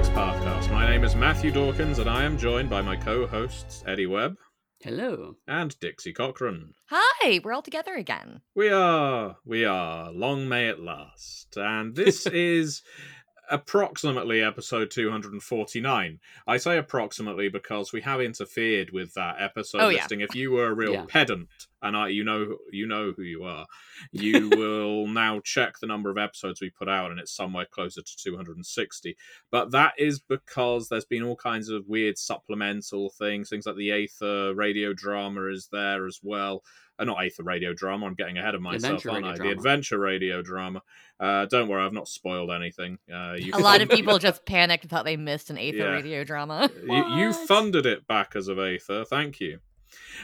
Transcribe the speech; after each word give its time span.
Onyx 0.00 0.16
Podcast. 0.16 0.70
My 0.72 0.88
name 0.88 1.04
is 1.04 1.14
Matthew 1.14 1.50
Dawkins, 1.50 1.98
and 1.98 2.08
I 2.08 2.24
am 2.24 2.38
joined 2.38 2.70
by 2.70 2.80
my 2.80 2.96
co-hosts 2.96 3.84
Eddie 3.86 4.06
Webb 4.06 4.36
Hello. 4.80 5.34
and 5.46 5.78
Dixie 5.78 6.14
Cochran. 6.14 6.72
Hi, 6.88 7.38
we're 7.44 7.52
all 7.52 7.60
together 7.60 7.92
again. 7.96 8.40
We 8.56 8.70
are, 8.70 9.36
we 9.44 9.66
are. 9.66 10.10
Long 10.10 10.48
may 10.48 10.70
it 10.70 10.80
last. 10.80 11.54
And 11.54 11.94
this 11.94 12.24
is 12.32 12.80
approximately 13.50 14.40
episode 14.42 14.90
249. 14.90 16.20
I 16.46 16.56
say 16.56 16.78
approximately 16.78 17.48
because 17.48 17.92
we 17.92 18.00
have 18.02 18.20
interfered 18.20 18.90
with 18.90 19.14
that 19.14 19.36
episode 19.40 19.80
Oh, 19.82 19.88
yeah. 19.88 19.98
listing. 20.02 20.20
If 20.20 20.34
you 20.34 20.52
were 20.52 20.66
a 20.68 20.74
real 20.74 20.92
Yeah. 20.92 21.04
pedant, 21.06 21.48
and 21.82 21.96
I, 21.96 22.08
you 22.08 22.24
know, 22.24 22.58
you 22.70 22.86
know 22.86 23.12
who 23.12 23.22
you 23.22 23.44
are, 23.44 23.66
you 24.12 24.48
will 24.50 25.06
now 25.06 25.40
check 25.40 25.78
the 25.78 25.86
number 25.86 26.10
of 26.10 26.18
episodes 26.18 26.60
we 26.60 26.70
put 26.70 26.88
out, 26.88 27.10
and 27.10 27.18
it's 27.18 27.32
somewhere 27.34 27.66
closer 27.66 28.02
to 28.02 28.16
260. 28.16 29.16
But 29.50 29.70
that 29.72 29.94
is 29.98 30.18
because 30.20 30.88
there's 30.88 31.04
been 31.04 31.22
all 31.22 31.36
kinds 31.36 31.68
of 31.68 31.88
weird 31.88 32.18
supplemental 32.18 33.10
things, 33.10 33.48
things 33.48 33.66
like 33.66 33.76
the 33.76 33.90
Aether 33.92 34.54
radio 34.54 34.92
drama 34.92 35.46
is 35.46 35.68
there 35.72 36.06
as 36.06 36.20
well. 36.22 36.62
Uh, 37.00 37.04
not 37.04 37.24
Aether 37.24 37.42
radio 37.42 37.72
drama. 37.72 38.06
I'm 38.06 38.14
getting 38.14 38.36
ahead 38.38 38.54
of 38.54 38.60
myself, 38.60 39.06
aren't 39.06 39.24
I? 39.24 39.34
drama. 39.36 39.42
The 39.50 39.56
adventure 39.56 39.98
radio 39.98 40.42
drama. 40.42 40.82
Uh, 41.18 41.46
don't 41.46 41.68
worry, 41.68 41.82
I've 41.84 41.92
not 41.92 42.08
spoiled 42.08 42.50
anything. 42.50 42.98
Uh, 43.12 43.34
you 43.38 43.52
A 43.54 43.58
lot 43.58 43.80
of 43.80 43.88
people 43.88 44.18
just 44.18 44.44
panicked 44.46 44.84
and 44.84 44.90
thought 44.90 45.04
they 45.04 45.16
missed 45.16 45.50
an 45.50 45.58
Aether 45.58 45.76
Yeah. 45.78 45.84
radio 45.92 46.24
drama. 46.24 46.70
you, 46.82 46.94
you 47.16 47.28
What? 47.30 47.48
funded 47.48 47.86
it 47.86 48.06
back 48.06 48.36
as 48.36 48.48
of 48.48 48.58
Aether. 48.58 49.04
Thank 49.04 49.40
you. 49.40 49.60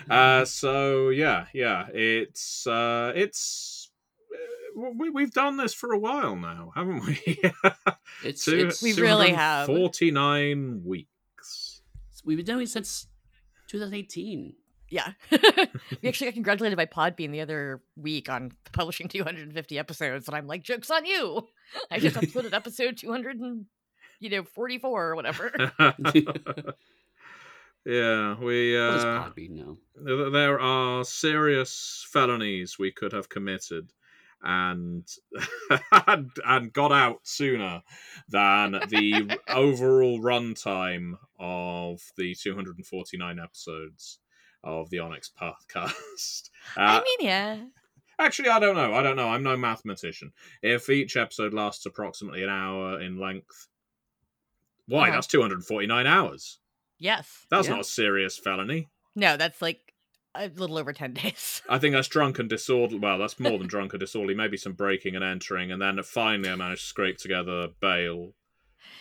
Uh, 0.08 0.44
so 0.44 1.08
yeah, 1.08 1.46
yeah, 1.52 1.86
it's 1.92 2.66
uh, 2.68 3.12
it's 3.16 3.90
uh, 4.32 4.90
we, 4.96 5.10
we've 5.10 5.32
done 5.32 5.56
this 5.56 5.74
for 5.74 5.92
a 5.92 5.98
while 5.98 6.36
now, 6.36 6.70
haven't 6.76 7.04
we? 7.04 7.40
It's, 8.24 8.44
Two- 8.44 8.66
it's 8.68 8.80
We 8.82 8.92
really 8.92 9.32
have. 9.32 9.66
forty 9.66 10.10
nine 10.12 10.82
weeks. 10.84 11.82
we've 12.24 12.36
been 12.36 12.46
doing 12.46 12.62
it 12.62 12.68
since 12.68 13.08
2018. 13.68 14.54
Yeah. 14.90 15.12
we 15.30 16.08
actually 16.08 16.28
got 16.28 16.34
congratulated 16.34 16.76
by 16.76 16.86
Podbean 16.86 17.30
the 17.30 17.40
other 17.40 17.82
week 17.96 18.28
on 18.28 18.52
publishing 18.72 19.08
250 19.10 19.78
episodes, 19.78 20.28
and 20.28 20.36
I'm 20.36 20.46
like, 20.46 20.62
joke's 20.62 20.90
on 20.90 21.04
you. 21.04 21.46
I 21.90 21.98
just 21.98 22.16
uploaded 22.16 22.52
episode 22.52 22.96
200 22.96 23.38
and, 23.40 23.66
you 24.20 24.30
know, 24.30 24.44
44 24.44 25.04
or 25.08 25.16
whatever. 25.16 25.52
yeah, 27.84 28.38
we 28.38 28.74
What 28.74 29.00
uh, 29.00 29.30
Podbean 29.30 29.50
know? 29.50 29.78
th- 30.04 30.32
there 30.32 30.60
are 30.60 31.04
serious 31.04 32.06
felonies 32.10 32.78
we 32.78 32.92
could 32.92 33.12
have 33.12 33.28
committed 33.28 33.92
and 34.42 35.08
and, 36.06 36.30
and 36.44 36.72
got 36.72 36.92
out 36.92 37.20
sooner 37.24 37.82
than 38.28 38.72
the 38.88 39.38
overall 39.48 40.20
runtime 40.20 41.14
of 41.38 42.00
the 42.16 42.34
249 42.34 43.38
episodes 43.40 44.18
of 44.66 44.90
the 44.90 44.98
Onyx 44.98 45.30
podcast. 45.40 46.50
I 46.76 46.96
Uh, 46.98 47.00
mean, 47.02 47.28
yeah. 47.28 47.58
actually, 48.18 48.48
I 48.50 48.58
don't 48.58 48.76
know. 48.76 48.92
I 48.92 49.02
don't 49.02 49.16
know. 49.16 49.28
I'm 49.28 49.42
no 49.42 49.56
mathematician. 49.56 50.32
If 50.62 50.90
each 50.90 51.16
episode 51.16 51.54
lasts 51.54 51.86
approximately 51.86 52.42
an 52.42 52.50
hour 52.50 53.00
in 53.00 53.18
length, 53.18 53.68
why? 54.88 55.08
Uh-huh. 55.08 55.16
That's 55.16 55.26
249 55.28 56.06
hours. 56.06 56.58
Yes. 56.98 57.46
That's 57.50 57.66
Yeah. 57.68 57.74
not 57.74 57.80
a 57.80 57.84
serious 57.84 58.38
felony. 58.38 58.88
No, 59.14 59.36
that's 59.36 59.60
like 59.62 59.92
a 60.34 60.48
little 60.48 60.78
over 60.78 60.92
10 60.92 61.12
days. 61.22 61.62
I 61.68 61.78
think 61.78 61.94
that's 61.94 62.08
drunk 62.08 62.38
and 62.38 62.48
disorderly. 62.48 62.98
Well, 63.00 63.18
that's 63.18 63.40
more 63.40 63.58
than 63.58 63.66
drunk 63.66 63.92
and 63.94 64.00
disorderly. 64.00 64.34
Maybe 64.34 64.56
some 64.56 64.72
breaking 64.74 65.14
and 65.16 65.24
entering, 65.24 65.72
and 65.72 65.80
then 65.80 66.00
finally 66.02 66.50
I 66.50 66.56
managed 66.56 66.82
to 66.82 66.86
scrape 66.88 67.18
together 67.18 67.68
bail. 67.80 68.34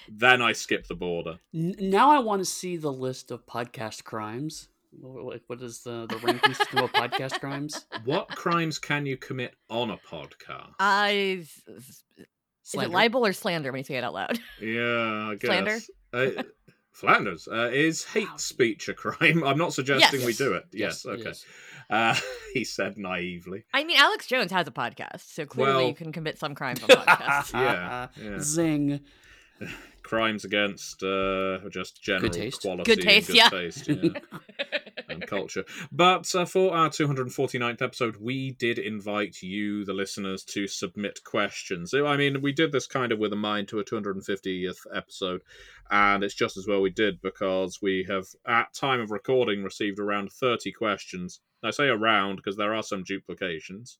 Then 0.09 0.41
I 0.41 0.53
skip 0.53 0.87
the 0.87 0.95
border. 0.95 1.39
Now 1.53 2.09
I 2.11 2.19
want 2.19 2.41
to 2.41 2.45
see 2.45 2.77
the 2.77 2.91
list 2.93 3.31
of 3.31 3.45
podcast 3.45 4.03
crimes. 4.03 4.69
What, 4.99 5.25
what- 5.25 5.41
what 5.47 5.61
is 5.61 5.81
the, 5.83 6.05
the 6.07 6.17
ranking 6.17 6.53
system 6.53 6.79
of 6.79 6.91
podcast 6.93 7.39
crimes? 7.39 7.85
What 8.05 8.27
crimes 8.29 8.79
can 8.79 9.05
you 9.05 9.17
commit 9.17 9.55
on 9.69 9.91
a 9.91 9.97
podcast? 9.97 10.73
I 10.79 11.09
is, 11.41 11.63
is 11.77 12.03
it 12.73 12.89
libel 12.89 13.25
or 13.25 13.33
slander 13.33 13.71
when 13.71 13.79
you 13.79 13.83
say 13.83 13.95
it 13.95 14.03
out 14.03 14.13
loud? 14.13 14.39
yeah, 14.61 15.29
I 15.31 15.35
guess. 15.35 15.49
Slander? 15.49 15.79
Uh, 16.39 16.43
Flanders 16.91 17.47
uh, 17.51 17.69
is 17.73 18.05
hate 18.05 18.27
speech 18.37 18.87
a 18.87 18.93
crime? 18.93 19.43
I'm 19.43 19.57
not 19.57 19.73
suggesting 19.73 20.25
we 20.25 20.33
do 20.33 20.53
it. 20.53 20.63
Yes, 20.71 21.03
it 21.05 21.09
okay. 21.19 21.29
is. 21.31 21.45
Uh, 21.89 22.15
he 22.53 22.63
said 22.63 22.97
naively. 22.97 23.65
I 23.73 23.83
mean, 23.83 23.97
Alex 23.99 24.27
Jones 24.27 24.51
has 24.51 24.65
a 24.67 24.71
podcast, 24.71 25.21
so 25.33 25.45
clearly 25.45 25.73
Well- 25.75 25.87
you 25.89 25.93
can 25.93 26.11
commit 26.13 26.39
some 26.39 26.55
crimes 26.55 26.81
on 26.83 26.89
podcasts. 26.89 27.53
Yeah, 27.53 28.07
yeah. 28.21 28.39
Zing. 28.39 29.01
Crimes 30.05 30.45
against 30.45 31.01
uh, 31.01 31.57
just 31.69 32.01
general 32.01 32.29
taste. 32.29 32.61
quality, 32.61 32.83
Good 32.83 32.99
and 32.99 33.07
taste, 33.07 33.27
good 33.27 33.35
yeah. 33.35 33.49
taste, 33.49 33.87
yeah. 33.87 34.09
and 35.09 35.25
culture. 35.25 35.65
But 35.91 36.33
uh, 36.35 36.45
for 36.45 36.75
our 36.75 36.89
249th 36.89 37.81
episode, 37.81 38.17
we 38.21 38.51
did 38.51 38.77
invite 38.77 39.41
you, 39.41 39.83
the 39.83 39.93
listeners, 39.93 40.43
to 40.45 40.67
submit 40.67 41.23
questions. 41.23 41.93
I 41.93 42.17
mean, 42.17 42.41
we 42.41 42.51
did 42.51 42.71
this 42.71 42.85
kind 42.85 43.11
of 43.11 43.17
with 43.17 43.33
a 43.33 43.35
mind 43.35 43.67
to 43.69 43.79
a 43.79 43.83
250th 43.83 44.77
episode, 44.93 45.41
and 45.89 46.23
it's 46.23 46.35
just 46.35 46.55
as 46.55 46.67
well 46.67 46.81
we 46.81 46.91
did 46.91 47.19
because 47.21 47.79
we 47.81 48.05
have, 48.07 48.25
at 48.47 48.73
time 48.73 48.99
of 48.99 49.09
recording, 49.09 49.63
received 49.63 49.99
around 49.99 50.31
30 50.31 50.71
questions. 50.71 51.39
I 51.63 51.71
say 51.71 51.87
around 51.87 52.35
because 52.35 52.57
there 52.57 52.75
are 52.75 52.83
some 52.83 53.03
duplications. 53.03 53.97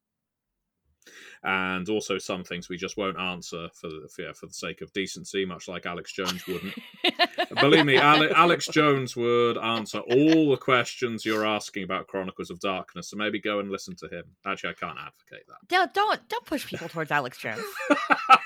And 1.43 1.88
also 1.89 2.17
some 2.17 2.43
things 2.43 2.69
we 2.69 2.77
just 2.77 2.97
won't 2.97 3.19
answer 3.19 3.69
for 3.73 3.88
the, 3.88 4.07
for, 4.09 4.23
yeah, 4.23 4.33
for 4.33 4.47
the 4.47 4.53
sake 4.53 4.81
of 4.81 4.91
decency, 4.93 5.45
much 5.45 5.67
like 5.67 5.85
Alex 5.85 6.11
Jones 6.11 6.45
wouldn't. 6.47 6.73
Believe 7.61 7.85
me, 7.85 7.97
Ale- 7.97 8.33
Alex 8.33 8.67
Jones 8.67 9.15
would 9.15 9.57
answer 9.57 9.99
all 9.99 10.49
the 10.49 10.57
questions 10.57 11.25
you're 11.25 11.45
asking 11.45 11.83
about 11.83 12.07
Chronicles 12.07 12.49
of 12.49 12.59
Darkness. 12.59 13.09
So 13.09 13.17
maybe 13.17 13.39
go 13.39 13.59
and 13.59 13.69
listen 13.69 13.95
to 13.97 14.07
him. 14.07 14.23
Actually, 14.45 14.71
I 14.71 14.73
can't 14.73 14.97
advocate 14.97 15.45
don't 15.67 15.94
don't 15.94 16.29
don't 16.29 16.45
push 16.45 16.65
people 16.65 16.89
towards 16.89 17.11
Alex 17.11 17.38
Jones. 17.38 17.61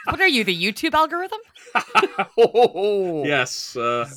what 0.06 0.20
are 0.20 0.28
you, 0.28 0.44
the 0.44 0.56
YouTube 0.56 0.94
algorithm? 0.94 1.40
that. 1.74 2.30
yes, 3.26 3.76
uh, 3.76 4.10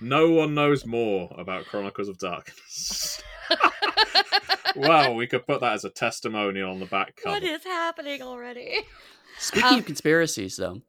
no 0.00 0.30
one 0.30 0.54
knows 0.54 0.86
more 0.86 1.34
about 1.38 1.64
Chronicles 1.66 2.08
of 2.08 2.18
Darkness. 2.18 3.22
well, 4.76 5.14
we 5.14 5.26
could 5.26 5.46
put 5.46 5.60
that 5.60 5.72
as 5.74 5.84
a 5.84 5.90
testimonial 5.90 6.70
on 6.70 6.80
the 6.80 6.86
back 6.86 7.16
cover. 7.22 7.34
what 7.34 7.42
is 7.42 7.64
happening 7.64 8.22
already? 8.22 8.80
Speaking 9.38 9.68
Um, 9.72 9.78
of 9.80 9.86
conspiracies, 9.86 10.56
though, 10.56 10.80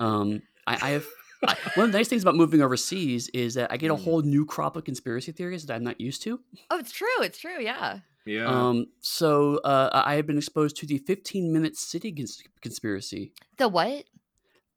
um, 0.00 0.42
I, 0.66 0.74
I 0.74 0.90
have 0.90 1.06
I, 1.46 1.56
one 1.74 1.86
of 1.86 1.92
the 1.92 1.98
nice 1.98 2.08
things 2.08 2.22
about 2.22 2.36
moving 2.36 2.62
overseas 2.62 3.28
is 3.34 3.54
that 3.54 3.70
I 3.70 3.76
get 3.76 3.90
a 3.90 3.94
Mm. 3.94 4.02
whole 4.04 4.22
new 4.22 4.46
crop 4.46 4.76
of 4.76 4.84
conspiracy 4.84 5.30
theories 5.32 5.66
that 5.66 5.74
I'm 5.74 5.84
not 5.84 6.00
used 6.00 6.22
to. 6.22 6.40
Oh, 6.70 6.78
it's 6.78 6.90
true. 6.92 7.06
It's 7.20 7.38
true. 7.38 7.60
Yeah. 7.60 7.98
yeah. 8.24 8.46
Um, 8.46 8.86
so 9.00 9.58
uh, 9.58 9.90
I 9.92 10.14
have 10.14 10.26
been 10.26 10.38
exposed 10.38 10.76
to 10.78 10.86
the 10.86 10.98
15 10.98 11.52
minute 11.52 11.76
city 11.76 12.12
cons- 12.12 12.42
conspiracy. 12.62 13.32
The 13.58 13.68
what? 13.68 14.04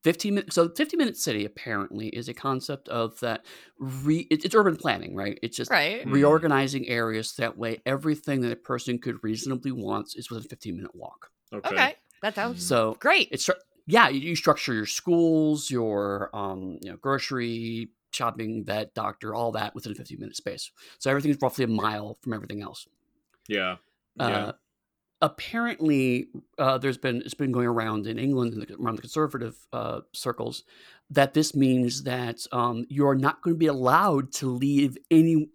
15 0.03 0.33
minutes. 0.35 0.55
So 0.55 0.69
15 0.69 0.97
minute 0.97 1.17
city 1.17 1.43
apparently 1.45 2.07
is 2.09 2.29
a 2.29 2.33
concept 2.33 2.87
of 2.89 3.19
that. 3.21 3.45
Re- 3.79 4.27
it, 4.29 4.45
it's 4.45 4.55
urban 4.55 4.75
planning, 4.77 5.15
right? 5.15 5.37
It's 5.41 5.57
just 5.57 5.71
Right. 5.71 6.05
Mm. 6.05 6.11
reorganizing 6.13 6.87
areas 6.87 7.33
that 7.37 7.57
way 7.57 7.81
everything 7.85 8.41
that 8.41 8.51
a 8.51 8.55
person 8.55 8.99
could 8.99 9.23
reasonably 9.23 9.71
want 9.71 10.13
is 10.15 10.29
within 10.29 10.45
a 10.45 10.49
15 10.49 10.75
minute 10.75 10.95
walk. 10.95 11.29
okay. 11.53 11.69
Okay. 11.75 11.95
That 12.21 12.35
sounds 12.35 12.65
So 12.65 12.95
great. 12.99 13.29
it's 13.31 13.49
yeah, 13.85 14.09
you, 14.09 14.19
you 14.19 14.35
structure 14.35 14.73
your 14.73 14.85
schools, 14.85 15.71
your 15.71 16.29
um, 16.35 16.77
you 16.81 16.91
know, 16.91 16.97
grocery, 16.97 17.89
shopping, 18.11 18.63
vet, 18.65 18.93
doctor, 18.93 19.33
all 19.35 19.51
that 19.53 19.73
within 19.75 19.91
a 19.91 19.95
15 19.95 20.19
minute 20.19 20.35
space. 20.35 20.71
So 20.99 21.09
everything's 21.09 21.37
roughly 21.41 21.63
a 21.65 21.67
mile 21.67 22.17
from 22.21 22.33
everything 22.33 22.61
else. 22.61 22.87
Yeah. 23.47 23.75
Uh, 24.19 24.27
Yeah. 24.29 24.51
Apparently, 25.21 26.27
uh, 26.57 26.77
there's 26.77 26.97
been 26.97 27.21
it's 27.21 27.33
been 27.33 27.51
going 27.51 27.67
around 27.67 28.07
in 28.07 28.17
England 28.19 28.53
and 28.53 28.69
around 28.79 28.95
the 28.97 29.01
conservative 29.01 29.55
uh, 29.73 30.01
circles 30.13 30.63
that 31.09 31.33
this 31.33 31.55
means 31.55 32.03
that 32.03 32.39
um, 32.51 32.85
you're 32.89 33.15
not 33.15 33.41
going 33.41 33.55
to 33.55 33.59
be 33.59 33.67
allowed 33.67 34.31
to 34.33 34.47
leave 34.47 34.97
any 35.09 35.49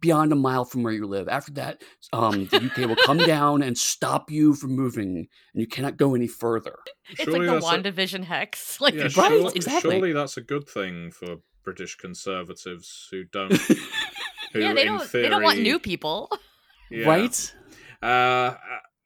beyond 0.00 0.32
a 0.32 0.36
mile 0.36 0.64
from 0.64 0.82
where 0.82 0.92
you 0.92 1.06
live. 1.06 1.28
After 1.28 1.52
that, 1.52 1.82
um, 2.12 2.46
the 2.46 2.56
UK 2.64 2.88
will 2.88 2.96
come 2.96 3.18
down 3.18 3.62
and 3.62 3.76
stop 3.76 4.30
you 4.30 4.54
from 4.54 4.72
moving, 4.74 5.16
and 5.16 5.28
you 5.54 5.66
cannot 5.66 5.96
go 5.96 6.14
any 6.14 6.26
further. 6.26 6.76
it's 7.10 7.22
Surely 7.22 7.40
like 7.40 7.60
the 7.60 7.66
that's 7.66 7.86
a- 7.86 7.92
WandaVision 7.92 8.24
hex. 8.24 8.78
Like 8.80 8.94
yeah, 8.94 9.02
Right, 9.04 9.12
surely, 9.12 9.52
exactly. 9.54 9.90
surely 9.92 10.12
that's 10.12 10.36
a 10.36 10.42
good 10.42 10.68
thing 10.68 11.10
for 11.10 11.36
British 11.62 11.96
conservatives 11.96 13.08
who 13.10 13.24
don't. 13.24 13.52
who 14.52 14.60
yeah, 14.60 14.74
they 14.74 14.84
don't 14.84 15.10
they 15.10 15.28
don't 15.28 15.42
want 15.42 15.60
new 15.60 15.78
people. 15.78 16.30
Yeah. 16.90 17.08
Right? 17.08 17.54
Uh, 18.02 18.54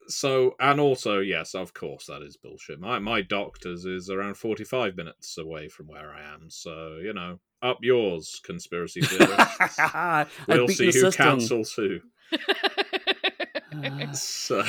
so 0.08 0.54
and 0.58 0.80
also 0.80 1.20
yes, 1.20 1.54
of 1.54 1.74
course 1.74 2.06
that 2.06 2.22
is 2.22 2.36
bullshit. 2.36 2.80
My 2.80 2.98
my 2.98 3.20
doctor's 3.22 3.84
is 3.84 4.08
around 4.10 4.34
forty 4.36 4.64
five 4.64 4.96
minutes 4.96 5.36
away 5.38 5.68
from 5.68 5.86
where 5.86 6.12
I 6.12 6.22
am, 6.34 6.48
so 6.48 6.98
you 7.02 7.12
know, 7.12 7.40
up 7.62 7.78
yours, 7.82 8.40
conspiracy 8.44 9.02
theorists. 9.02 9.78
We'll 10.48 10.68
see 10.68 10.86
who 10.86 10.92
system. 10.92 11.12
cancels 11.38 11.72
who. 11.74 12.00
Uh, 12.32 14.06
So, 14.12 14.64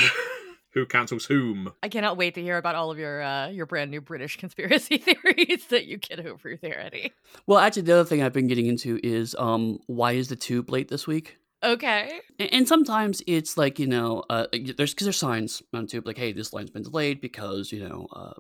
Who 0.74 0.86
cancels 0.86 1.26
whom? 1.26 1.72
I 1.82 1.90
cannot 1.90 2.16
wait 2.18 2.36
to 2.36 2.42
hear 2.44 2.58
about 2.58 2.76
all 2.76 2.92
of 2.92 3.00
your 3.00 3.24
uh, 3.24 3.48
your 3.50 3.66
brand 3.66 3.90
new 3.90 4.02
British 4.02 4.38
conspiracy 4.38 4.98
theories 5.00 5.66
that 5.70 5.86
you 5.86 5.98
get 5.98 6.24
over 6.24 6.56
there, 6.58 6.80
Eddie. 6.80 7.12
Well, 7.48 7.58
actually, 7.58 7.84
the 7.84 7.94
other 7.94 8.06
thing 8.06 8.22
I've 8.22 8.34
been 8.34 8.46
getting 8.48 8.68
into 8.68 9.00
is 9.02 9.36
um, 9.40 9.80
why 9.88 10.12
is 10.12 10.28
the 10.28 10.36
tube 10.36 10.70
late 10.70 10.90
this 10.90 11.08
week? 11.08 11.38
Okay. 11.64 12.22
And, 12.40 12.54
and 12.54 12.68
sometimes 12.68 13.22
it's 13.28 13.58
like 13.58 13.80
you 13.80 13.88
know, 13.88 14.24
uh, 14.30 14.48
there's 14.52 14.94
because 14.94 15.06
there's 15.06 15.18
signs 15.18 15.62
on 15.74 15.82
the 15.84 15.88
tube 15.88 16.06
like, 16.08 16.18
hey, 16.18 16.32
this 16.32 16.54
line's 16.54 16.70
been 16.70 16.84
delayed 16.84 17.22
because 17.22 17.72
you 17.72 17.88
know 17.88 18.08
uh, 18.14 18.34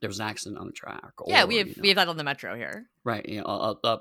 there 0.00 0.08
was 0.08 0.20
an 0.20 0.26
accident 0.26 0.58
on 0.60 0.66
the 0.66 0.72
track. 0.72 1.12
Or, 1.18 1.26
yeah, 1.28 1.44
we 1.44 1.56
have 1.58 1.68
you 1.68 1.74
know, 1.76 1.82
we 1.82 1.88
have 1.88 1.96
that 1.96 2.08
on 2.08 2.16
the 2.16 2.24
metro 2.24 2.54
here. 2.56 2.86
right. 3.04 3.26
You 3.28 3.38
know, 3.40 3.46
uh, 3.46 3.74
uh, 3.84 3.96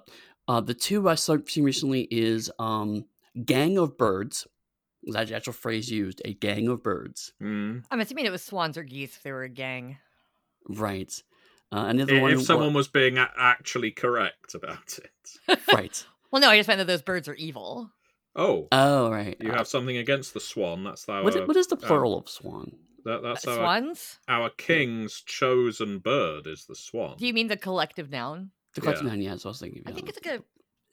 uh, 0.47 0.61
the 0.61 0.73
tube 0.73 1.07
I've 1.07 1.19
seen 1.19 1.63
recently 1.63 2.07
is 2.11 2.51
um, 2.59 3.05
gang 3.45 3.77
of 3.77 3.97
birds. 3.97 4.47
That's 5.03 5.29
the 5.31 5.35
actual 5.35 5.53
phrase 5.53 5.89
used, 5.89 6.21
a 6.25 6.33
gang 6.33 6.67
of 6.67 6.83
birds. 6.83 7.33
Mm. 7.41 7.83
I'm 7.89 7.99
assuming 8.01 8.25
it 8.25 8.31
was 8.31 8.43
swans 8.43 8.77
or 8.77 8.83
geese 8.83 9.15
if 9.15 9.23
they 9.23 9.31
were 9.31 9.41
a 9.43 9.49
gang. 9.49 9.97
Right. 10.69 11.11
Uh, 11.71 11.85
and 11.87 11.97
the 11.99 12.03
other 12.03 12.17
I- 12.17 12.21
one, 12.21 12.31
If 12.33 12.37
wa- 12.39 12.43
someone 12.43 12.73
was 12.73 12.87
being 12.87 13.17
a- 13.17 13.31
actually 13.37 13.91
correct 13.91 14.53
about 14.53 14.99
it. 14.99 15.57
right. 15.73 16.05
Well, 16.31 16.41
no, 16.41 16.49
I 16.49 16.55
just 16.57 16.69
meant 16.69 16.77
that 16.77 16.87
those 16.87 17.01
birds 17.01 17.27
are 17.27 17.33
evil. 17.33 17.89
Oh, 18.35 18.67
Oh, 18.71 19.11
right. 19.11 19.35
you 19.41 19.51
Uh, 19.51 19.57
have 19.57 19.67
something 19.67 19.97
against 19.97 20.33
the 20.33 20.39
swan. 20.39 20.83
That's 20.83 21.07
our 21.09 21.23
what, 21.23 21.35
i- 21.35 21.45
what 21.45 21.57
is 21.57 21.67
the 21.67 21.75
uh, 21.75 21.79
plural 21.87 22.17
of 22.17 22.29
swan? 22.29 22.77
that, 23.03 23.21
that's 23.23 23.45
Uh, 23.47 23.51
our 23.51 23.57
swans? 23.57 24.19
our 24.27 24.49
king's 24.51 25.21
chosen 25.21 25.99
bird 25.99 26.47
is 26.47 26.65
the 26.65 26.75
swan. 26.75 27.17
Do 27.17 27.25
you 27.27 27.33
mean 27.33 27.47
the 27.47 27.57
collective 27.57 28.09
noun? 28.09 28.51
The 28.75 28.81
collective 28.81 29.05
yeah. 29.07 29.11
noun, 29.13 29.21
yeah, 29.21 29.29
that's 29.31 29.43
what 29.43 29.49
I 29.49 29.53
was 29.53 29.59
thinking. 29.59 29.83
I 29.85 29.91
think 29.91 30.07
it's 30.09 30.19
like 30.23 30.39
a 30.39 30.43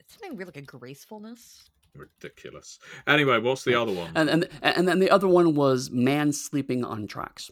it's 0.00 0.14
something 0.14 0.36
real 0.36 0.46
like 0.48 0.56
a 0.56 0.62
gracefulness. 0.62 1.68
Ridiculous. 1.94 2.78
Anyway, 3.06 3.38
what's 3.38 3.64
the 3.64 3.74
other 3.74 3.92
one? 3.92 4.10
And, 4.14 4.30
and 4.30 4.48
and 4.62 4.88
then 4.88 4.98
the 5.00 5.10
other 5.10 5.28
one 5.28 5.54
was 5.54 5.90
man 5.90 6.32
sleeping 6.32 6.84
on 6.84 7.06
tracks. 7.06 7.50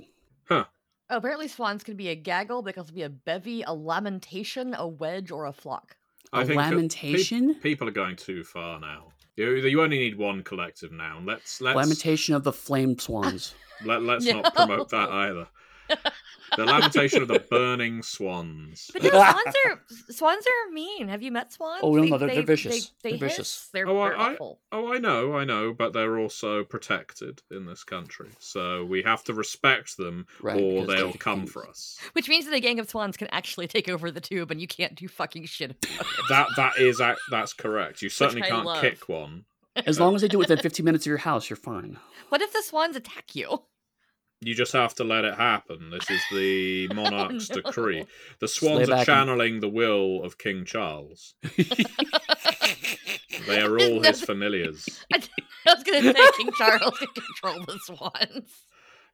Oh, 0.50 0.65
apparently 1.11 1.49
swans 1.49 1.85
can 1.85 1.97
be 1.97 2.09
a 2.09 2.15
gaggle, 2.17 2.62
they 2.62 2.73
can 2.73 2.81
also 2.81 2.93
be 2.94 3.03
a 3.03 3.09
bevy, 3.11 3.62
a 3.62 3.73
lamentation, 3.75 4.75
a 4.75 4.87
wedge, 4.88 5.31
or 5.31 5.44
a 5.47 5.53
flock. 5.53 5.97
A 6.33 6.38
that 6.38 6.49
pe- 6.49 6.55
lamentation? 6.56 7.55
people 7.56 7.87
are 7.88 7.93
going 7.93 8.17
too 8.17 8.43
far 8.43 8.81
now. 8.81 9.09
You, 9.37 9.50
you 9.55 9.83
only 9.83 9.99
need 9.99 10.17
one 10.17 10.43
collective 10.43 10.93
noun. 10.93 11.27
Let's 11.27 11.61
let's 11.61 11.77
Lamentation 11.77 12.35
of 12.35 12.43
the 12.43 12.53
flame 12.53 12.99
swans. 12.99 13.55
let, 13.85 14.03
let's 14.03 14.25
No. 14.25 14.41
not 14.41 14.55
promote 14.56 14.88
that 14.91 15.09
either. 15.11 15.47
The 16.57 16.65
lamentation 16.65 17.23
of 17.23 17.29
the 17.29 17.41
burning 17.51 18.03
swans. 18.03 18.91
But 18.93 19.03
no, 19.03 19.11
swans 19.11 19.55
are 19.67 19.81
swans 20.11 20.45
are 20.47 20.73
mean. 20.73 21.09
Have 21.09 21.23
you 21.23 21.33
met 21.33 21.53
swans? 21.53 21.81
Oh, 21.83 21.95
no, 21.95 22.05
no, 22.05 22.19
they're- 22.19 22.29
they're 22.29 22.43
vicious. 22.43 22.93
They, 23.03 23.11
They're 23.17 23.29
hiss. 23.29 23.37
vicious. 23.37 23.69
They're, 23.73 23.89
Oh, 23.89 24.01
I- 24.01 24.09
they're 24.11 24.19
I- 24.19 24.33
awful. 24.35 24.61
Oh, 24.73 24.93
I 24.93 24.99
know, 24.99 25.35
I 25.37 25.45
know, 25.45 25.73
but 25.73 25.93
they're 25.93 26.19
also 26.19 26.63
protected 26.65 27.43
in 27.51 27.67
this 27.67 27.83
country, 27.85 28.31
so 28.39 28.85
we 28.85 29.03
have 29.03 29.25
to 29.25 29.35
respect 29.35 29.97
them, 29.97 30.27
Right, 30.41 30.61
or 30.61 30.87
they'll 30.87 31.13
they- 31.13 31.19
come 31.19 31.47
for 31.47 31.67
us. 31.69 31.99
Which 32.13 32.29
means 32.29 32.45
that 32.47 32.55
a 32.55 32.61
gang 32.61 32.79
of 32.79 32.89
swans 32.89 33.17
can 33.17 33.29
actually 33.33 33.67
take 33.67 33.89
over 33.89 34.11
the 34.11 34.21
tube, 34.21 34.51
and 34.51 34.61
you 34.61 34.67
can't 34.69 34.95
do 34.95 35.09
fucking 35.09 35.47
shit 35.47 35.71
about 35.73 36.01
it. 36.01 36.07
That 36.29 36.49
that 36.57 36.79
is 36.79 37.01
that's 37.31 37.53
correct. 37.53 38.03
You 38.03 38.09
certainly 38.09 38.43
can't 38.49 38.65
love. 38.67 38.81
kick 38.81 39.09
one. 39.09 39.45
As 39.75 40.01
long 40.01 40.15
as 40.15 40.23
they 40.23 40.29
do 40.29 40.39
it 40.39 40.49
within 40.49 40.59
15 40.63 40.85
minutes 40.85 41.05
of 41.07 41.09
your 41.11 41.19
house, 41.19 41.51
you're 41.51 41.57
fine. 41.57 41.99
What 42.31 42.41
if 42.41 42.53
the 42.53 42.63
swans 42.63 42.97
attack 42.97 43.35
you? 43.37 43.63
You 44.43 44.55
just 44.55 44.73
have 44.75 44.94
to 44.97 45.05
let 45.05 45.25
it 45.25 45.35
happen. 45.35 45.91
This 45.91 46.11
is 46.11 46.21
the 46.31 46.88
monarch's 46.94 47.49
no. 47.50 47.56
decree. 47.62 48.05
The 48.41 48.49
swans 48.49 48.88
are 48.88 48.93
back 48.93 48.99
and- 48.99 49.06
channeling 49.06 49.61
the 49.61 49.69
will 49.69 50.23
of 50.23 50.38
King 50.38 50.65
Charles. 50.65 51.35
They 53.47 53.61
are 53.61 53.79
all 53.79 54.03
his 54.03 54.21
familiars. 54.25 54.87
I 55.12 55.19
was 55.67 55.83
gonna 55.85 56.12
say 56.12 56.31
King 56.37 56.50
Charles 56.59 56.99
can 56.99 57.09
control 57.09 57.65
the 57.65 57.79
swans. 57.85 58.50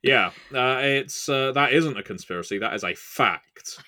Yeah, 0.02 0.30
uh, 0.54 0.78
it's 0.82 1.28
uh, 1.28 1.52
that 1.52 1.72
isn't 1.72 1.98
a 1.98 2.02
conspiracy. 2.02 2.58
That 2.58 2.72
is 2.74 2.82
a 2.84 2.94
fact. 2.94 3.78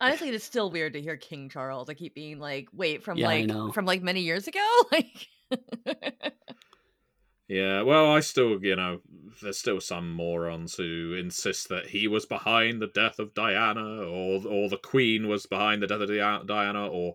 Honestly, 0.00 0.28
it 0.28 0.34
is 0.34 0.44
still 0.44 0.70
weird 0.70 0.92
to 0.92 1.02
hear 1.02 1.16
King 1.16 1.48
Charles. 1.48 1.88
I 1.88 1.94
keep 1.94 2.14
being 2.14 2.38
like, 2.38 2.68
wait, 2.72 3.02
from 3.02 3.18
Yeah, 3.18 3.26
like 3.26 3.74
from 3.74 3.86
like 3.86 4.02
many 4.02 4.20
years 4.20 4.46
ago? 4.46 4.66
Like 4.92 5.28
Yeah, 7.50 7.82
well, 7.82 8.12
I 8.12 8.20
still, 8.20 8.64
you 8.64 8.76
know, 8.76 9.00
there's 9.42 9.58
still 9.58 9.80
some 9.80 10.12
morons 10.12 10.76
who 10.76 11.14
insist 11.14 11.68
that 11.68 11.86
he 11.88 12.06
was 12.06 12.24
behind 12.24 12.80
the 12.80 12.86
death 12.86 13.18
of 13.18 13.34
Diana, 13.34 14.04
or 14.04 14.46
or 14.46 14.68
the 14.68 14.78
Queen 14.78 15.26
was 15.26 15.46
behind 15.46 15.82
the 15.82 15.88
death 15.88 16.00
of 16.00 16.46
Diana, 16.46 16.86
or 16.88 17.14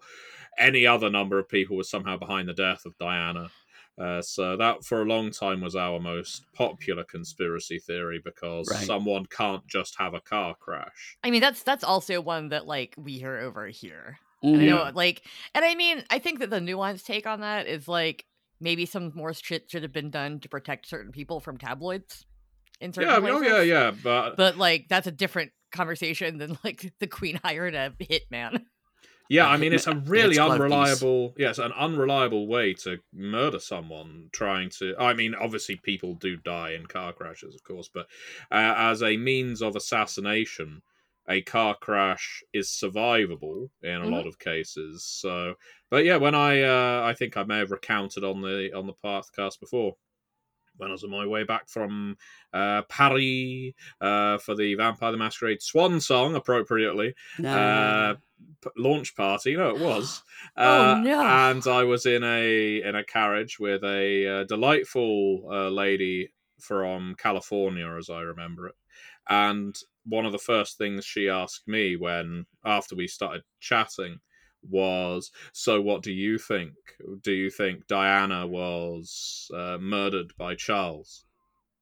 any 0.58 0.88
other 0.88 1.10
number 1.10 1.40
of 1.40 1.50
people 1.50 1.78
was 1.78 1.90
somehow 1.90 2.18
behind 2.18 2.50
the 2.50 2.54
death 2.54 2.86
of 2.86 2.98
Diana. 2.98 3.52
Uh, 3.98 4.22
so 4.22 4.58
that, 4.58 4.84
for 4.86 5.02
a 5.02 5.06
long 5.06 5.32
time, 5.32 5.62
was 5.62 5.76
our 5.76 6.00
most 6.02 6.52
popular 6.54 7.06
conspiracy 7.06 7.80
theory 7.80 8.20
because 8.24 8.72
Right. 8.72 8.86
someone 8.86 9.26
can't 9.28 9.66
just 9.68 9.96
have 10.00 10.14
a 10.14 10.22
car 10.22 10.56
crash. 10.56 11.18
I 11.24 11.32
mean 11.32 11.42
that's 11.42 11.64
that's 11.64 11.84
also 11.84 12.22
one 12.22 12.50
that 12.50 12.66
like 12.68 12.94
we 12.98 13.14
hear 13.18 13.38
over 13.40 13.68
here. 13.68 14.20
Mhm. 14.44 14.54
And 14.54 14.62
I 14.62 14.66
know, 14.66 14.90
like, 14.94 15.26
and 15.54 15.66
I 15.66 15.76
mean, 15.76 16.04
I 16.10 16.20
think 16.20 16.40
that 16.40 16.50
the 16.50 16.60
nuanced 16.60 17.06
take 17.06 17.28
on 17.28 17.42
that 17.42 17.68
is 17.68 17.88
like 17.88 18.26
maybe 18.60 18.86
some 18.86 19.12
more 19.16 19.34
shit 19.34 19.70
should 19.70 19.84
have 19.84 19.94
been 19.94 20.10
done 20.10 20.40
to 20.42 20.50
protect 20.50 20.88
certain 20.88 21.12
people 21.12 21.40
from 21.40 21.58
tabloids 21.58 22.26
in 22.80 22.94
certain 22.94 23.10
Yeah, 23.10 23.20
places. 23.20 23.42
oh 23.42 23.58
yeah, 23.58 23.62
yeah, 23.62 23.92
but 23.92 24.38
But 24.38 24.58
like, 24.58 24.88
that's 24.90 25.08
a 25.08 25.12
different 25.12 25.52
conversation 25.72 26.38
than 26.38 26.58
like 26.64 26.94
the 27.00 27.08
queen 27.08 27.40
hired 27.44 27.76
a 27.76 27.94
hitman. 28.02 28.66
Yeah, 29.30 29.48
I 29.50 29.58
mean 29.58 29.74
it's 29.74 29.88
a 29.88 29.96
really 29.96 30.36
it's 30.36 30.40
unreliable. 30.40 31.34
Yes, 31.38 31.58
an 31.58 31.72
unreliable 31.74 32.48
way 32.48 32.74
to 32.76 33.00
murder 33.14 33.60
someone. 33.60 34.30
Trying 34.32 34.70
to, 34.80 34.96
I 35.00 35.14
mean, 35.14 35.36
obviously 35.36 35.78
people 35.78 36.14
do 36.16 36.38
die 36.38 36.72
in 36.72 36.86
car 36.86 37.14
crashes, 37.14 37.56
of 37.56 37.64
course, 37.64 37.90
but 37.94 38.08
uh, 38.52 38.76
as 38.78 39.02
a 39.02 39.18
means 39.18 39.62
of 39.62 39.76
assassination, 39.76 40.82
a 41.28 41.42
car 41.42 41.76
crash 41.76 42.44
is 42.54 42.68
survivable 42.70 43.70
in 43.82 44.02
a 44.02 44.06
Mhm. 44.06 44.12
lot 44.12 44.28
of 44.28 44.38
cases. 44.40 45.04
So, 45.04 45.56
but 45.90 46.06
yeah, 46.06 46.18
when 46.18 46.36
I, 46.36 46.62
uh, 46.62 47.04
I 47.06 47.14
think 47.14 47.36
I 47.38 47.44
may 47.44 47.58
have 47.60 47.72
recounted 47.72 48.24
on 48.24 48.42
the 48.42 48.72
on 48.74 48.86
the 48.88 48.94
podcast 48.94 49.60
before. 49.60 49.96
When 50.78 50.90
I 50.90 50.92
was 50.92 51.06
on 51.06 51.10
my 51.10 51.26
way 51.26 51.46
back 51.46 51.70
from 51.70 52.18
uh, 52.52 52.82
Paris 52.90 53.72
uh, 54.02 54.38
for 54.40 54.56
the 54.56 54.76
Vampire 54.76 55.14
the 55.14 55.18
Masquerade 55.18 55.62
Swan 55.62 56.02
song, 56.02 56.36
appropriately, 56.36 57.16
No. 57.40 57.50
uh, 57.58 58.16
p- 58.62 58.70
launch 58.76 59.16
party. 59.16 59.56
No, 59.56 59.70
it 59.70 59.80
was. 59.80 60.22
Oh, 60.58 60.92
Uh, 60.92 61.00
no. 61.02 61.22
And 61.26 61.66
I 61.66 61.86
was 61.86 62.06
in 62.06 62.26
a 62.26 62.82
in 62.82 62.94
a 62.94 63.06
carriage 63.06 63.58
with 63.58 63.86
a 63.86 64.28
uh, 64.28 64.44
delightful 64.44 65.48
uh, 65.50 65.70
lady 65.70 66.34
from 66.60 67.16
California, 67.16 67.88
as 67.98 68.10
I 68.10 68.20
remember 68.20 68.68
it. 68.68 68.76
And 69.30 69.74
one 70.06 70.26
of 70.26 70.32
the 70.32 70.38
first 70.38 70.78
things 70.78 71.06
she 71.06 71.30
asked 71.30 71.68
me 71.68 71.96
when 71.96 72.46
after 72.64 72.96
we 72.96 73.08
started 73.08 73.44
chatting 73.60 74.20
was, 74.68 75.32
"So, 75.54 75.82
what 75.82 76.02
do 76.04 76.12
you 76.12 76.38
think? 76.38 76.74
Do 77.22 77.32
you 77.32 77.50
think 77.50 77.88
Diana 77.88 78.48
was 78.48 79.50
uh, 79.54 79.78
murdered 79.80 80.34
by 80.38 80.56
Charles?" 80.56 81.26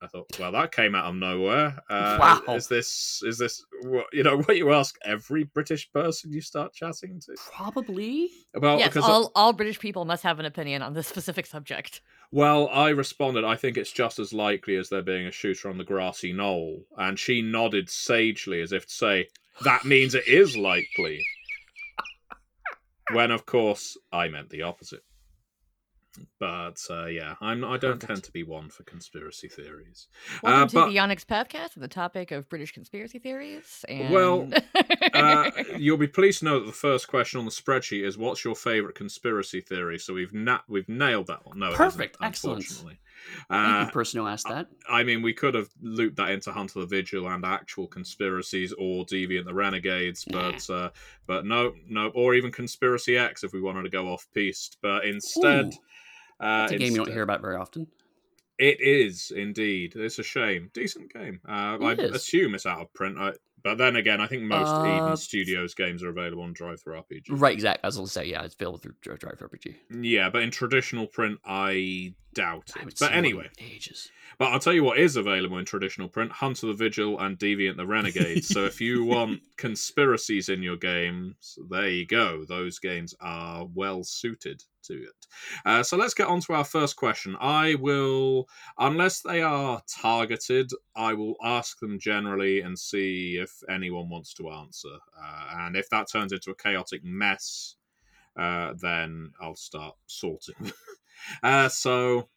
I 0.01 0.07
thought, 0.07 0.37
well, 0.37 0.51
that 0.51 0.73
came 0.73 0.95
out 0.95 1.05
of 1.05 1.15
nowhere. 1.15 1.81
Uh, 1.89 2.17
Wow. 2.19 2.55
Is 2.55 2.67
this 2.67 3.21
is 3.25 3.37
this 3.37 3.63
what, 3.83 4.05
you 4.11 4.23
know 4.23 4.37
what 4.37 4.57
you 4.57 4.73
ask 4.73 4.97
every 5.05 5.45
British 5.45 5.89
person 5.93 6.33
you 6.33 6.41
start 6.41 6.73
chatting 6.73 7.21
to? 7.21 7.35
Probably. 7.53 8.29
Well, 8.53 8.77
yes, 8.79 8.89
because 8.89 9.07
all 9.09 9.31
all 9.33 9.53
British 9.53 9.79
people 9.79 10.03
must 10.03 10.23
have 10.23 10.39
an 10.39 10.45
opinion 10.45 10.81
on 10.81 10.93
this 10.93 11.07
specific 11.07 11.45
subject. 11.45 12.01
Well, 12.33 12.67
I 12.69 12.89
responded. 12.89 13.43
I 13.45 13.55
think 13.55 13.77
it's 13.77 13.91
just 13.91 14.17
as 14.17 14.33
likely 14.33 14.75
as 14.75 14.89
there 14.89 15.03
being 15.03 15.27
a 15.27 15.31
shooter 15.31 15.69
on 15.69 15.77
the 15.77 15.83
grassy 15.83 16.33
knoll, 16.33 16.83
and 16.97 17.19
she 17.19 17.43
nodded 17.43 17.91
sagely 17.91 18.59
as 18.59 18.71
if 18.71 18.87
to 18.87 18.91
say 18.91 19.27
that 19.63 19.85
means 19.85 20.15
it 20.15 20.27
is 20.27 20.57
likely. 20.57 21.23
when, 23.11 23.29
of 23.29 23.45
course, 23.45 23.95
I 24.11 24.29
meant 24.29 24.49
the 24.49 24.63
opposite. 24.63 25.03
But 26.39 26.79
uh, 26.89 27.05
yeah, 27.05 27.35
I'm. 27.41 27.63
I 27.63 27.77
don't 27.77 27.93
Perfect. 27.93 28.07
tend 28.07 28.23
to 28.25 28.31
be 28.31 28.43
one 28.43 28.69
for 28.69 28.83
conspiracy 28.83 29.47
theories. 29.47 30.07
Welcome 30.41 30.61
Uh, 30.63 30.67
to 30.67 30.75
but- 30.75 30.89
the 30.89 30.99
Onyx 30.99 31.25
and 31.29 31.69
the 31.83 31.87
topic 31.87 32.31
of 32.31 32.47
British 32.49 32.71
conspiracy 32.71 33.19
theories. 33.19 33.83
And... 33.87 34.13
Well, 34.13 34.49
uh, 35.13 35.51
you'll 35.77 35.97
be 35.97 36.07
pleased 36.07 36.39
to 36.39 36.45
know 36.45 36.59
that 36.59 36.65
the 36.65 36.71
first 36.71 37.07
question 37.07 37.39
on 37.39 37.45
the 37.45 37.51
spreadsheet 37.51 38.03
is 38.05 38.17
what's 38.17 38.43
your 38.43 38.55
favorite 38.55 38.95
conspiracy 38.95 39.61
theory? 39.61 39.97
So 39.99 40.13
we've 40.13 40.33
na- 40.33 40.61
we've 40.67 40.89
nailed 40.89 41.27
that 41.27 41.45
one. 41.45 41.59
No, 41.59 41.73
Perfect. 41.73 42.17
Excellent. 42.21 42.59
Unfortunately, 42.59 42.99
Thank 43.49 43.75
uh, 43.75 43.85
you, 43.85 43.91
person 43.91 44.19
who 44.19 44.27
asked 44.27 44.47
that. 44.49 44.67
I 44.89 45.03
mean, 45.03 45.21
we 45.21 45.33
could 45.33 45.55
have 45.55 45.69
looped 45.81 46.17
that 46.17 46.31
into 46.31 46.51
Hunter 46.51 46.81
the 46.81 46.85
Vigil 46.85 47.27
and 47.27 47.45
actual 47.45 47.87
conspiracies 47.87 48.73
or 48.73 49.05
Deviant 49.05 49.45
the 49.45 49.53
Renegades, 49.53 50.25
but 50.25 50.69
uh, 50.69 50.89
but 51.25 51.45
no, 51.45 51.73
no, 51.87 52.09
or 52.09 52.35
even 52.35 52.51
Conspiracy 52.51 53.17
X 53.17 53.43
if 53.43 53.53
we 53.53 53.61
wanted 53.61 53.83
to 53.83 53.89
go 53.89 54.07
off 54.07 54.27
piste. 54.33 54.77
But 54.81 55.05
instead, 55.05 55.67
Ooh, 55.67 55.71
uh, 56.43 56.63
It's 56.65 56.73
a 56.73 56.77
game 56.77 56.91
you 56.95 57.03
don't 57.03 57.11
hear 57.13 57.23
about 57.23 57.41
very 57.41 57.55
often. 57.55 57.87
It 58.59 58.79
is 58.81 59.31
indeed. 59.35 59.93
It's 59.95 60.19
a 60.19 60.23
shame. 60.23 60.69
Decent 60.73 61.11
game. 61.11 61.39
Uh, 61.47 61.77
I 61.81 61.93
is. 61.93 62.15
assume 62.15 62.53
it's 62.55 62.65
out 62.65 62.81
of 62.81 62.93
print. 62.93 63.17
I, 63.17 63.33
But 63.63 63.77
then 63.79 63.95
again, 63.95 64.21
I 64.21 64.27
think 64.27 64.43
most 64.43 64.69
Uh, 64.69 64.85
Eden 64.85 65.17
Studios 65.17 65.73
games 65.73 66.03
are 66.03 66.09
available 66.09 66.43
on 66.43 66.53
DriveThruRPG. 66.53 67.23
Right, 67.29 67.53
exactly. 67.53 67.87
As 67.87 67.97
I 67.97 68.01
to 68.03 68.07
say, 68.07 68.25
yeah, 68.25 68.43
it's 68.43 68.53
available 68.55 68.77
through 68.77 68.93
Dri- 69.01 69.17
Drive 69.17 69.39
RPG. 69.39 69.75
Yeah, 70.01 70.29
but 70.29 70.43
in 70.43 70.51
traditional 70.51 71.07
print, 71.07 71.39
I 71.45 72.13
doubt 72.35 72.69
it. 72.69 72.77
haven't 72.77 72.99
But 72.99 73.13
anyway, 73.13 73.49
ages. 73.59 74.11
But 74.37 74.51
I'll 74.51 74.59
tell 74.59 74.73
you 74.73 74.83
what 74.83 74.97
is 74.97 75.15
available 75.15 75.57
in 75.57 75.65
traditional 75.65 76.07
print: 76.07 76.31
Hunter 76.31 76.67
the 76.67 76.73
Vigil 76.73 77.19
and 77.19 77.37
Deviant 77.37 77.77
the 77.77 77.85
Renegade. 77.85 78.43
so 78.43 78.65
if 78.65 78.81
you 78.81 79.03
want 79.05 79.41
conspiracies 79.57 80.49
in 80.49 80.63
your 80.63 80.77
games, 80.77 81.57
there 81.69 81.89
you 81.89 82.05
go. 82.05 82.45
Those 82.45 82.79
games 82.79 83.13
are 83.21 83.65
well 83.73 84.03
suited 84.03 84.63
to 84.83 84.93
it. 84.93 85.27
Uh, 85.65 85.83
so 85.83 85.97
let's 85.97 86.13
get 86.13 86.27
on 86.27 86.41
to 86.41 86.53
our 86.53 86.63
first 86.63 86.95
question. 86.95 87.35
I 87.39 87.75
will, 87.75 88.47
unless 88.77 89.21
they 89.21 89.41
are 89.41 89.81
targeted, 89.87 90.71
I 90.95 91.13
will 91.13 91.35
ask 91.43 91.79
them 91.79 91.99
generally 91.99 92.61
and 92.61 92.77
see 92.77 93.37
if 93.41 93.63
anyone 93.69 94.09
wants 94.09 94.33
to 94.35 94.49
answer. 94.49 94.97
Uh, 95.17 95.47
and 95.59 95.75
if 95.75 95.89
that 95.89 96.09
turns 96.11 96.33
into 96.33 96.51
a 96.51 96.55
chaotic 96.55 97.03
mess, 97.03 97.75
uh, 98.37 98.73
then 98.79 99.31
I'll 99.39 99.55
start 99.55 99.95
sorting. 100.07 100.71
uh, 101.43 101.69
so 101.69 102.29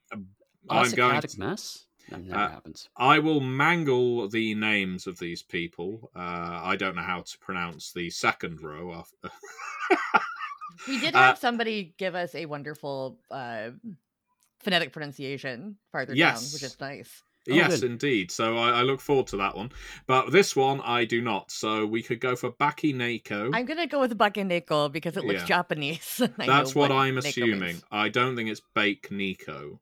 I'm 0.69 0.91
going. 0.91 1.11
chaotic 1.11 1.31
To, 1.33 1.41
mess? 1.41 1.86
That 2.11 2.23
never 2.23 2.41
Uh, 2.41 2.49
happens. 2.51 2.89
I 2.97 3.19
will 3.19 3.41
mangle 3.41 4.29
the 4.29 4.55
names 4.55 5.07
of 5.07 5.19
these 5.19 5.43
people. 5.43 6.11
Uh, 6.15 6.61
I 6.63 6.77
don't 6.77 6.95
know 6.95 7.03
how 7.03 7.23
to 7.23 7.39
pronounce 7.39 7.93
the 7.93 8.11
second 8.11 8.61
row. 8.63 8.93
After. 8.95 9.31
We 10.89 11.01
did 11.01 11.15
Uh, 11.15 11.19
have 11.19 11.39
somebody 11.39 11.95
give 11.97 12.15
us 12.15 12.35
a 12.35 12.47
wonderful 12.47 13.19
uh, 13.31 13.71
phonetic 14.61 14.93
pronunciation 14.93 15.79
farther 15.91 16.15
down, 16.15 16.35
which 16.53 16.63
is 16.63 16.79
nice. 16.81 17.23
Oh, 17.49 17.55
yes, 17.55 17.81
good. 17.81 17.91
indeed. 17.91 18.31
So 18.31 18.57
I, 18.57 18.81
I 18.81 18.83
look 18.83 19.01
forward 19.01 19.29
to 19.29 19.37
that 19.39 19.57
one. 19.57 19.71
But 20.07 20.31
this 20.33 20.55
one 20.57 20.81
I 20.83 21.05
do 21.05 21.23
not. 21.23 21.51
So 21.51 21.87
we 21.87 22.03
could 22.03 22.21
go 22.21 22.37
for 22.37 22.51
Baki 22.53 22.95
Neko. 22.95 23.51
I'm 23.55 23.65
gonna 23.67 23.87
go 23.87 24.01
with 24.01 24.17
Bakeneko 24.19 24.93
because 24.93 25.17
it 25.17 25.25
looks 25.25 25.41
Yeah. 25.43 25.47
Japanese. 25.47 26.17
That's 26.39 26.75
know 26.75 26.81
what, 26.81 26.93
I'm 26.93 27.15
Neko 27.17 27.29
assuming. 27.29 27.61
means. 27.61 27.85
I 27.91 28.09
don't 28.09 28.37
think 28.37 28.51
it's 28.51 28.63
Bake 28.75 29.11
Nico, 29.11 29.81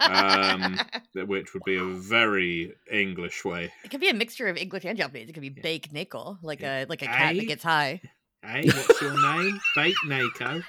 um, 0.00 0.78
which 1.26 1.54
would 1.54 1.64
be 1.64 1.76
a 1.76 1.84
very 1.84 2.74
English 2.90 3.44
way. 3.44 3.72
it 3.84 3.90
could 3.90 4.00
be 4.00 4.08
a 4.08 4.14
mixture 4.14 4.48
of 4.48 4.56
English 4.56 4.84
and 4.84 4.96
Japanese. 4.98 5.28
It 5.28 5.32
could 5.32 5.42
be 5.42 5.52
Yeah. 5.54 5.62
bake 5.62 5.92
nickel, 5.92 6.38
like 6.42 6.60
Yeah. 6.60 6.84
a 6.84 6.86
like 6.86 7.02
a 7.02 7.06
cat 7.06 7.30
Aye. 7.32 7.38
that 7.38 7.48
gets 7.48 7.62
high. 7.64 8.00
Hey, 8.42 8.64
what's 8.66 9.00
your 9.02 9.20
name? 9.36 9.60
Bake 9.76 9.94
Neko. 10.06 10.62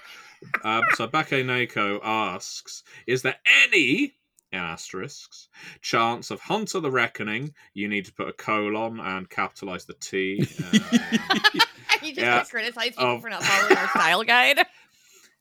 Um, 0.64 0.84
so 0.96 1.08
Bake 1.08 1.30
Neko 1.30 2.00
asks, 2.04 2.84
is 3.08 3.22
there 3.22 3.38
any 3.64 4.14
in 4.52 4.60
asterisks 4.60 5.48
chance 5.82 6.32
of 6.32 6.42
Hunter 6.42 6.82
the 6.82 6.92
Reckoning? 6.92 7.54
You 7.74 7.88
need 7.88 8.04
to 8.06 8.14
put 8.14 8.28
a 8.28 8.34
colon 8.34 9.00
and 9.00 9.30
capitalize 9.30 9.86
the 9.86 9.94
T. 9.94 10.46
Uh, 10.74 10.80
you 12.02 12.10
just 12.14 12.18
Yeah. 12.18 12.44
criticize 12.44 12.90
people 12.90 13.06
Oh. 13.06 13.20
for 13.22 13.30
not 13.30 13.42
following 13.44 13.78
our 13.78 13.88
style 13.90 14.24
guide. 14.26 14.60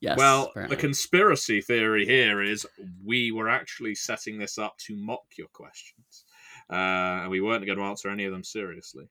Yes. 0.01 0.17
well, 0.17 0.49
apparently. 0.51 0.77
the 0.77 0.81
conspiracy 0.81 1.61
theory 1.61 2.07
here 2.07 2.43
is 2.43 2.67
we 3.05 3.33
were 3.33 3.51
actually 3.51 3.95
setting 3.95 4.39
this 4.39 4.57
up 4.59 4.79
to 4.87 4.97
mock 4.97 5.25
your 5.37 5.49
questions. 5.49 6.25
Uh, 6.71 7.23
and 7.23 7.31
we 7.31 7.41
weren't 7.41 7.67
going 7.67 7.79
to 7.79 7.85
answer 7.85 8.09
any 8.09 8.25
of 8.25 8.33
them 8.33 8.45
seriously. 8.45 9.09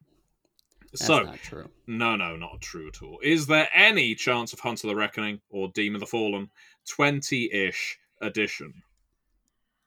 That's 0.91 1.05
so, 1.05 1.19
not 1.19 1.37
true. 1.37 1.69
no, 1.85 2.15
no, 2.15 2.35
not 2.35 2.61
true 2.61 2.87
at 2.87 3.03
all. 3.03 3.19
Is 3.21 3.45
there 3.45 3.69
any 3.73 4.15
chance 4.15 4.53
of 4.53 4.59
Hunter 4.59 4.87
the 4.87 4.95
Reckoning 4.95 5.39
or 5.49 5.69
Demon 5.75 5.99
the 5.99 6.07
Fallen 6.07 6.49
20 6.87 7.51
ish 7.53 7.99
edition? 8.21 8.73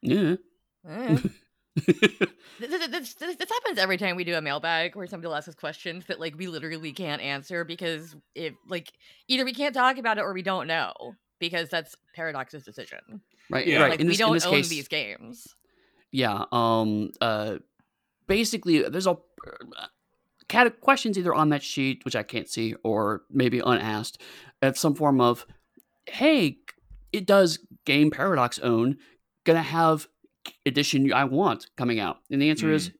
Yeah. 0.02 0.36
Eh. 0.88 1.18
This, 2.60 2.70
this, 2.70 2.88
this, 2.88 3.14
this, 3.14 3.36
this 3.36 3.48
happens 3.48 3.78
every 3.78 3.96
time 3.96 4.14
we 4.14 4.22
do 4.22 4.36
a 4.36 4.40
mailbag 4.40 4.94
where 4.94 5.06
somebody 5.08 5.26
will 5.26 5.34
ask 5.34 5.48
us 5.48 5.54
questions 5.54 6.06
that 6.06 6.20
like 6.20 6.38
we 6.38 6.46
literally 6.46 6.92
can't 6.92 7.20
answer 7.20 7.64
because 7.64 8.14
if 8.36 8.54
like 8.68 8.92
either 9.26 9.44
we 9.44 9.52
can't 9.52 9.74
talk 9.74 9.98
about 9.98 10.18
it 10.18 10.20
or 10.20 10.32
we 10.32 10.42
don't 10.42 10.68
know 10.68 11.16
because 11.40 11.70
that's 11.70 11.96
Paradox's 12.14 12.62
decision. 12.62 13.20
Right. 13.50 13.66
Yeah. 13.66 13.80
Right. 13.80 13.90
Like 13.92 14.00
in 14.00 14.06
we 14.06 14.16
don't 14.16 14.28
in 14.28 14.34
this 14.34 14.46
own 14.46 14.52
case, 14.52 14.68
these 14.68 14.86
games. 14.86 15.56
yeah. 16.12 16.44
Um. 16.52 17.10
Uh. 17.20 17.56
Basically, 18.28 18.88
there's 18.88 19.08
a 19.08 19.16
cat 20.48 20.80
questions 20.80 21.18
either 21.18 21.34
on 21.34 21.48
that 21.48 21.62
sheet, 21.62 22.04
which 22.04 22.14
I 22.14 22.22
can't 22.22 22.48
see, 22.48 22.74
or 22.84 23.22
maybe 23.28 23.58
unasked, 23.58 24.20
of 24.60 24.78
some 24.78 24.94
form 24.94 25.20
of, 25.20 25.46
hey, 26.06 26.58
it 27.12 27.26
does 27.26 27.58
Game 27.84 28.10
Paradox 28.10 28.58
own 28.60 28.98
gonna 29.44 29.62
have 29.62 30.06
edition 30.66 31.12
I 31.12 31.24
want 31.24 31.68
coming 31.76 32.00
out? 32.00 32.18
And 32.30 32.40
the 32.40 32.50
answer 32.50 32.72
is, 32.72 32.92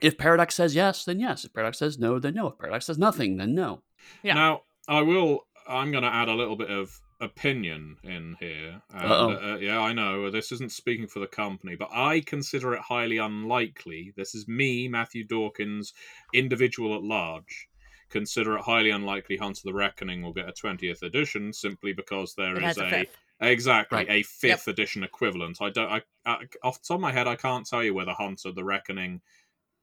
if 0.00 0.16
Paradox 0.16 0.54
says 0.54 0.74
yes, 0.74 1.04
then 1.04 1.20
yes. 1.20 1.44
If 1.44 1.52
Paradox 1.52 1.78
says 1.78 1.98
no, 1.98 2.18
then 2.18 2.34
no. 2.34 2.48
If 2.48 2.58
Paradox 2.58 2.86
says 2.86 2.98
nothing, 2.98 3.36
then 3.36 3.54
no. 3.54 3.82
Yeah. 4.22 4.34
Now, 4.34 4.62
I 4.88 5.02
will. 5.02 5.46
I'm 5.68 5.92
going 5.92 6.04
to 6.04 6.12
add 6.12 6.28
a 6.28 6.34
little 6.34 6.56
bit 6.56 6.70
of 6.70 6.98
opinion 7.20 7.96
in 8.02 8.36
here. 8.40 8.80
And, 8.94 9.12
Uh-oh. 9.12 9.52
uh, 9.52 9.56
yeah, 9.58 9.78
I 9.78 9.92
know 9.92 10.30
this 10.30 10.52
isn't 10.52 10.72
speaking 10.72 11.06
for 11.06 11.20
the 11.20 11.26
company, 11.26 11.76
but 11.76 11.90
I 11.92 12.20
consider 12.20 12.74
it 12.74 12.80
highly 12.80 13.18
unlikely. 13.18 14.12
This 14.16 14.34
is 14.34 14.48
me, 14.48 14.88
Matthew 14.88 15.24
Dawkins, 15.24 15.92
individual 16.32 16.94
at 16.96 17.02
large. 17.02 17.68
Consider 18.08 18.56
it 18.56 18.62
highly 18.62 18.90
unlikely 18.90 19.36
Hunter 19.36 19.60
the 19.64 19.74
Reckoning 19.74 20.22
will 20.22 20.32
get 20.32 20.48
a 20.48 20.52
20th 20.52 21.02
edition 21.02 21.52
simply 21.52 21.92
because 21.92 22.34
there 22.34 22.56
It 22.56 22.64
is 22.64 22.78
a 22.78 22.86
a 22.86 22.90
fifth. 22.90 23.16
Exactly 23.40 23.96
Right. 23.98 24.10
a 24.10 24.22
fifth 24.22 24.68
edition 24.68 25.02
equivalent. 25.02 25.58
I 25.60 25.70
don't. 25.70 25.90
I, 25.90 26.02
I 26.26 26.38
off 26.62 26.80
the 26.80 26.86
top 26.88 26.94
of 26.96 27.00
my 27.00 27.12
head, 27.12 27.26
I 27.26 27.36
can't 27.36 27.66
tell 27.66 27.82
you 27.82 27.94
whether 27.94 28.12
Hunter 28.12 28.52
the 28.52 28.64
Reckoning 28.64 29.20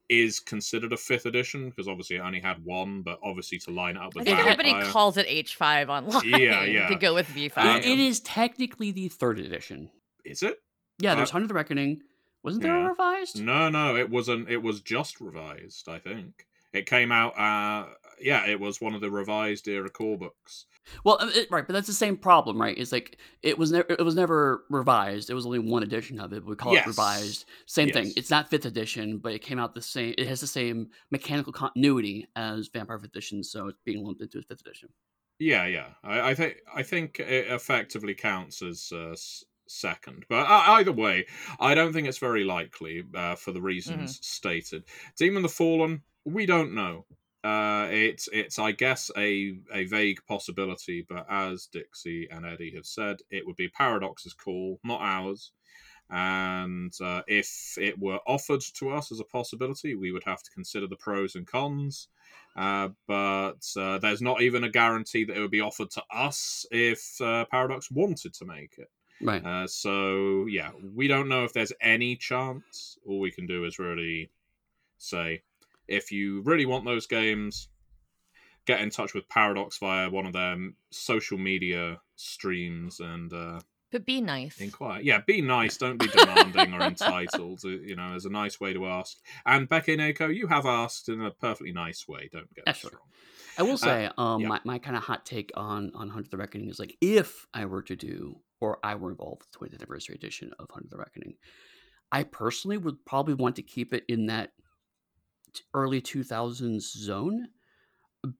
is 0.09 0.39
considered 0.39 0.93
a 0.93 0.97
fifth 0.97 1.25
edition 1.25 1.69
because 1.69 1.87
obviously 1.87 2.15
it 2.15 2.19
only 2.19 2.39
had 2.39 2.63
one, 2.63 3.01
but 3.01 3.19
obviously 3.21 3.57
to 3.59 3.71
line 3.71 3.97
it 3.97 4.01
up 4.01 4.13
I 4.15 4.19
with 4.19 4.25
think 4.25 4.39
It- 4.39 4.41
everybody 4.45 4.71
Vampire- 4.71 4.91
calls 4.91 5.17
it 5.17 5.27
H5 5.27 5.89
online 5.89 6.23
Yeah, 6.41 6.63
yeah. 6.65 6.87
to 6.87 6.95
go 6.95 7.13
with 7.13 7.27
V5. 7.27 7.57
Um, 7.57 7.77
It- 7.77 7.85
it 7.85 7.99
is 7.99 8.21
technically 8.21 8.91
the 8.91 9.09
third 9.09 9.37
edition. 9.39 9.89
Is 10.23 10.43
it? 10.43 10.61
Yeah, 10.99 11.15
there's 11.15 11.29
Uh, 11.29 11.33
Hunter 11.33 11.47
the 11.49 11.53
Reckoning. 11.55 12.03
Wasn't 12.43 12.63
there 12.63 12.77
yeah. 12.77 12.85
a 12.85 12.89
revised? 12.89 13.41
No, 13.43 13.67
no, 13.69 13.97
it 13.97 14.09
wasn't. 14.09 14.49
It 14.49 14.63
was 14.63 14.79
just 14.79 15.19
revised. 15.19 15.89
I 15.89 15.99
think 15.99 16.45
it 16.71 16.85
came 16.85 17.11
out. 17.11 17.37
Uh, 17.37 17.89
yeah, 18.21 18.45
it 18.45 18.61
was 18.61 18.79
one 18.79 18.93
of 18.93 19.01
the 19.01 19.11
revised 19.11 19.67
era 19.67 19.89
core 19.89 20.17
books. 20.17 20.65
Well, 21.03 21.17
uh, 21.19 21.29
it, 21.33 21.47
right, 21.51 21.65
but 21.65 21.73
that's 21.73 21.87
the 21.87 21.93
same 21.93 22.17
problem, 22.17 22.59
right? 22.59 22.77
It's 22.77 22.91
like 22.91 23.17
it 23.43 23.57
was 23.57 23.71
never 23.71 23.85
it 23.89 24.03
was 24.03 24.15
never 24.15 24.63
revised. 24.69 25.29
It 25.29 25.33
was 25.33 25.45
only 25.45 25.59
one 25.59 25.83
edition 25.83 26.19
of 26.19 26.33
it. 26.33 26.41
But 26.43 26.49
we 26.49 26.55
call 26.55 26.73
Yes. 26.73 26.85
it 26.85 26.87
revised. 26.89 27.45
Same 27.65 27.89
thing. 27.91 28.11
It's 28.15 28.29
not 28.29 28.49
fifth 28.49 28.65
edition, 28.65 29.17
but 29.17 29.33
it 29.33 29.39
came 29.39 29.59
out 29.59 29.73
the 29.75 29.81
same. 29.81 30.13
It 30.17 30.27
has 30.27 30.41
the 30.41 30.47
same 30.47 30.89
mechanical 31.11 31.53
continuity 31.53 32.27
as 32.35 32.67
Vampire 32.67 32.99
Fifth 32.99 33.09
Edition, 33.11 33.43
so 33.43 33.67
it's 33.67 33.79
being 33.85 34.03
lumped 34.03 34.21
into 34.21 34.41
fifth 34.41 34.61
edition. 34.61 34.89
Yeah, 35.39 35.65
yeah. 35.67 35.89
I, 36.03 36.29
I 36.31 36.35
think 36.35 36.57
I 36.73 36.83
think 36.83 37.19
it 37.19 37.47
effectively 37.47 38.15
counts 38.15 38.61
as 38.61 38.91
uh, 38.91 39.15
second, 39.67 40.25
but 40.29 40.47
uh, 40.47 40.63
either 40.69 40.91
way, 40.91 41.25
I 41.59 41.75
don't 41.75 41.93
think 41.93 42.07
it's 42.07 42.17
very 42.17 42.43
likely 42.43 43.03
uh, 43.13 43.35
for 43.35 43.51
the 43.51 43.61
reasons 43.61 44.19
stated. 44.25 44.83
Demon 45.17 45.43
the 45.43 45.49
Fallen, 45.49 46.01
we 46.25 46.45
don't 46.45 46.73
know. 46.73 47.05
Uh, 47.47 47.87
it's 47.91 48.27
it's 48.33 48.59
I 48.59 48.73
guess 48.73 49.09
a 49.15 49.57
a 49.73 49.85
vague 49.85 50.19
possibility, 50.27 51.05
but 51.07 51.25
as 51.29 51.67
Dixie 51.67 52.27
and 52.29 52.45
Eddie 52.45 52.75
have 52.75 52.85
said, 52.85 53.17
it 53.29 53.45
would 53.45 53.55
be 53.55 53.69
Paradox's 53.69 54.33
call, 54.33 54.79
not 54.83 54.99
ours. 55.01 55.53
And 56.09 56.93
uh, 57.01 57.21
if 57.27 57.77
it 57.79 57.97
were 57.99 58.19
offered 58.27 58.61
to 58.79 58.89
us 58.89 59.13
as 59.13 59.21
a 59.21 59.25
possibility, 59.25 59.95
we 59.95 60.11
would 60.11 60.25
have 60.25 60.43
to 60.43 60.51
consider 60.51 60.87
the 60.87 60.97
pros 60.97 61.35
and 61.35 61.47
cons. 61.47 62.09
Uh, 62.57 62.89
but 63.07 63.63
uh, 63.77 63.97
there's 63.99 64.21
not 64.21 64.41
even 64.41 64.65
a 64.65 64.69
guarantee 64.69 65.23
that 65.23 65.37
it 65.37 65.39
would 65.39 65.51
be 65.51 65.61
offered 65.61 65.91
to 65.91 66.03
us 66.11 66.65
if 66.71 67.21
uh, 67.21 67.45
Paradox 67.51 67.89
wanted 67.91 68.33
to 68.33 68.45
make 68.45 68.75
it. 68.77 68.89
Right. 69.21 69.45
Uh, 69.45 69.67
so 69.67 70.47
yeah, 70.47 70.71
we 70.93 71.07
don't 71.07 71.29
know 71.29 71.45
if 71.45 71.53
there's 71.53 71.73
any 71.79 72.17
chance. 72.17 72.97
All 73.05 73.19
we 73.21 73.31
can 73.31 73.47
do 73.47 73.63
is 73.63 73.79
really 73.79 74.31
say, 74.97 75.43
if 75.87 76.11
you 76.11 76.41
really 76.41 76.65
want 76.65 76.85
those 76.85 77.07
games, 77.07 77.69
get 78.65 78.81
in 78.81 78.89
touch 78.89 79.13
with 79.13 79.27
Paradox 79.29 79.77
via 79.77 80.09
one 80.09 80.25
of 80.25 80.33
their 80.33 80.57
social 80.91 81.37
media 81.37 81.99
streams 82.15 82.99
and 82.99 83.31
uh, 83.33 83.59
But 83.91 84.05
be 84.05 84.19
nice. 84.21 84.59
inquire. 84.59 85.01
Yeah, 85.01 85.21
be 85.25 85.41
nice. 85.41 85.77
Don't 85.77 85.97
be 85.97 86.07
demanding 86.07 86.73
or 86.73 86.81
entitled. 86.81 87.61
uh, 87.63 87.69
You 87.69 87.95
know, 87.95 88.13
as 88.15 88.25
a 88.25 88.29
nice 88.29 88.59
way 88.59 88.73
to 88.73 88.85
ask. 88.87 89.17
And 89.45 89.69
Becky 89.69 89.95
Neko, 89.95 90.33
you 90.35 90.47
have 90.47 90.65
asked 90.65 91.09
in 91.09 91.21
a 91.21 91.31
perfectly 91.31 91.71
nice 91.71 92.07
way. 92.07 92.29
Don't 92.31 92.53
get 92.53 92.63
Yeah, 92.67 92.71
us 92.71 92.83
wrong. 92.83 92.93
I 93.57 93.63
will 93.63 93.77
say, 93.77 94.09
um, 94.17 94.41
yeah. 94.41 94.49
my, 94.49 94.61
my 94.65 94.79
kind 94.79 94.95
of 94.97 95.03
hot 95.03 95.25
take 95.25 95.51
on 95.55 95.91
on 95.95 96.09
Hunter 96.09 96.29
the 96.29 96.37
Reckoning 96.37 96.69
is 96.69 96.79
like 96.79 96.95
if 97.01 97.47
I 97.53 97.65
were 97.65 97.81
to 97.83 97.95
do 97.95 98.39
or 98.59 98.77
I 98.83 98.95
were 98.95 99.09
involved 99.11 99.43
with 99.43 99.51
the 99.71 99.77
20th 99.77 99.79
anniversary 99.81 100.15
edition 100.15 100.51
of 100.59 100.69
Hunter 100.69 100.89
the 100.91 100.97
Reckoning, 100.97 101.35
I 102.11 102.23
personally 102.23 102.77
would 102.77 103.03
probably 103.05 103.33
want 103.33 103.55
to 103.55 103.61
keep 103.63 103.93
it 103.93 104.03
in 104.07 104.27
that 104.27 104.51
t- 104.57 104.63
early 105.73 106.01
2000s 106.01 106.91
zone 106.93 107.49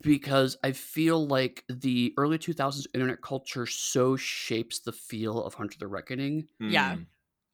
because 0.02 0.58
I 0.64 0.72
feel 0.72 1.28
like 1.28 1.64
the 1.70 2.14
early 2.18 2.38
2000s 2.38 2.88
internet 2.94 3.22
culture 3.22 3.66
so 3.66 4.16
shapes 4.16 4.80
the 4.80 4.92
feel 4.92 5.44
of 5.44 5.54
Hunter 5.56 5.78
the 5.80 5.88
Reckoning 5.88 6.48
Yeah. 6.68 6.98
Hmm. 6.98 7.04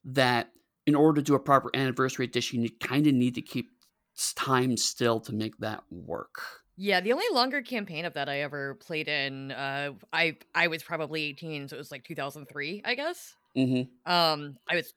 that 0.06 0.54
in 0.86 0.96
order 0.96 1.22
to 1.22 1.26
do 1.26 1.36
a 1.36 1.40
proper 1.40 1.70
anniversary 1.76 2.26
edition, 2.26 2.62
you 2.62 2.70
kind 2.82 3.08
of 3.08 3.14
need 3.14 3.36
to 3.36 3.42
keep 3.42 3.70
time 4.36 4.78
still 4.78 5.20
to 5.22 5.34
make 5.34 5.58
that 5.60 5.84
work. 5.92 6.42
Yeah, 6.76 7.02
the 7.02 7.14
only 7.14 7.26
longer 7.32 7.62
campaign 7.62 8.04
of 8.06 8.14
that 8.16 8.28
I 8.30 8.40
ever 8.40 8.76
played 8.76 9.08
in, 9.08 9.52
uh, 9.52 9.94
I 10.12 10.38
I 10.56 10.68
was 10.68 10.82
probably 10.84 11.22
18, 11.24 11.68
so 11.68 11.76
it 11.76 11.80
was 11.80 11.92
like 11.92 12.04
2003, 12.04 12.82
I 12.84 12.96
guess. 12.96 13.36
hmm 13.56 14.04
Um, 14.06 14.58
I 14.70 14.78
was 14.78 14.88
s- 14.88 14.94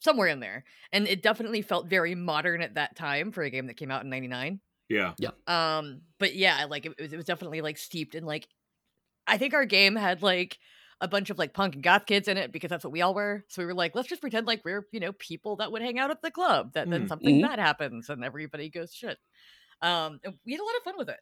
somewhere 0.00 0.28
in 0.28 0.40
there, 0.40 0.64
and 0.92 1.06
it 1.08 1.22
definitely 1.22 1.62
felt 1.62 1.88
very 1.88 2.14
modern 2.14 2.62
at 2.62 2.74
that 2.74 2.96
time 2.96 3.32
for 3.32 3.42
a 3.42 3.50
game 3.50 3.66
that 3.68 3.74
came 3.76 3.90
out 3.90 4.02
in 4.04 4.10
'99. 4.10 4.60
Yeah. 4.88 5.14
Yeah. 5.18 5.30
Um, 5.46 6.02
but 6.18 6.34
yeah, 6.34 6.66
like 6.66 6.86
it, 6.86 6.94
was, 7.00 7.12
it 7.12 7.16
was 7.16 7.26
definitely 7.26 7.60
like 7.62 7.78
steeped 7.78 8.14
in 8.14 8.24
like, 8.24 8.48
I 9.26 9.38
think 9.38 9.54
our 9.54 9.64
game 9.66 9.96
had 9.96 10.22
like 10.22 10.58
a 11.00 11.08
bunch 11.08 11.30
of 11.30 11.38
like 11.38 11.54
punk 11.54 11.74
and 11.74 11.82
goth 11.82 12.06
kids 12.06 12.28
in 12.28 12.36
it 12.36 12.52
because 12.52 12.70
that's 12.70 12.84
what 12.84 12.92
we 12.92 13.02
all 13.02 13.14
were. 13.14 13.44
So 13.48 13.62
we 13.62 13.66
were 13.66 13.74
like, 13.74 13.94
let's 13.94 14.08
just 14.08 14.20
pretend 14.20 14.46
like 14.46 14.62
we're 14.64 14.86
you 14.92 15.00
know 15.00 15.12
people 15.12 15.56
that 15.56 15.72
would 15.72 15.82
hang 15.82 15.98
out 15.98 16.10
at 16.10 16.22
the 16.22 16.30
club. 16.30 16.72
That 16.74 16.90
then 16.90 17.06
Mm. 17.06 17.08
something 17.08 17.38
Mhm. 17.38 17.40
bad 17.40 17.58
happens 17.58 18.08
and 18.10 18.24
everybody 18.24 18.70
goes 18.70 18.94
shit. 18.94 19.18
Um, 19.82 20.20
and 20.24 20.38
we 20.46 20.52
had 20.52 20.60
a 20.60 20.64
lot 20.64 20.76
of 20.76 20.82
fun 20.84 20.98
with 20.98 21.10
it. 21.10 21.20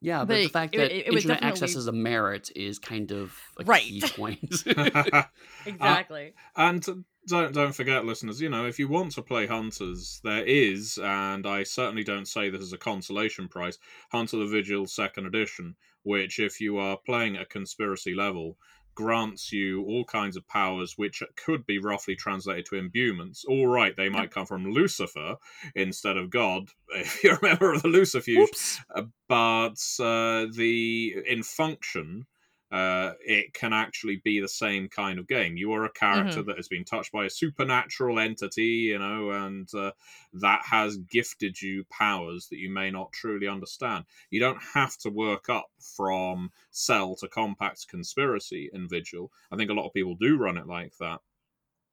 Yeah, 0.00 0.24
but, 0.24 0.34
the 0.34 0.48
fact 0.48 0.74
it- 0.74 0.78
that 0.78 0.92
it- 0.92 1.06
it 1.06 1.12
was 1.14 1.24
internet 1.24 1.42
access 1.42 1.70
definitely- 1.70 1.78
is 1.80 1.86
a 1.86 1.92
merit 1.92 2.50
is 2.54 2.78
kind 2.78 3.10
of 3.12 3.34
a 3.58 3.64
key 3.64 3.68
Right. 3.68 4.02
point. 4.16 4.62
Exactly. 5.66 6.34
Uh, 6.56 6.60
and 6.62 6.86
don't 7.26 7.52
don't 7.52 7.72
forget, 7.74 8.04
listeners. 8.04 8.40
You 8.40 8.48
know, 8.48 8.66
if 8.66 8.78
you 8.78 8.88
want 8.88 9.12
to 9.12 9.22
play 9.22 9.46
Hunters, 9.46 10.20
there 10.22 10.44
is, 10.44 10.98
and 11.02 11.46
I 11.46 11.64
certainly 11.64 12.04
don't 12.04 12.28
say 12.28 12.50
this 12.50 12.62
as 12.62 12.72
a 12.72 12.78
consolation 12.78 13.48
prize, 13.48 13.78
Hunter 14.12 14.36
the 14.36 14.46
Vigil 14.46 14.86
Second 14.86 15.26
Edition, 15.26 15.74
which, 16.04 16.38
if 16.38 16.60
you 16.60 16.78
are 16.78 16.96
playing 17.04 17.36
at 17.36 17.50
conspiracy 17.50 18.14
level, 18.14 18.56
grants 18.96 19.52
you 19.52 19.84
all 19.84 20.04
kinds 20.04 20.36
of 20.36 20.48
powers, 20.48 20.94
which 20.96 21.22
could 21.36 21.64
be 21.66 21.78
roughly 21.78 22.16
translated 22.16 22.66
to 22.66 22.76
imbuements. 22.76 23.44
All 23.44 23.68
right, 23.68 23.96
they 23.96 24.08
might 24.08 24.32
come 24.32 24.46
from 24.46 24.72
Lucifer 24.72 25.36
instead 25.76 26.16
of 26.16 26.30
God, 26.30 26.70
if 26.88 27.22
you're 27.22 27.36
a 27.36 27.42
member 27.42 27.72
of 27.72 27.82
the 27.82 27.88
Lucifuge. 27.88 28.80
Uh, 28.92 29.02
but 29.28 29.80
uh, 30.02 30.46
the 30.52 31.14
in 31.26 31.44
function 31.44 32.26
uh, 32.72 33.12
it 33.20 33.54
can 33.54 33.72
actually 33.72 34.16
be 34.16 34.40
the 34.40 34.48
same 34.48 34.88
kind 34.88 35.18
of 35.18 35.28
game. 35.28 35.56
You 35.56 35.72
are 35.72 35.84
a 35.84 35.92
character 35.92 36.42
that 36.42 36.56
has 36.56 36.68
been 36.68 36.84
touched 36.84 37.12
by 37.12 37.24
a 37.26 37.30
supernatural 37.30 38.18
entity 38.18 38.64
you 38.90 38.98
know 38.98 39.30
and 39.30 39.72
uh, 39.74 39.92
that 40.32 40.62
has 40.64 40.96
gifted 40.96 41.60
you 41.60 41.84
powers 41.84 42.48
that 42.48 42.58
you 42.58 42.70
may 42.70 42.90
not 42.90 43.12
truly 43.12 43.46
understand. 43.48 44.04
You 44.30 44.40
don't 44.40 44.62
have 44.74 44.96
to 44.98 45.10
work 45.10 45.48
up 45.48 45.66
from 45.80 46.50
cell 46.70 47.14
to 47.16 47.28
compact 47.28 47.88
conspiracy 47.88 48.70
in 48.72 48.88
vigil 48.88 49.32
i 49.50 49.56
think 49.56 49.70
a 49.70 49.74
lot 49.74 49.86
of 49.86 49.92
people 49.94 50.14
do 50.14 50.36
run 50.36 50.56
it 50.56 50.66
like 50.66 50.96
that. 50.98 51.20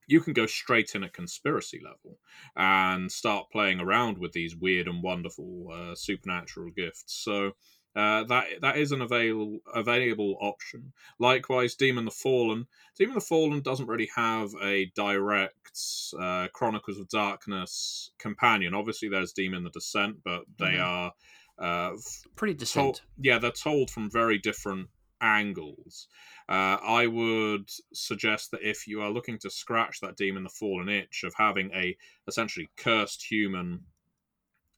You 0.08 0.22
can 0.22 0.34
go 0.34 0.46
straight 0.46 0.96
in 0.96 1.04
at 1.04 1.14
conspiracy 1.14 1.80
level 1.84 2.20
and 2.56 3.12
start 3.12 3.52
playing 3.52 3.80
around 3.80 4.18
with 4.18 4.34
these 4.34 4.56
weird 4.56 4.88
and 4.88 5.02
wonderful 5.04 5.70
uh, 5.72 5.96
supernatural 5.96 6.72
gifts. 6.72 7.06
So 7.08 7.54
uh, 7.96 8.24
that 8.26 8.46
that 8.62 8.78
is 8.78 8.92
an 8.92 9.02
available 9.02 9.60
available 9.74 10.38
option. 10.42 10.94
Likewise, 11.20 11.76
Demon 11.76 12.06
the 12.06 12.12
Fallen. 12.12 12.68
Demon 12.98 13.16
the 13.16 13.22
Fallen 13.22 13.62
doesn't 13.62 13.88
really 13.88 14.10
have 14.16 14.50
a 14.62 14.86
direct 14.96 15.80
uh, 16.20 16.48
Chronicles 16.54 17.00
of 17.00 17.08
Darkness 17.10 18.12
companion. 18.20 18.74
Obviously, 18.74 19.10
there's 19.10 19.34
Demon 19.34 19.64
the 19.64 19.70
Descent, 19.70 20.18
but 20.24 20.44
they 20.58 20.74
Mhm. 20.76 20.84
are 20.86 21.14
uh, 21.60 21.92
Pretty 22.36 22.56
distinct. 22.56 23.04
yeah, 23.20 23.38
they're 23.38 23.52
told 23.52 23.92
from 23.92 24.10
very 24.10 24.40
different 24.40 24.90
angles. 25.22 26.08
Uh, 26.50 26.78
I 26.84 27.08
would 27.08 27.70
suggest 27.94 28.52
that 28.52 28.62
if 28.68 28.88
you 28.88 29.02
are 29.02 29.10
looking 29.12 29.38
to 29.40 29.50
scratch 29.50 30.02
that 30.02 30.18
demon 30.18 30.44
the 30.44 30.50
fallen 30.50 30.90
itch 30.90 31.24
of 31.24 31.34
having 31.38 31.72
a 31.74 31.96
essentially 32.28 32.70
cursed 32.76 33.24
human 33.24 33.86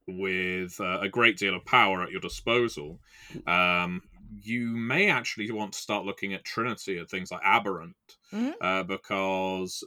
with 0.08 0.80
uh, 0.80 1.00
a 1.02 1.10
great 1.10 1.38
deal 1.38 1.56
of 1.56 1.66
power 1.66 2.04
at 2.04 2.12
your 2.12 2.22
disposal, 2.22 3.00
um, 3.48 4.02
you 4.42 4.68
may 4.68 5.10
actually 5.10 5.52
want 5.52 5.74
to 5.74 5.80
start 5.80 6.06
looking 6.06 6.34
at 6.34 6.44
Trinity 6.44 6.98
and 6.98 7.08
things 7.10 7.32
like 7.32 7.42
Aberrant, 7.44 7.96
Mhm. 8.34 8.54
uh, 8.62 8.84
because 8.84 9.84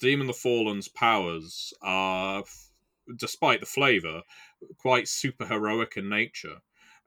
Demon 0.00 0.26
the 0.26 0.32
Fallen's 0.32 0.88
powers 0.88 1.72
are, 1.82 2.44
despite 3.16 3.60
the 3.60 3.66
flavor, 3.66 4.22
quite 4.78 5.08
super 5.08 5.46
heroic 5.46 5.96
in 5.96 6.08
nature. 6.08 6.56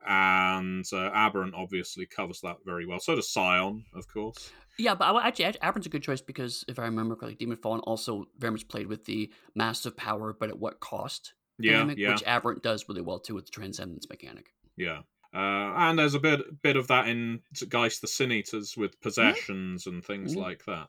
And 0.06 0.84
uh, 0.92 1.10
Aberrant 1.12 1.54
obviously 1.54 2.06
covers 2.06 2.40
that 2.40 2.56
very 2.64 2.86
well. 2.86 3.00
So 3.00 3.14
does 3.16 3.30
Scion, 3.30 3.84
of 3.94 4.08
course. 4.08 4.50
Yeah, 4.78 4.94
but 4.94 5.14
actually, 5.24 5.44
actually, 5.44 5.62
Aberrant's 5.62 5.86
a 5.86 5.90
good 5.90 6.02
choice 6.02 6.22
because 6.22 6.64
if 6.68 6.78
I 6.78 6.84
remember 6.84 7.14
correctly, 7.16 7.34
Demon 7.36 7.58
Fallen 7.58 7.80
also 7.80 8.26
very 8.38 8.52
much 8.52 8.66
played 8.68 8.86
with 8.86 9.04
the 9.04 9.30
massive 9.54 9.96
power, 9.96 10.32
but 10.32 10.48
at 10.48 10.58
what 10.58 10.80
cost? 10.80 11.34
Yeah, 11.60 11.72
dynamic, 11.72 11.98
yeah, 11.98 12.10
Which 12.12 12.22
Aberrant 12.26 12.62
does 12.62 12.88
really 12.88 13.00
well 13.02 13.18
too 13.20 13.34
with 13.34 13.46
the 13.46 13.50
transcendence 13.52 14.08
mechanic. 14.08 14.52
yeah. 14.76 15.02
Uh, 15.32 15.38
and 15.76 15.96
there's 15.98 16.14
a 16.14 16.18
bit 16.18 16.60
bit 16.62 16.76
of 16.76 16.88
that 16.88 17.06
in 17.06 17.40
Geist 17.68 18.00
the 18.00 18.08
Sin 18.08 18.32
Eaters 18.32 18.76
with 18.76 19.00
possessions 19.00 19.86
and 19.86 20.04
things 20.04 20.34
Mhm. 20.34 20.40
like 20.40 20.64
that. 20.64 20.88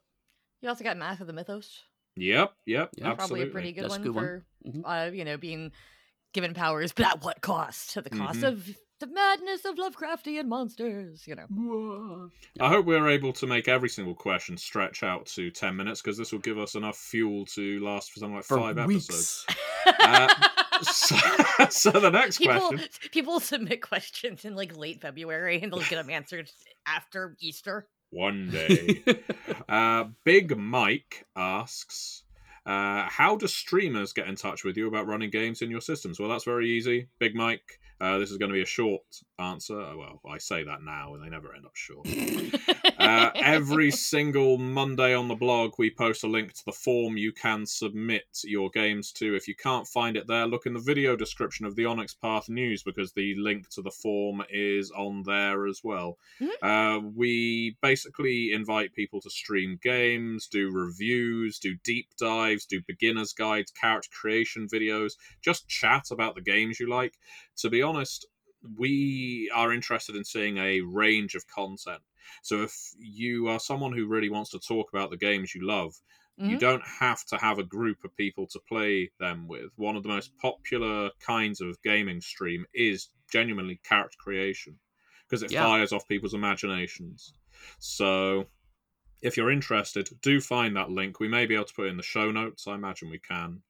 You 0.62 0.70
also 0.70 0.84
got 0.84 0.98
Mask 0.98 1.22
of 1.22 1.28
the 1.28 1.34
Mythos. 1.34 1.84
Yep, 2.16 2.52
yep, 2.66 2.90
Yeah. 2.98 3.12
absolutely. 3.12 3.16
Probably 3.16 3.42
a 3.44 3.52
pretty 3.52 3.72
good 3.74 3.84
That's 3.84 3.92
one 3.92 4.02
good 4.02 4.16
one. 4.16 4.24
for 4.24 4.46
Mhm. 4.66 4.82
uh, 4.84 5.12
you 5.12 5.26
know 5.26 5.38
being 5.38 5.72
given 6.34 6.54
powers, 6.56 6.92
but 6.92 7.06
at 7.06 7.24
what 7.24 7.42
cost? 7.42 7.92
To 7.92 8.02
the 8.02 8.10
cost 8.10 8.40
Mhm. 8.40 8.48
of 8.48 8.78
the 9.02 9.08
madness 9.08 9.66
of 9.66 9.76
Lovecraftian 9.76 10.46
monsters. 10.46 11.28
You 11.28 11.36
know. 11.36 12.30
I 12.60 12.70
hope 12.70 12.86
we're 12.86 13.10
able 13.10 13.34
to 13.34 13.48
make 13.48 13.68
every 13.68 13.90
single 13.90 14.16
question 14.16 14.56
stretch 14.58 15.04
out 15.04 15.26
to 15.28 15.52
10 15.52 15.76
minutes 15.76 16.02
because 16.02 16.18
this 16.18 16.32
will 16.32 16.40
give 16.40 16.58
us 16.58 16.76
enough 16.76 16.98
fuel 16.98 17.46
to 17.48 17.84
last 17.84 18.12
for 18.12 18.20
something 18.20 18.36
like 18.36 18.46
For 18.46 18.58
five 18.58 18.78
episodes. 18.78 19.46
Uh, 20.00 20.28
So, 20.84 21.16
so 21.70 21.92
the 21.92 22.10
next 22.10 22.38
people 22.38 22.70
question. 22.70 22.90
people 23.12 23.40
submit 23.40 23.82
questions 23.82 24.46
in 24.46 24.56
like 24.56 24.76
late 24.76 25.02
February 25.02 25.60
and 25.62 25.72
they'll 25.72 25.82
get 25.82 25.96
them 25.96 26.10
answered 26.10 26.50
after 26.86 27.36
Easter. 27.40 27.88
One 28.12 28.50
day. 28.50 29.04
Uh, 29.70 30.06
Big 30.24 30.58
Mike 30.58 31.26
asks, 31.36 32.24
uh, 32.66 33.08
how 33.10 33.36
do 33.38 33.48
streamers 33.48 34.14
get 34.14 34.28
in 34.28 34.36
touch 34.36 34.64
with 34.64 34.78
you 34.78 34.88
about 34.88 35.08
running 35.08 35.30
games 35.30 35.62
in 35.62 35.72
your 35.72 35.82
systems? 35.82 36.20
Well, 36.20 36.30
that's 36.30 36.44
very 36.44 36.70
easy. 36.70 37.08
Big 37.20 37.36
Mike, 37.36 37.80
uh, 38.02 38.18
this 38.18 38.32
is 38.32 38.38
going 38.38 38.50
to 38.50 38.54
be 38.54 38.64
a 38.64 38.66
short 38.66 39.04
answer. 39.38 39.76
Well, 39.76 40.20
I 40.28 40.40
say 40.40 40.64
that 40.64 40.82
now 40.82 41.14
and 41.14 41.24
they 41.24 41.30
never 41.30 41.54
end 41.56 41.66
up 41.66 41.76
short. 41.76 42.08
Uh, 43.12 43.32
every 43.36 43.92
single 43.92 44.58
Monday 44.58 45.14
on 45.14 45.28
the 45.28 45.36
blog, 45.36 45.74
we 45.78 45.90
post 45.90 46.24
a 46.24 46.28
link 46.28 46.54
to 46.54 46.64
the 46.66 46.72
form 46.72 47.18
you 47.18 47.34
can 47.34 47.66
submit 47.66 48.24
your 48.44 48.70
games 48.70 49.12
to. 49.12 49.36
If 49.36 49.48
you 49.48 49.56
can't 49.56 49.86
find 49.86 50.16
it 50.16 50.28
there, 50.28 50.48
look 50.48 50.66
in 50.66 50.74
the 50.74 50.80
video 50.80 51.18
description 51.18 51.66
of 51.66 51.76
the 51.76 51.86
Onyx 51.86 52.14
Path 52.14 52.48
news 52.48 52.84
because 52.84 53.12
the 53.12 53.36
link 53.36 53.68
to 53.72 53.82
the 53.82 53.92
form 53.92 54.42
is 54.50 54.92
on 54.92 55.24
there 55.24 55.68
as 55.68 55.82
well. 55.84 56.18
Mhm. 56.40 56.52
Uh, 56.62 57.00
we 57.14 57.76
basically 57.82 58.54
invite 58.54 58.94
people 58.94 59.20
to 59.22 59.30
stream 59.30 59.78
games, 59.84 60.48
do 60.48 60.72
reviews, 60.72 61.60
do 61.60 61.76
deep 61.84 62.08
dives, 62.18 62.66
do 62.66 62.82
beginner's 62.88 63.34
guides, 63.34 63.72
character 63.72 64.10
creation 64.12 64.68
videos, 64.68 65.14
just 65.42 65.68
chat 65.68 66.12
about 66.12 66.36
the 66.36 66.42
games 66.42 66.80
you 66.80 66.88
like. 66.88 67.18
To 67.58 67.70
be 67.70 67.82
honest, 67.82 68.26
we 68.78 69.52
are 69.54 69.72
interested 69.74 70.16
in 70.16 70.24
seeing 70.24 70.58
a 70.58 70.82
range 70.82 71.36
of 71.36 71.48
content. 71.48 72.02
So 72.44 72.62
if 72.64 72.92
you 72.98 73.48
are 73.48 73.60
someone 73.60 73.94
who 73.94 74.08
really 74.08 74.30
wants 74.30 74.52
to 74.52 74.60
talk 74.60 74.90
about 74.94 75.10
the 75.10 75.18
games 75.18 75.56
you 75.56 75.66
love, 75.66 75.96
you 76.44 76.58
Mhm. 76.58 76.58
don't 76.58 76.84
have 76.86 77.24
to 77.26 77.38
have 77.38 77.60
a 77.60 77.64
group 77.64 78.04
of 78.04 78.16
people 78.16 78.48
to 78.48 78.60
play 78.68 79.12
them 79.20 79.48
with. 79.48 79.72
One 79.78 79.96
of 79.96 80.04
the 80.04 80.10
most 80.10 80.36
popular 80.38 81.12
kinds 81.20 81.62
of 81.62 81.82
gaming 81.84 82.22
stream 82.22 82.66
is 82.74 83.10
genuinely 83.32 83.78
character 83.84 84.18
creation 84.20 84.80
because 85.28 85.44
it 85.44 85.52
Yeah. 85.52 85.52
fires 85.52 85.94
off 85.94 86.08
people's 86.08 86.34
imaginations. 86.34 87.34
So 87.80 88.50
if 89.22 89.38
you're 89.38 89.52
interested, 89.52 90.10
do 90.22 90.42
find 90.42 90.76
that 90.76 90.90
link. 90.90 91.20
We 91.20 91.28
may 91.28 91.46
be 91.46 91.56
able 91.56 91.66
to 91.66 91.74
put 91.74 91.88
it 91.88 91.90
in 91.92 91.98
the 91.98 92.04
show 92.04 92.32
notes. 92.32 92.68
I 92.68 92.76
imagine 92.76 93.10
we 93.10 93.20
can. 93.20 93.64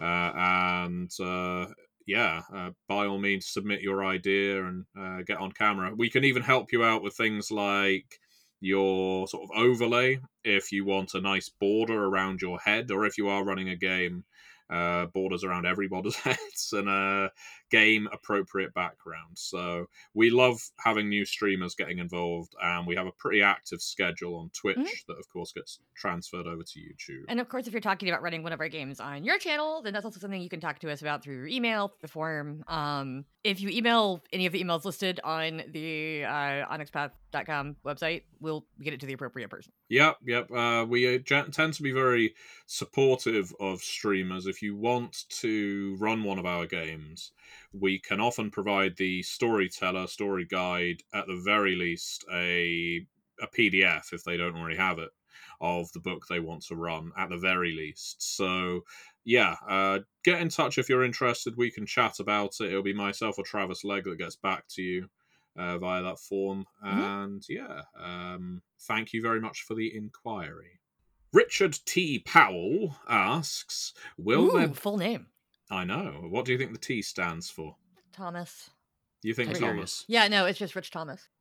Uh, 0.00 0.32
and 0.36 1.12
uh, 1.20 1.68
yeah, 2.08 2.40
uh, 2.54 2.70
by 2.88 3.06
all 3.06 3.18
means, 3.18 3.46
submit 3.50 3.82
your 3.82 4.02
idea 4.02 4.64
and 4.64 4.86
uh, 4.98 5.18
get 5.26 5.36
on 5.36 5.52
camera. 5.52 5.92
We 5.94 6.08
can 6.08 6.24
even 6.24 6.42
help 6.42 6.72
you 6.72 6.82
out 6.82 7.02
with 7.02 7.14
things 7.14 7.50
like 7.50 8.18
your 8.60 9.28
sort 9.28 9.44
of 9.44 9.50
overlay 9.54 10.18
if 10.42 10.72
you 10.72 10.86
want 10.86 11.12
a 11.12 11.20
nice 11.20 11.50
border 11.50 12.06
around 12.06 12.40
your 12.40 12.58
head, 12.60 12.90
or 12.90 13.04
if 13.04 13.18
you 13.18 13.28
are 13.28 13.44
running 13.44 13.68
a 13.68 13.76
game, 13.76 14.24
uh, 14.70 15.04
borders 15.12 15.44
around 15.44 15.66
everybody's 15.66 16.16
heads, 16.24 16.72
and 16.72 16.88
uh, 16.88 17.28
game 17.70 18.08
appropriate 18.12 18.72
background. 18.74 19.36
So 19.36 19.86
we 20.14 20.30
love 20.30 20.58
having 20.84 21.08
new 21.08 21.24
streamers 21.24 21.74
getting 21.74 21.98
involved, 21.98 22.54
and 22.62 22.86
we 22.86 22.96
have 22.96 23.06
a 23.06 23.12
pretty 23.12 23.42
active 23.42 23.80
schedule 23.82 24.36
on 24.36 24.50
Twitch 24.50 24.76
Mhm. 24.78 25.06
that, 25.08 25.18
of 25.18 25.28
course, 25.28 25.52
gets 25.52 25.80
transferred 25.96 26.46
over 26.46 26.62
to 26.62 26.78
YouTube. 26.80 27.24
And 27.28 27.40
of 27.40 27.48
course, 27.48 27.66
if 27.66 27.72
you're 27.72 27.80
talking 27.80 28.08
about 28.08 28.22
running 28.22 28.42
one 28.42 28.52
of 28.52 28.60
our 28.60 28.68
games 28.68 29.00
on 29.00 29.24
your 29.24 29.38
channel, 29.38 29.82
then 29.82 29.92
that's 29.92 30.04
also 30.04 30.20
something 30.20 30.40
you 30.40 30.48
can 30.48 30.60
talk 30.60 30.78
to 30.80 30.90
us 30.90 31.00
about 31.00 31.22
through 31.22 31.36
your 31.36 31.46
email, 31.48 31.94
the 32.00 32.08
forum. 32.08 32.64
Um, 32.68 33.24
if 33.44 33.60
you 33.60 33.68
email 33.70 34.22
any 34.32 34.46
of 34.46 34.52
the 34.52 34.62
emails 34.62 34.84
listed 34.84 35.20
on 35.24 35.62
the 35.68 36.24
uh, 36.24 36.66
onyxpath.com 36.68 37.76
website, 37.84 38.22
we'll 38.40 38.66
get 38.82 38.92
it 38.94 39.00
to 39.00 39.06
the 39.06 39.12
appropriate 39.12 39.48
person. 39.48 39.72
Yep, 39.88 40.16
yep. 40.26 40.50
Uh, 40.50 40.84
we 40.88 41.16
uh, 41.16 41.18
tend 41.24 41.74
to 41.74 41.82
be 41.82 41.92
very 41.92 42.34
supportive 42.66 43.52
of 43.60 43.80
streamers. 43.80 44.46
If 44.46 44.62
you 44.62 44.76
want 44.76 45.24
to 45.40 45.96
run 45.98 46.22
one 46.22 46.38
of 46.38 46.46
our 46.46 46.66
games, 46.66 47.32
we 47.72 47.98
can 47.98 48.20
often 48.20 48.50
provide 48.50 48.96
the 48.96 49.22
storyteller, 49.22 50.06
story 50.06 50.46
guide, 50.46 51.02
at 51.12 51.26
the 51.26 51.40
very 51.44 51.76
least 51.76 52.24
a 52.32 53.06
a 53.40 53.46
PDF 53.46 54.12
if 54.12 54.24
they 54.24 54.36
don't 54.36 54.56
already 54.56 54.76
have 54.76 54.98
it 54.98 55.10
of 55.60 55.90
the 55.92 56.00
book 56.00 56.26
they 56.26 56.40
want 56.40 56.62
to 56.62 56.74
run 56.74 57.12
at 57.16 57.28
the 57.30 57.36
very 57.36 57.72
least. 57.72 58.36
So 58.36 58.84
yeah, 59.24 59.56
uh, 59.68 60.00
get 60.24 60.40
in 60.40 60.48
touch 60.48 60.78
if 60.78 60.88
you're 60.88 61.04
interested. 61.04 61.56
We 61.56 61.70
can 61.70 61.86
chat 61.86 62.18
about 62.20 62.60
it. 62.60 62.68
It'll 62.68 62.82
be 62.82 62.94
myself 62.94 63.38
or 63.38 63.44
Travis 63.44 63.84
Legg 63.84 64.04
that 64.04 64.18
gets 64.18 64.36
back 64.36 64.66
to 64.70 64.82
you 64.82 65.08
uh, 65.56 65.78
via 65.78 66.02
that 66.02 66.18
form. 66.18 66.66
Mhm. 66.84 66.88
And 66.92 67.44
yeah, 67.48 67.82
um, 67.98 68.62
thank 68.80 69.12
you 69.12 69.22
very 69.22 69.40
much 69.40 69.62
for 69.62 69.74
the 69.74 69.94
inquiry. 69.94 70.80
Richard 71.32 71.78
T. 71.84 72.20
Powell 72.20 72.96
asks, 73.08 73.92
"Will 74.16 74.46
Ooh, 74.46 74.58
there?" 74.58 74.74
full 74.74 74.96
name 74.96 75.26
I 75.70 75.84
know. 75.84 76.26
What 76.28 76.44
do 76.44 76.52
you 76.52 76.58
think 76.58 76.72
the 76.72 76.78
T 76.78 77.02
stands 77.02 77.50
for? 77.50 77.76
Thomas. 78.12 78.70
You 79.22 79.34
think 79.34 79.48
Thomas? 79.50 79.60
Tiberius. 79.60 80.04
Yeah, 80.08 80.28
no, 80.28 80.46
it's 80.46 80.58
just 80.58 80.74
Rich 80.76 80.90
Thomas. 80.90 81.28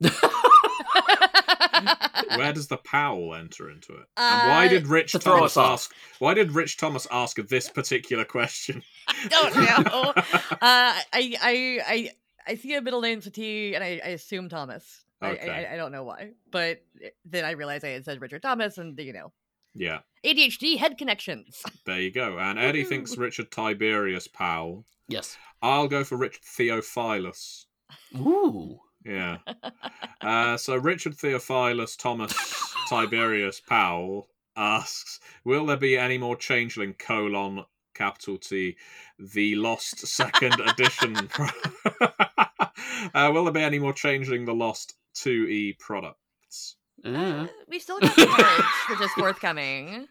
Where 2.35 2.51
does 2.53 2.67
the 2.67 2.77
Powell 2.77 3.35
enter 3.35 3.69
into 3.69 3.93
it? 3.93 4.05
and 4.17 4.49
why 4.49 4.65
Uh, 4.65 4.69
did 4.69 4.87
Rich 4.87 5.13
Thomas 5.13 5.55
ask? 5.57 5.93
Why 6.19 6.33
did 6.33 6.51
Rich 6.51 6.77
Thomas 6.77 7.07
ask 7.11 7.37
this 7.47 7.69
particular 7.69 8.25
question? 8.25 8.83
I 9.07 9.27
don't 9.27 9.55
know. 9.55 10.13
uh, 10.15 10.55
I, 10.61 11.01
I, 11.13 11.79
I, 11.87 12.11
I 12.47 12.55
see 12.55 12.75
a 12.75 12.81
middle 12.81 13.01
name 13.01 13.21
to 13.21 13.31
T, 13.31 13.75
and 13.75 13.83
I, 13.83 14.01
I 14.03 14.09
assume 14.09 14.49
Thomas. 14.49 15.03
Okay. 15.23 15.49
I, 15.49 15.63
I, 15.63 15.73
I 15.73 15.75
don't 15.77 15.91
know 15.91 16.03
why, 16.03 16.31
but 16.51 16.83
then 17.25 17.43
I 17.45 17.51
realized 17.51 17.83
I 17.85 17.89
had 17.89 18.05
said 18.05 18.21
Richard 18.21 18.41
Thomas, 18.41 18.77
and 18.77 18.97
you 18.99 19.13
know, 19.13 19.31
yeah, 19.77 19.99
ADHD 20.25 20.77
head 20.77 20.97
connections. 20.97 21.61
there 21.85 22.01
you 22.01 22.11
go. 22.11 22.37
And 22.39 22.57
Eddie 22.59 22.83
Woohoo. 22.83 22.89
thinks 22.89 23.17
Richard 23.17 23.51
Tiberius 23.51 24.27
Powell. 24.27 24.85
yes. 25.07 25.37
I'll 25.61 25.87
go 25.87 26.03
for 26.03 26.17
Richard 26.17 26.43
Theophilus. 26.43 27.65
Ooh. 28.15 28.79
Yeah. 29.05 29.37
Uh, 30.21 30.57
so 30.57 30.75
Richard 30.75 31.15
Theophilus 31.17 31.95
Thomas 31.95 32.33
Tiberius 32.89 33.59
Powell 33.61 34.27
asks, 34.55 35.19
"Will 35.45 35.65
there 35.65 35.77
be 35.77 35.97
any 35.97 36.17
more 36.17 36.35
changeling 36.35 36.93
colon 36.93 37.63
capital 37.95 38.37
T 38.37 38.75
the 39.17 39.55
lost 39.55 40.05
second 40.05 40.59
edition? 40.67 41.15
uh, 42.01 43.31
will 43.33 43.45
there 43.45 43.53
be 43.53 43.61
any 43.61 43.79
more 43.79 43.93
changeling 43.93 44.45
the 44.45 44.53
lost 44.53 44.95
two 45.13 45.47
E 45.47 45.73
products?" 45.79 46.76
Uh, 47.05 47.47
we 47.67 47.79
still 47.79 47.99
got 47.99 48.15
the 48.15 48.25
cards, 48.25 48.67
which 48.89 49.01
is 49.01 49.11
forthcoming. 49.11 50.07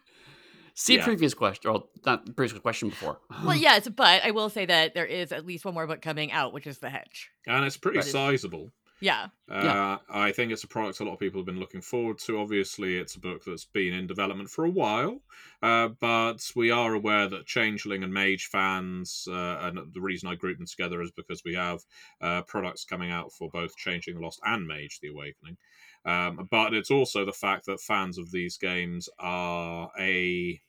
see 0.75 0.97
Yeah. 0.97 1.05
previous 1.05 1.35
question, 1.35 1.71
or 1.71 1.85
not 2.05 2.37
previous 2.37 2.59
question 2.61 2.91
before. 2.91 3.19
Well, 3.45 3.57
yes, 3.57 3.89
but 3.89 4.23
I 4.25 4.31
will 4.31 4.49
say 4.51 4.67
that 4.67 4.95
there 4.95 5.07
is 5.07 5.33
at 5.33 5.47
least 5.47 5.65
one 5.65 5.75
more 5.75 5.87
book 5.87 6.03
coming 6.03 6.33
out, 6.33 6.53
which 6.53 6.67
is 6.67 6.79
The 6.79 6.91
Hedge. 6.91 7.31
And 7.47 7.65
it's 7.65 7.77
pretty 7.77 7.99
Right. 7.99 8.07
sizable. 8.07 8.73
Yeah. 9.01 9.27
Uh, 9.51 9.61
Yeah. 9.63 9.99
I 10.09 10.33
think 10.33 10.53
it's 10.53 10.65
a 10.65 10.69
product 10.69 11.01
a 11.01 11.05
lot 11.05 11.13
of 11.15 11.19
people 11.19 11.39
have 11.41 11.47
been 11.47 11.61
looking 11.61 11.83
forward 11.83 12.19
to. 12.21 12.39
Obviously, 12.39 12.97
it's 12.97 13.15
a 13.15 13.21
book 13.21 13.43
that's 13.45 13.67
been 13.67 13.93
in 13.93 14.07
development 14.07 14.49
for 14.49 14.65
a 14.65 14.71
while, 14.71 15.21
uh, 15.63 15.89
but 16.01 16.39
we 16.57 16.71
are 16.71 16.95
aware 16.95 17.29
that 17.29 17.45
Changeling 17.47 18.03
and 18.05 18.13
Mage 18.13 18.47
fans, 18.47 19.29
uh, 19.31 19.59
and 19.63 19.93
the 19.93 20.01
reason 20.01 20.31
I 20.31 20.35
group 20.35 20.57
them 20.57 20.67
together 20.67 21.03
is 21.03 21.11
because 21.11 21.43
we 21.45 21.55
have 21.55 21.81
uh, 22.23 22.41
products 22.43 22.87
coming 22.87 23.11
out 23.11 23.33
for 23.33 23.51
both 23.51 23.77
Changeling 23.77 24.17
the 24.17 24.23
Lost 24.23 24.41
and 24.45 24.67
Mage 24.67 24.99
the 25.03 25.09
Awakening. 25.09 25.59
Um, 26.07 26.49
but 26.51 26.73
it's 26.73 26.91
also 26.91 27.25
the 27.25 27.33
fact 27.33 27.67
that 27.67 27.81
fans 27.81 28.17
of 28.17 28.31
these 28.31 28.57
games 28.57 29.09
are 29.19 29.91
a 29.99 30.61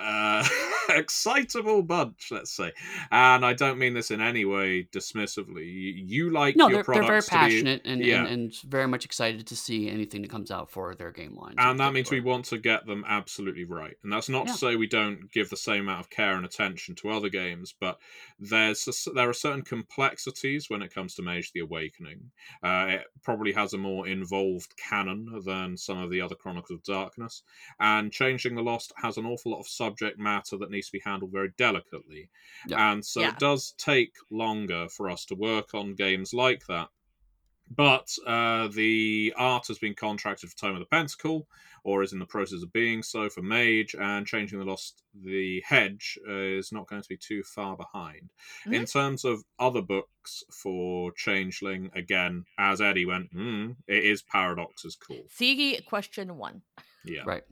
uh, 0.00 0.44
excitable 0.90 1.82
bunch, 1.82 2.28
let's 2.30 2.50
say. 2.50 2.72
And 3.10 3.44
I 3.44 3.52
don't 3.52 3.78
mean 3.78 3.94
this 3.94 4.10
in 4.10 4.20
any 4.20 4.44
way 4.44 4.88
dismissively. 4.92 5.66
You, 5.66 5.92
you 6.06 6.30
like 6.30 6.56
no, 6.56 6.68
your 6.68 6.82
they're, 6.82 6.94
they're 6.94 7.02
very 7.02 7.22
products 7.22 7.28
be 7.28 7.36
passionate 7.36 7.82
and, 7.84 8.04
yeah. 8.04 8.20
and, 8.20 8.28
and 8.28 8.54
very 8.62 8.88
much 8.88 9.04
excited 9.04 9.46
to 9.46 9.56
see 9.56 9.88
anything 9.88 10.22
that 10.22 10.30
comes 10.30 10.50
out 10.50 10.70
for 10.70 10.94
their 10.94 11.10
game 11.10 11.36
line. 11.36 11.54
and 11.58 11.78
that 11.80 11.92
means 11.92 12.10
we 12.10 12.20
want 12.20 12.44
to 12.46 12.58
get 12.58 12.86
them 12.86 13.04
absolutely 13.06 13.64
right 13.64 13.96
and 14.02 14.12
that's 14.12 14.28
not 14.28 14.46
Yeah. 14.46 14.52
to 14.52 14.58
say 14.58 14.76
we 14.76 14.86
don't 14.86 15.30
give 15.32 15.50
the 15.50 15.56
same 15.56 15.82
amount 15.82 16.00
of 16.00 16.10
care 16.10 16.34
and 16.36 16.44
attention 16.44 16.94
to 16.96 17.10
other 17.10 17.28
games 17.28 17.74
but 17.78 17.98
there's 18.38 18.86
a 19.06 19.12
there 19.12 19.28
are 19.28 19.32
certain 19.34 19.62
complexities 19.62 20.70
when 20.70 20.82
it 20.82 20.92
comes 20.94 21.14
to 21.14 21.22
mage 21.22 21.52
the 21.52 21.60
awakening 21.60 22.30
uh, 22.62 22.86
it 22.88 23.02
probably 23.22 23.52
has 23.52 23.72
a 23.72 23.78
more 23.78 24.08
involved 24.08 24.74
canon 24.76 25.26
than 25.44 25.76
some 25.76 25.98
of 25.98 26.10
the 26.10 26.20
other 26.20 26.34
chronicles 26.34 26.78
of 26.78 26.82
darkness 26.84 27.42
and 27.78 28.12
changeling 28.12 28.54
the 28.54 28.62
lost 28.62 28.92
has 28.96 29.16
an 29.16 29.26
awful 29.26 29.52
lot 29.52 29.60
of 29.60 29.66
subject 29.90 30.18
matter 30.18 30.56
that 30.56 30.70
needs 30.70 30.86
to 30.86 30.92
be 30.92 31.02
handled 31.04 31.32
very 31.32 31.52
delicately 31.56 32.28
Yeah. 32.66 32.92
and 32.92 33.04
so 33.04 33.20
Yeah. 33.20 33.30
it 33.30 33.38
does 33.38 33.74
take 33.78 34.14
longer 34.30 34.88
for 34.88 35.10
us 35.10 35.24
to 35.26 35.34
work 35.34 35.74
on 35.74 35.94
games 35.94 36.32
like 36.32 36.66
that 36.66 36.88
but 37.76 38.08
uh, 38.26 38.66
the 38.68 39.32
art 39.36 39.68
has 39.68 39.78
been 39.78 39.94
contracted 39.94 40.50
for 40.50 40.56
Tome 40.56 40.74
of 40.74 40.80
the 40.80 40.86
Pentacle, 40.86 41.46
or 41.84 42.02
is 42.02 42.12
in 42.12 42.18
the 42.18 42.26
process 42.26 42.62
of 42.64 42.72
being 42.72 43.00
so 43.00 43.28
for 43.30 43.42
Mage, 43.42 43.94
and 43.94 44.26
Changeling 44.26 44.64
the 44.64 44.70
Lost, 44.70 45.04
the 45.14 45.62
Hedge 45.64 46.18
uh, 46.28 46.32
is 46.32 46.72
not 46.72 46.88
going 46.88 47.00
to 47.00 47.08
be 47.08 47.16
too 47.16 47.44
far 47.44 47.76
behind. 47.76 48.32
In 48.66 48.86
terms 48.86 49.24
of 49.24 49.44
other 49.60 49.82
books 49.82 50.42
for 50.52 51.12
Changeling, 51.12 51.90
again, 51.94 52.44
as 52.58 52.80
Eddie 52.80 53.06
went, 53.06 53.32
mm, 53.32 53.76
it 53.86 54.04
is 54.04 54.20
Paradox's 54.22 54.96
call. 54.96 55.24
See 55.30 55.80
question 55.86 56.36
one. 56.36 56.62
Yeah. 57.04 57.22
Right. 57.24 57.44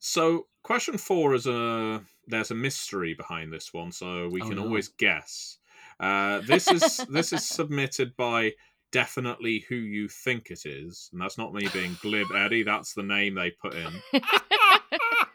So, 0.00 0.48
question 0.64 0.98
four 0.98 1.34
is 1.34 1.46
a 1.46 2.02
there's 2.26 2.50
a 2.50 2.54
mystery 2.56 3.14
behind 3.14 3.52
this 3.52 3.72
one, 3.72 3.92
so 3.92 4.28
we 4.28 4.42
Oh, 4.42 4.48
can 4.48 4.56
no. 4.56 4.64
always 4.64 4.88
guess. 4.88 5.58
Uh, 6.00 6.40
this 6.40 6.66
is 6.68 6.96
this 7.08 7.32
is 7.32 7.46
submitted 7.46 8.16
by 8.16 8.52
definitely 8.90 9.64
who 9.68 9.76
you 9.76 10.08
think 10.08 10.50
it 10.50 10.66
is, 10.66 11.08
and 11.12 11.20
that's 11.20 11.38
not 11.38 11.54
me 11.54 11.68
being 11.72 11.96
glib, 12.02 12.28
Eddie. 12.34 12.64
That's 12.64 12.94
the 12.94 13.02
name 13.04 13.34
they 13.34 13.50
put 13.52 13.74
in. 13.74 13.92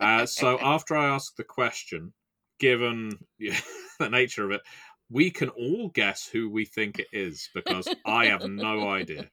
Uh, 0.02 0.26
so 0.26 0.58
after 0.62 0.96
I 0.96 1.10
ask 1.14 1.36
the 1.36 1.44
question, 1.44 2.14
given 2.58 3.12
the 4.00 4.10
nature 4.10 4.46
of 4.46 4.52
it, 4.52 4.62
we 5.10 5.30
can 5.30 5.50
all 5.50 5.90
guess 5.90 6.26
who 6.26 6.50
we 6.50 6.64
think 6.64 7.00
it 7.00 7.08
is 7.12 7.50
because 7.54 7.88
I 8.06 8.28
have 8.28 8.48
no 8.48 8.88
idea. 8.88 9.30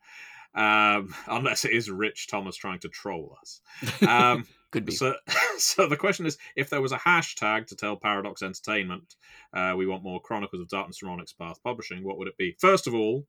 Um, 0.57 1.15
unless 1.29 1.65
it 1.65 1.73
is 1.73 1.91
Rich 1.91 2.29
Thomas 2.29 2.57
trying 2.57 2.81
to 2.81 2.89
troll 2.89 3.37
us. 3.41 3.61
Um, 4.09 4.47
Could 4.71 4.87
be. 4.87 4.93
so, 4.93 5.15
so 5.59 5.87
the 5.87 5.97
question 5.97 6.27
is, 6.27 6.39
if 6.57 6.71
there 6.71 6.81
was 6.81 6.93
a 6.93 6.99
hashtag 6.99 7.67
to 7.69 7.77
tell 7.77 7.97
Paradox 7.97 8.43
Entertainment, 8.43 9.15
uh, 9.53 9.75
we 9.77 9.87
want 9.87 10.03
more 10.03 10.21
Chronicles 10.21 10.61
of 10.61 10.69
Darkness 10.69 10.99
from 10.99 11.11
Onyx 11.11 11.33
Path 11.33 11.63
Publishing, 11.63 12.03
what 12.03 12.19
would 12.19 12.29
it 12.29 12.37
be? 12.37 12.57
First 12.59 12.87
of 12.87 12.95
all, 12.95 13.27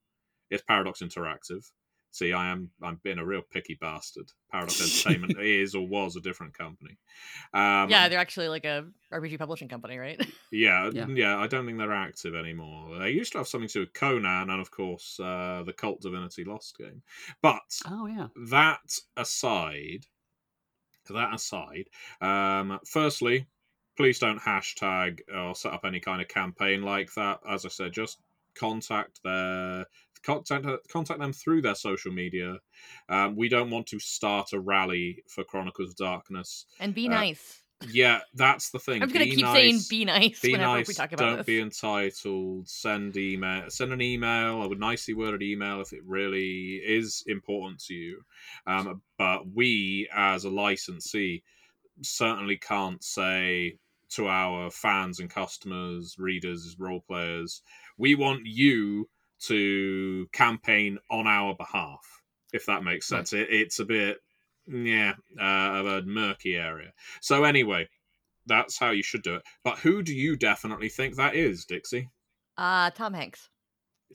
it's 0.50 0.64
Paradox 0.64 1.02
Interactive. 1.02 1.70
See, 2.18 2.34
I 2.34 2.50
am 2.50 2.72
I'm 2.82 3.00
being 3.04 3.20
a 3.20 3.26
real 3.26 3.44
picky 3.44 3.78
bastard. 3.80 4.32
Paradox 4.52 4.82
Entertainment 5.06 5.40
is 5.40 5.76
or 5.76 5.88
was 5.88 6.16
a 6.16 6.20
different 6.20 6.58
company. 6.58 6.98
Um, 7.54 7.92
yeah, 7.92 8.10
they're 8.10 8.18
actually 8.18 8.48
like 8.48 8.66
a 8.66 8.88
RPG 9.14 9.38
publishing 9.38 9.68
company, 9.68 10.00
right? 10.00 10.20
yeah, 10.52 10.90
Yeah. 10.92 11.06
yeah, 11.10 11.38
I 11.38 11.46
don't 11.46 11.68
think 11.68 11.78
they're 11.78 11.94
active 11.94 12.34
anymore. 12.34 12.98
They 12.98 13.12
used 13.12 13.34
to 13.34 13.38
have 13.38 13.48
something 13.48 13.68
to 13.68 13.74
do 13.74 13.80
with 13.82 13.94
Conan 13.94 14.50
and, 14.50 14.60
of 14.60 14.72
course, 14.72 15.20
uh, 15.20 15.62
the 15.64 15.74
Kult 15.74 16.02
Divinity 16.02 16.44
Lost 16.44 16.76
game. 16.76 17.04
But 17.44 17.62
oh 17.88 18.08
yeah. 18.08 18.30
that 18.50 18.98
aside, 19.16 20.08
that 21.12 21.36
aside, 21.36 21.88
um, 22.20 22.80
firstly, 22.84 23.46
please 23.96 24.18
don't 24.18 24.42
hashtag 24.42 25.20
or 25.32 25.54
set 25.54 25.72
up 25.72 25.86
any 25.86 26.00
kind 26.00 26.20
of 26.20 26.28
campaign 26.28 26.82
like 26.82 27.14
that. 27.14 27.42
As 27.48 27.64
I 27.64 27.70
said, 27.70 27.94
just 27.94 28.18
contact 28.56 29.20
their 29.24 29.86
contact 30.28 30.66
contact 30.90 31.20
them 31.20 31.34
through 31.34 31.62
their 31.62 31.76
social 31.76 32.12
media. 32.12 32.58
Um, 33.10 33.36
we 33.36 33.50
don't 33.50 33.72
want 33.72 33.88
to 33.88 34.00
start 34.00 34.54
a 34.54 34.60
rally 34.60 35.24
for 35.30 35.44
Chronicles 35.44 35.92
of 35.92 35.96
Darkness. 35.96 36.66
and 36.80 36.94
be 36.94 37.08
Uh, 37.08 37.12
nice. 37.12 37.64
Yeah, 37.92 38.22
that's 38.34 38.72
the 38.72 38.80
thing. 38.80 39.04
I'm 39.04 39.10
gonna 39.10 39.26
Be 39.26 39.36
keep 39.36 39.46
nice 39.46 39.54
saying 39.56 39.80
be 39.88 40.06
nice 40.06 40.42
be 40.42 40.52
whenever 40.54 40.78
nice. 40.78 40.88
we 40.88 40.94
talk 40.96 41.12
about 41.12 41.26
don't 41.26 41.38
this. 41.38 41.46
be 41.46 41.60
entitled. 41.62 42.68
Send 42.68 43.16
email. 43.18 43.70
Send 43.70 43.94
an 43.94 44.02
email, 44.02 44.64
a 44.64 44.76
nicely 44.76 45.14
worded 45.14 45.44
email, 45.44 45.80
if 45.82 45.94
it 45.94 46.02
really 46.04 46.82
is 46.84 47.24
important 47.28 47.80
to 47.86 47.94
you. 47.94 48.22
Um, 48.66 49.04
but 49.20 49.44
we, 49.54 50.10
as 50.12 50.44
a 50.46 50.50
licensee, 50.50 51.44
certainly 52.02 52.58
can't 52.58 53.04
say 53.04 53.78
to 54.16 54.28
our 54.28 54.72
fans 54.72 55.20
and 55.20 55.30
customers, 55.30 56.16
readers, 56.18 56.76
role 56.80 57.02
players. 57.08 57.62
We 57.98 58.16
want 58.16 58.42
you 58.46 59.08
to 59.46 60.28
campaign 60.34 60.98
on 61.10 61.28
our 61.28 61.56
behalf, 61.56 62.06
if 62.54 62.66
that 62.66 62.84
makes 62.84 63.12
Right. 63.12 63.20
sense. 63.28 63.34
It, 63.34 63.48
it's 63.52 63.80
a 63.80 63.86
bit, 63.86 64.18
yeah, 64.68 65.14
uh, 65.40 65.44
of 65.80 65.86
a 65.86 66.02
murky 66.04 66.56
area. 66.56 66.92
So 67.22 67.44
anyway, 67.44 67.88
that's 68.46 68.78
how 68.78 68.92
you 68.92 69.04
should 69.04 69.24
do 69.24 69.36
it. 69.36 69.44
But 69.64 69.80
who 69.80 70.02
do 70.04 70.14
you 70.14 70.36
definitely 70.38 70.90
think 70.90 71.16
that 71.16 71.36
is, 71.36 71.66
Dixie? 71.66 72.10
Uh, 72.58 72.90
Tom 72.92 73.14
Hanks. 73.14 73.50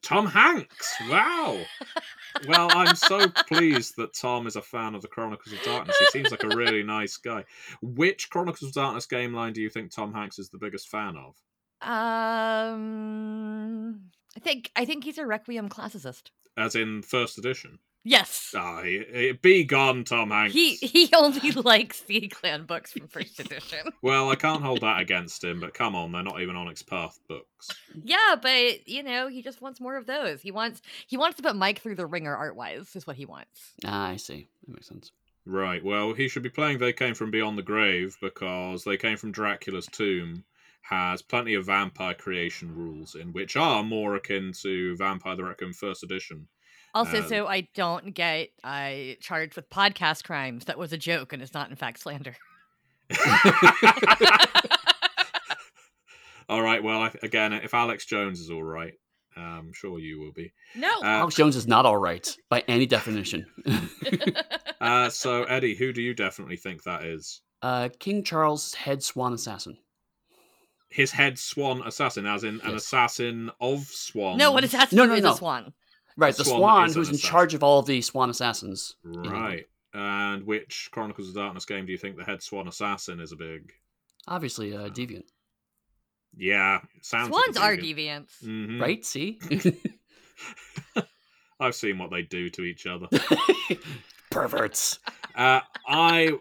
Tom 0.02 0.26
Hanks. 0.26 0.96
Wow. 1.08 1.60
well, 2.48 2.68
I'm 2.72 2.96
so 2.96 3.28
pleased 3.28 3.94
that 3.98 4.14
Tom 4.14 4.46
is 4.46 4.56
a 4.56 4.62
fan 4.62 4.94
of 4.94 5.02
the 5.02 5.08
Chronicles 5.08 5.52
of 5.52 5.62
Darkness. 5.62 5.96
He 5.98 6.06
seems 6.06 6.30
like 6.30 6.42
a 6.44 6.56
really 6.56 6.82
nice 6.98 7.18
guy. 7.18 7.44
Which 7.82 8.30
Chronicles 8.30 8.62
of 8.70 8.72
Darkness 8.74 9.06
game 9.06 9.34
line 9.34 9.52
do 9.52 9.60
you 9.60 9.68
think 9.68 9.90
Tom 9.92 10.12
Hanks 10.14 10.38
is 10.38 10.48
the 10.48 10.58
biggest 10.58 10.88
fan 10.88 11.16
of? 11.16 11.36
Um, 13.02 14.00
I 14.36 14.40
think 14.40 14.70
I 14.76 14.84
think 14.84 15.04
he's 15.04 15.18
a 15.18 15.26
Requiem 15.26 15.68
classicist. 15.68 16.30
As 16.56 16.74
in 16.74 17.02
first 17.02 17.38
edition. 17.38 17.78
Yes. 18.04 18.52
Ah, 18.56 18.82
he- 18.82 19.04
he- 19.14 19.32
be 19.32 19.62
gone, 19.62 20.02
Tom 20.02 20.30
Hanks. 20.30 20.52
He 20.54 20.74
he 20.74 21.08
only 21.16 21.52
likes 21.52 22.00
the 22.00 22.26
clan 22.28 22.64
books 22.64 22.92
from 22.92 23.06
first 23.06 23.38
edition. 23.44 23.92
Well, 24.02 24.28
I 24.28 24.34
can't 24.34 24.62
hold 24.62 24.80
that 24.80 25.00
against 25.00 25.44
him, 25.44 25.60
but 25.60 25.72
come 25.72 25.94
on, 25.94 26.10
they're 26.10 26.22
not 26.24 26.40
even 26.40 26.56
Onyx 26.56 26.82
Path 26.82 27.20
books. 27.28 27.68
yeah, 28.02 28.34
but 28.42 28.88
you 28.88 29.02
know, 29.04 29.28
he 29.28 29.40
just 29.40 29.62
wants 29.62 29.80
more 29.80 29.96
of 29.96 30.06
those. 30.06 30.42
He 30.42 30.50
wants 30.50 30.82
he 31.06 31.16
wants 31.16 31.36
to 31.36 31.42
put 31.44 31.54
Mike 31.54 31.80
through 31.80 31.94
the 31.94 32.06
ringer 32.06 32.34
art 32.34 32.56
wise, 32.56 32.94
is 32.96 33.06
what 33.06 33.16
he 33.16 33.24
wants. 33.24 33.72
Ah, 33.84 34.08
I 34.08 34.16
see. 34.16 34.48
That 34.66 34.74
makes 34.74 34.88
sense. 34.88 35.12
Right, 35.46 35.84
well, 35.84 36.12
he 36.12 36.28
should 36.28 36.44
be 36.44 36.50
playing 36.50 36.78
They 36.78 36.92
Came 36.92 37.14
From 37.14 37.32
Beyond 37.32 37.58
the 37.58 37.62
Grave 37.62 38.16
because 38.20 38.84
They 38.84 38.96
Came 38.96 39.16
From 39.16 39.32
Dracula's 39.32 39.86
Tomb 39.88 40.44
has 40.82 41.22
plenty 41.22 41.54
of 41.54 41.66
vampire 41.66 42.14
creation 42.14 42.74
rules 42.74 43.14
in, 43.14 43.32
which 43.32 43.56
are 43.56 43.82
more 43.82 44.16
akin 44.16 44.52
to 44.62 44.96
Vampire 44.96 45.36
the 45.36 45.44
Requiem 45.44 45.72
First 45.72 46.02
Edition. 46.02 46.46
Also, 46.94 47.22
Um, 47.22 47.28
so 47.28 47.46
I 47.46 47.68
don't 47.74 48.12
get 48.14 48.50
uh, 48.64 49.14
charged 49.20 49.56
with 49.56 49.70
podcast 49.70 50.24
crimes. 50.24 50.66
That 50.66 50.76
was 50.78 50.92
a 50.92 50.98
joke 50.98 51.32
and 51.32 51.40
it's 51.42 51.54
not 51.54 51.70
in 51.70 51.76
fact 51.76 52.00
slander. 52.00 52.36
all 56.48 56.62
right, 56.62 56.82
well, 56.82 57.02
I- 57.02 57.14
again, 57.22 57.52
if 57.52 57.72
Alex 57.74 58.04
Jones 58.04 58.40
is 58.40 58.50
all 58.50 58.62
right, 58.64 58.94
I'm 59.36 59.72
sure 59.72 59.98
you 59.98 60.20
will 60.20 60.32
be. 60.32 60.52
no. 60.74 60.88
Uh, 61.02 61.06
Alex 61.06 61.34
Jones 61.36 61.56
is 61.56 61.66
not 61.66 61.86
all 61.86 61.96
right 61.96 62.28
by 62.50 62.62
any 62.68 62.86
definition. 62.86 63.46
Uh, 64.82 65.08
so, 65.08 65.44
Eddie, 65.44 65.76
who 65.76 65.92
do 65.92 66.02
you 66.02 66.12
definitely 66.12 66.56
think 66.56 66.82
that 66.82 67.04
is? 67.04 67.42
uh, 67.62 67.88
King 68.00 68.24
Charles' 68.24 68.74
head 68.74 69.00
swan 69.00 69.32
assassin. 69.32 69.76
His 70.92 71.10
head 71.10 71.38
swan 71.38 71.82
assassin, 71.86 72.26
as 72.26 72.44
in 72.44 72.60
an 72.62 72.74
assassin 72.74 73.50
of 73.60 73.80
swans. 73.86 74.38
no, 74.38 74.52
what 74.52 74.62
assassin 74.64 74.96
No, 74.96 75.06
no, 75.06 75.14
is 75.14 75.22
no. 75.22 75.32
a 75.32 75.36
swan? 75.36 75.72
Right, 76.16 76.36
the 76.36 76.44
Swan 76.44 76.58
swan, 76.58 76.86
who's 76.88 77.08
in 77.08 77.14
assassin. 77.14 77.30
charge 77.30 77.54
of 77.54 77.62
all 77.62 77.78
of 77.78 77.86
the 77.86 78.02
swan 78.02 78.28
assassins. 78.28 78.96
Right. 79.02 79.64
And 79.94 80.44
which 80.46 80.90
Chronicles 80.92 81.28
of 81.30 81.34
Darkness 81.34 81.64
game 81.64 81.86
do 81.86 81.92
you 81.92 81.98
think 81.98 82.16
the 82.18 82.24
head 82.24 82.42
swan 82.42 82.68
assassin 82.68 83.18
is 83.20 83.32
a 83.32 83.36
big? 83.36 83.72
Obviously, 84.28 84.74
uh, 84.76 84.88
deviant. 84.90 85.24
Yeah, 86.36 86.80
sounds. 87.00 87.28
Swans 87.28 87.56
like 87.56 87.64
are 87.64 87.72
a 87.72 87.78
deviant. 87.78 88.26
deviants. 88.42 88.44
Mhm. 88.44 88.80
Right? 88.80 89.04
See? 89.04 89.38
I've 91.60 91.74
seen 91.74 91.98
what 91.98 92.10
they 92.10 92.22
do 92.22 92.50
to 92.50 92.62
each 92.62 92.86
other. 92.86 93.06
Perverts. 94.30 94.98
Uh, 95.34 95.60
I, 95.86 96.32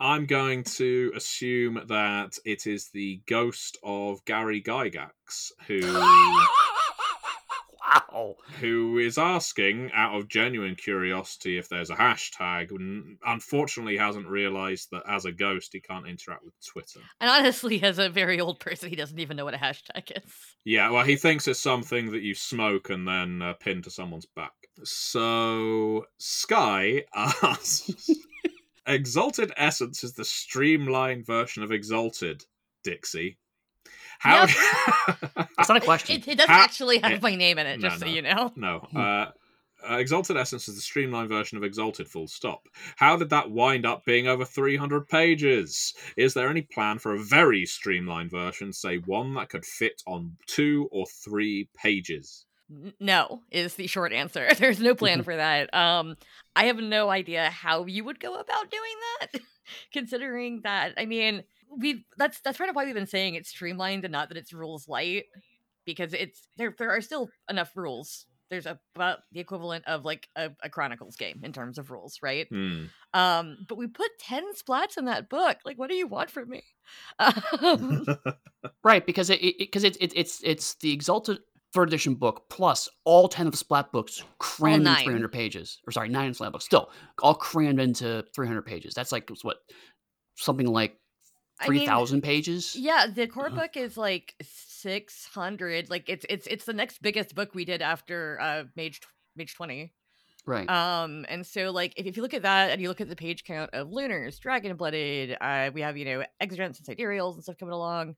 I'm 0.00 0.26
going 0.26 0.64
to 0.64 1.12
assume 1.16 1.80
that 1.88 2.38
it 2.44 2.66
is 2.66 2.90
the 2.90 3.20
ghost 3.26 3.78
of 3.82 4.24
Gary 4.24 4.62
Gygax 4.62 5.52
who. 5.66 5.80
wow. 8.12 8.34
who 8.60 8.98
is 8.98 9.18
asking 9.18 9.90
out 9.94 10.14
of 10.16 10.28
genuine 10.28 10.74
curiosity 10.74 11.58
if 11.58 11.68
there's 11.68 11.90
a 11.90 11.94
hashtag 11.96 12.70
and 12.70 13.16
unfortunately 13.26 13.96
hasn't 13.96 14.26
realized 14.28 14.88
that 14.92 15.02
as 15.08 15.24
a 15.24 15.32
ghost 15.32 15.70
he 15.72 15.80
can't 15.80 16.06
interact 16.06 16.44
with 16.44 16.54
twitter 16.64 17.00
And 17.20 17.30
honestly, 17.30 17.82
as 17.82 17.98
a 17.98 18.08
very 18.08 18.40
old 18.40 18.60
person, 18.60 18.90
he 18.90 18.96
doesn't 18.96 19.18
even 19.18 19.36
know 19.36 19.44
what 19.44 19.54
a 19.54 19.58
hashtag 19.58 20.10
is. 20.16 20.32
yeah 20.64 20.90
well 20.90 21.04
he 21.04 21.16
thinks 21.16 21.48
it's 21.48 21.60
something 21.60 22.12
that 22.12 22.22
you 22.22 22.34
smoke 22.34 22.90
and 22.90 23.06
then 23.06 23.42
uh, 23.42 23.54
pin 23.54 23.82
to 23.82 23.90
someone's 23.90 24.26
back 24.26 24.52
so 24.84 26.04
sky 26.18 27.04
asks 27.14 28.10
exalted 28.88 29.52
essence 29.56 30.02
is 30.02 30.14
the 30.14 30.24
streamlined 30.24 31.24
version 31.26 31.62
of 31.62 31.70
exalted 31.72 32.44
dixie 32.84 33.38
how 34.18 34.46
That's 35.56 35.68
not 35.68 35.76
a 35.76 35.80
question. 35.80 36.16
It, 36.16 36.26
it 36.28 36.38
doesn't 36.38 36.52
Ha- 36.54 36.62
actually 36.64 36.98
have 36.98 37.12
it- 37.12 37.22
my 37.22 37.36
name 37.36 37.58
in 37.58 37.66
it, 37.68 37.78
No, 37.80 37.88
just 37.88 38.00
so 38.00 38.06
you 38.06 38.22
know. 38.22 38.52
No. 38.56 38.86
Uh, 38.96 39.30
uh, 39.88 39.98
Exalted 39.98 40.36
Essence 40.36 40.66
is 40.68 40.74
the 40.74 40.80
streamlined 40.80 41.28
version 41.28 41.56
of 41.56 41.62
Exalted, 41.62 42.08
full 42.08 42.26
stop. 42.26 42.66
How 42.96 43.16
did 43.16 43.30
that 43.30 43.48
wind 43.52 43.86
up 43.86 44.04
being 44.04 44.26
over 44.26 44.44
300 44.44 45.06
pages? 45.08 45.94
Is 46.16 46.34
there 46.34 46.48
any 46.48 46.62
plan 46.62 46.98
for 46.98 47.14
a 47.14 47.22
very 47.22 47.64
streamlined 47.64 48.32
version, 48.32 48.72
say 48.72 48.96
one 48.98 49.34
that 49.34 49.50
could 49.50 49.64
fit 49.64 50.02
on 50.04 50.36
two 50.48 50.88
or 50.90 51.06
three 51.06 51.68
pages? 51.76 52.44
N- 52.70 52.92
No, 53.00 53.42
is 53.50 53.74
the 53.74 53.86
short 53.86 54.12
answer. 54.12 54.46
There's 54.58 54.80
no 54.80 54.94
plan 54.94 55.22
for 55.22 55.36
that. 55.36 55.72
Um, 55.74 56.16
I 56.56 56.64
have 56.64 56.78
no 56.78 57.08
idea 57.08 57.50
how 57.50 57.86
you 57.86 58.04
would 58.04 58.20
go 58.20 58.34
about 58.34 58.70
doing 58.70 58.82
that, 59.20 59.40
considering 59.92 60.62
that. 60.62 60.94
I 60.96 61.06
mean, 61.06 61.44
we 61.76 62.04
that's 62.16 62.40
that's 62.40 62.58
kind 62.58 62.70
of 62.70 62.76
why 62.76 62.84
we've 62.84 62.94
been 62.94 63.06
saying 63.06 63.34
it's 63.34 63.50
streamlined 63.50 64.04
and 64.04 64.12
not 64.12 64.28
that 64.28 64.38
it's 64.38 64.52
rules 64.52 64.88
light, 64.88 65.24
because 65.84 66.12
it's 66.14 66.46
there. 66.56 66.74
There 66.76 66.90
are 66.90 67.00
still 67.00 67.28
enough 67.48 67.72
rules. 67.76 68.26
There's 68.50 68.66
about 68.66 69.18
the 69.30 69.40
equivalent 69.40 69.84
of 69.86 70.06
like 70.06 70.26
a, 70.34 70.50
a 70.62 70.70
Chronicles 70.70 71.16
game 71.16 71.40
in 71.44 71.52
terms 71.52 71.76
of 71.76 71.90
rules, 71.90 72.18
right? 72.22 72.46
Hmm. 72.48 72.84
Um, 73.12 73.58
but 73.68 73.76
we 73.76 73.86
put 73.88 74.08
ten 74.18 74.42
splats 74.54 74.96
in 74.96 75.04
that 75.04 75.28
book. 75.28 75.58
Like, 75.66 75.78
what 75.78 75.90
do 75.90 75.96
you 75.96 76.06
want 76.06 76.30
from 76.30 76.48
me? 76.48 76.62
Um, 77.60 78.06
Right, 78.82 79.04
because 79.04 79.28
it 79.30 79.40
because 79.58 79.84
it, 79.84 79.96
it, 80.00 80.12
it's 80.16 80.40
it's 80.42 80.74
the 80.76 80.92
exalted 80.92 81.38
third 81.72 81.88
edition 81.88 82.14
book 82.14 82.48
plus 82.48 82.88
all 83.04 83.28
ten 83.28 83.46
of 83.46 83.52
the 83.52 83.58
splat 83.58 83.92
books 83.92 84.22
crammed 84.38 84.86
in 84.86 84.94
three 85.04 85.12
hundred 85.12 85.32
pages, 85.32 85.80
or 85.86 85.92
sorry, 85.92 86.08
nine 86.08 86.32
splat 86.34 86.52
books, 86.52 86.64
still 86.64 86.90
all 87.22 87.34
crammed 87.34 87.80
into 87.80 88.24
three 88.34 88.46
hundred 88.46 88.66
pages. 88.66 88.94
That's 88.94 89.12
like 89.12 89.30
what 89.42 89.58
something 90.36 90.66
like 90.66 90.98
I 91.60 91.66
mean, 91.70 92.20
pages. 92.22 92.76
Yeah, 92.76 93.06
the 93.12 93.26
core 93.26 93.46
Uh-huh. 93.48 93.56
book 93.62 93.76
is 93.76 93.96
like 93.96 94.34
six 94.42 95.26
hundred. 95.26 95.90
Like 95.90 96.08
it's 96.08 96.24
it's 96.28 96.46
it's 96.46 96.64
the 96.64 96.72
next 96.72 97.02
biggest 97.02 97.34
book 97.34 97.54
we 97.54 97.64
did 97.64 97.82
after 97.82 98.38
uh 98.40 98.64
Mage 98.76 99.00
Mage 99.36 99.54
twenty. 99.54 99.92
Right. 100.46 100.70
Um, 100.70 101.26
and 101.28 101.44
so 101.46 101.72
like 101.72 101.92
if, 101.98 102.06
if 102.06 102.16
you 102.16 102.22
look 102.22 102.32
at 102.32 102.42
that 102.42 102.70
and 102.70 102.80
you 102.80 102.88
look 102.88 103.02
at 103.02 103.08
the 103.10 103.16
page 103.16 103.44
count 103.44 103.70
of 103.74 103.88
Lunars, 103.90 104.38
Dragon 104.38 104.76
Blooded, 104.76 105.36
uh, 105.40 105.70
we 105.74 105.82
have 105.82 105.96
you 105.98 106.04
know 106.06 106.22
Exigents 106.42 106.78
and 106.78 106.86
Sidereals 106.86 107.34
and 107.34 107.42
stuff 107.44 107.58
coming 107.58 107.74
along. 107.74 108.14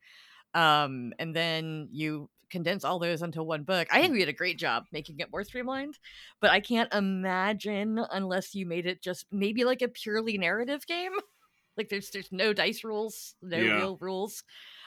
Um, 0.54 1.12
and 1.18 1.34
then 1.34 1.88
you 1.90 2.28
condense 2.50 2.84
all 2.84 2.98
those 2.98 3.22
into 3.22 3.42
one 3.42 3.62
book. 3.62 3.88
I 3.90 4.00
think 4.00 4.12
we 4.12 4.18
did 4.18 4.28
a 4.28 4.32
great 4.34 4.58
job 4.58 4.84
making 4.92 5.18
it 5.20 5.30
more 5.30 5.44
streamlined, 5.44 5.98
but 6.40 6.50
I 6.50 6.60
can't 6.60 6.92
imagine 6.92 7.98
unless 8.10 8.54
you 8.54 8.66
made 8.66 8.86
it 8.86 9.02
just 9.02 9.26
maybe 9.32 9.64
like 9.64 9.82
a 9.82 9.88
purely 9.88 10.36
narrative 10.38 10.86
game. 10.86 11.12
Like 11.76 11.88
there's 11.88 12.10
there's 12.10 12.30
no 12.32 12.52
dice 12.52 12.84
rules, 12.84 13.34
no 13.40 13.56
Yeah. 13.56 13.76
real 13.76 13.96
rules. 14.00 14.42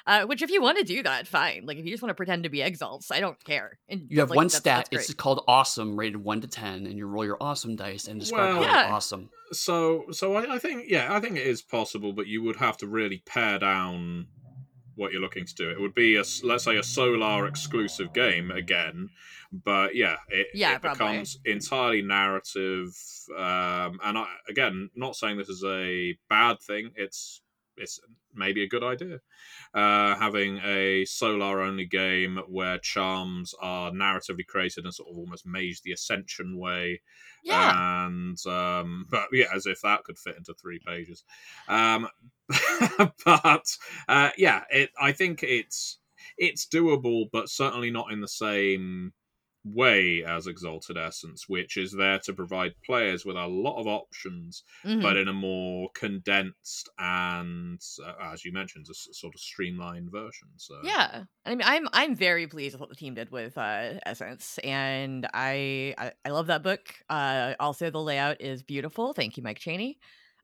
Uh, 0.06 0.26
which 0.26 0.41
if 0.41 0.52
you 0.52 0.62
want 0.62 0.78
to 0.78 0.84
do 0.84 1.02
that, 1.02 1.26
fine. 1.28 1.65
Like 1.65 1.78
if 1.78 1.86
you 1.86 1.91
just 1.91 2.04
want 2.04 2.10
to 2.10 2.13
pretend 2.15 2.43
to 2.43 2.49
be 2.49 2.62
exalts, 2.62 3.10
I 3.10 3.21
don't 3.21 3.41
care. 3.45 3.80
And 3.88 4.02
you 4.10 4.19
have 4.19 4.30
like, 4.30 4.36
one 4.36 4.47
that's- 4.47 4.60
stat. 4.60 4.89
that's 4.91 5.06
It's 5.10 5.13
called 5.13 5.45
awesome, 5.47 5.95
rated 5.95 6.17
one 6.21 6.41
to 6.41 6.47
ten, 6.47 6.86
and 6.86 6.97
you 6.97 7.08
roll 7.08 7.23
your 7.23 7.38
awesome 7.39 7.78
dice 7.78 8.10
and 8.10 8.19
describe 8.19 8.56
Well- 8.60 8.63
how 8.63 8.82
Yeah. 8.88 8.93
awesome. 8.93 9.30
So, 9.54 10.04
so 10.12 10.36
I, 10.36 10.56
I 10.56 10.60
think, 10.60 10.89
yeah, 10.89 11.15
I 11.15 11.21
think 11.21 11.38
it 11.38 11.47
is 11.47 11.62
possible, 11.62 12.12
but 12.12 12.28
you 12.28 12.43
would 12.43 12.58
have 12.58 12.76
to 12.80 12.88
really 12.88 13.23
pare 13.26 13.60
down 13.60 14.28
what 14.95 15.12
you're 15.12 15.21
looking 15.21 15.45
to 15.45 15.56
do. 15.56 15.69
It 15.69 15.79
would 15.79 15.93
be 15.95 16.15
a 16.15 16.23
let's 16.43 16.63
say, 16.63 16.77
a 16.77 16.84
Solar 16.84 17.47
exclusive 17.47 18.13
game 18.13 18.51
again, 18.51 19.10
but 19.51 19.95
yeah, 19.95 20.17
it, 20.29 20.47
Yeah, 20.53 20.75
it 20.75 20.82
becomes 20.82 21.39
entirely 21.45 22.01
narrative. 22.01 22.95
Um, 23.38 23.99
and 24.03 24.17
I, 24.17 24.27
again, 24.49 24.89
not 24.95 25.15
saying 25.15 25.38
this 25.38 25.49
is 25.49 25.63
a 25.65 26.17
bad 26.29 26.62
thing. 26.62 26.91
It's 26.95 27.41
it's 27.75 27.99
maybe 28.36 28.63
a 28.63 28.67
good 28.67 28.84
idea. 28.84 29.19
Uh, 29.73 30.15
having 30.15 30.60
a 30.63 31.06
solar 31.06 31.62
only 31.62 31.86
game 31.86 32.39
where 32.47 32.77
charms 32.77 33.56
are 33.60 33.89
narratively 33.91 34.45
created 34.45 34.86
in 34.86 34.91
sort 34.91 35.10
of 35.10 35.17
almost 35.17 35.45
Mage 35.47 35.82
the 35.82 35.91
Ascension 35.91 36.58
way 36.58 37.01
Yeah. 37.43 38.06
and 38.06 38.38
um 38.45 39.08
but 39.12 39.27
yeah 39.32 39.47
as 39.53 39.65
if 39.65 39.82
that 39.82 40.03
could 40.03 40.19
fit 40.19 40.38
into 40.38 40.53
three 40.53 40.79
pages 40.86 41.23
um 41.67 42.08
but 43.25 43.65
uh 44.08 44.29
yeah 44.38 44.63
it 44.69 44.89
i 44.99 45.12
think 45.12 45.43
it's 45.43 45.99
it's 46.38 46.67
doable 46.67 47.25
but 47.32 47.49
certainly 47.49 47.91
not 47.91 48.12
in 48.12 48.21
the 48.21 48.27
same 48.27 49.13
way 49.65 50.25
as 50.25 50.45
Exalted 50.45 50.97
Essence, 50.97 51.47
which 51.47 51.77
is 51.77 51.93
there 51.93 52.19
to 52.19 52.34
provide 52.34 52.73
players 52.86 53.23
with 53.25 53.38
a 53.38 53.47
lot 53.47 53.79
of 53.79 53.88
options, 53.88 54.62
Mhm. 54.84 55.01
but 55.01 55.15
in 55.15 55.29
a 55.29 55.34
more 55.34 55.89
condensed 55.95 56.89
and, 56.97 57.79
uh, 58.06 58.13
as 58.21 58.43
you 58.43 58.51
mentioned, 58.51 58.88
a 58.89 58.93
sort 58.93 59.34
of 59.34 59.39
streamlined 59.39 60.12
version. 60.12 60.49
So 60.58 60.75
Yeah, 60.82 61.25
I 61.45 61.49
mean, 61.56 61.62
I'm 61.63 61.88
I'm 61.93 62.13
very 62.15 62.45
pleased 62.47 62.73
with 62.75 62.82
what 62.82 62.89
the 62.89 62.95
team 62.95 63.13
did 63.13 63.29
with 63.32 63.58
uh, 63.58 63.99
Essence, 64.06 64.58
and 64.60 65.25
I, 65.34 65.95
I 65.97 66.12
I 66.25 66.29
love 66.32 66.47
that 66.47 66.62
book. 66.62 66.93
Uh, 67.10 67.53
also, 67.60 67.89
the 67.89 68.01
layout 68.01 68.41
is 68.41 68.63
beautiful. 68.63 69.13
Thank 69.13 69.38
you, 69.38 69.43
Mike 69.43 69.60
Chaney. 69.60 69.97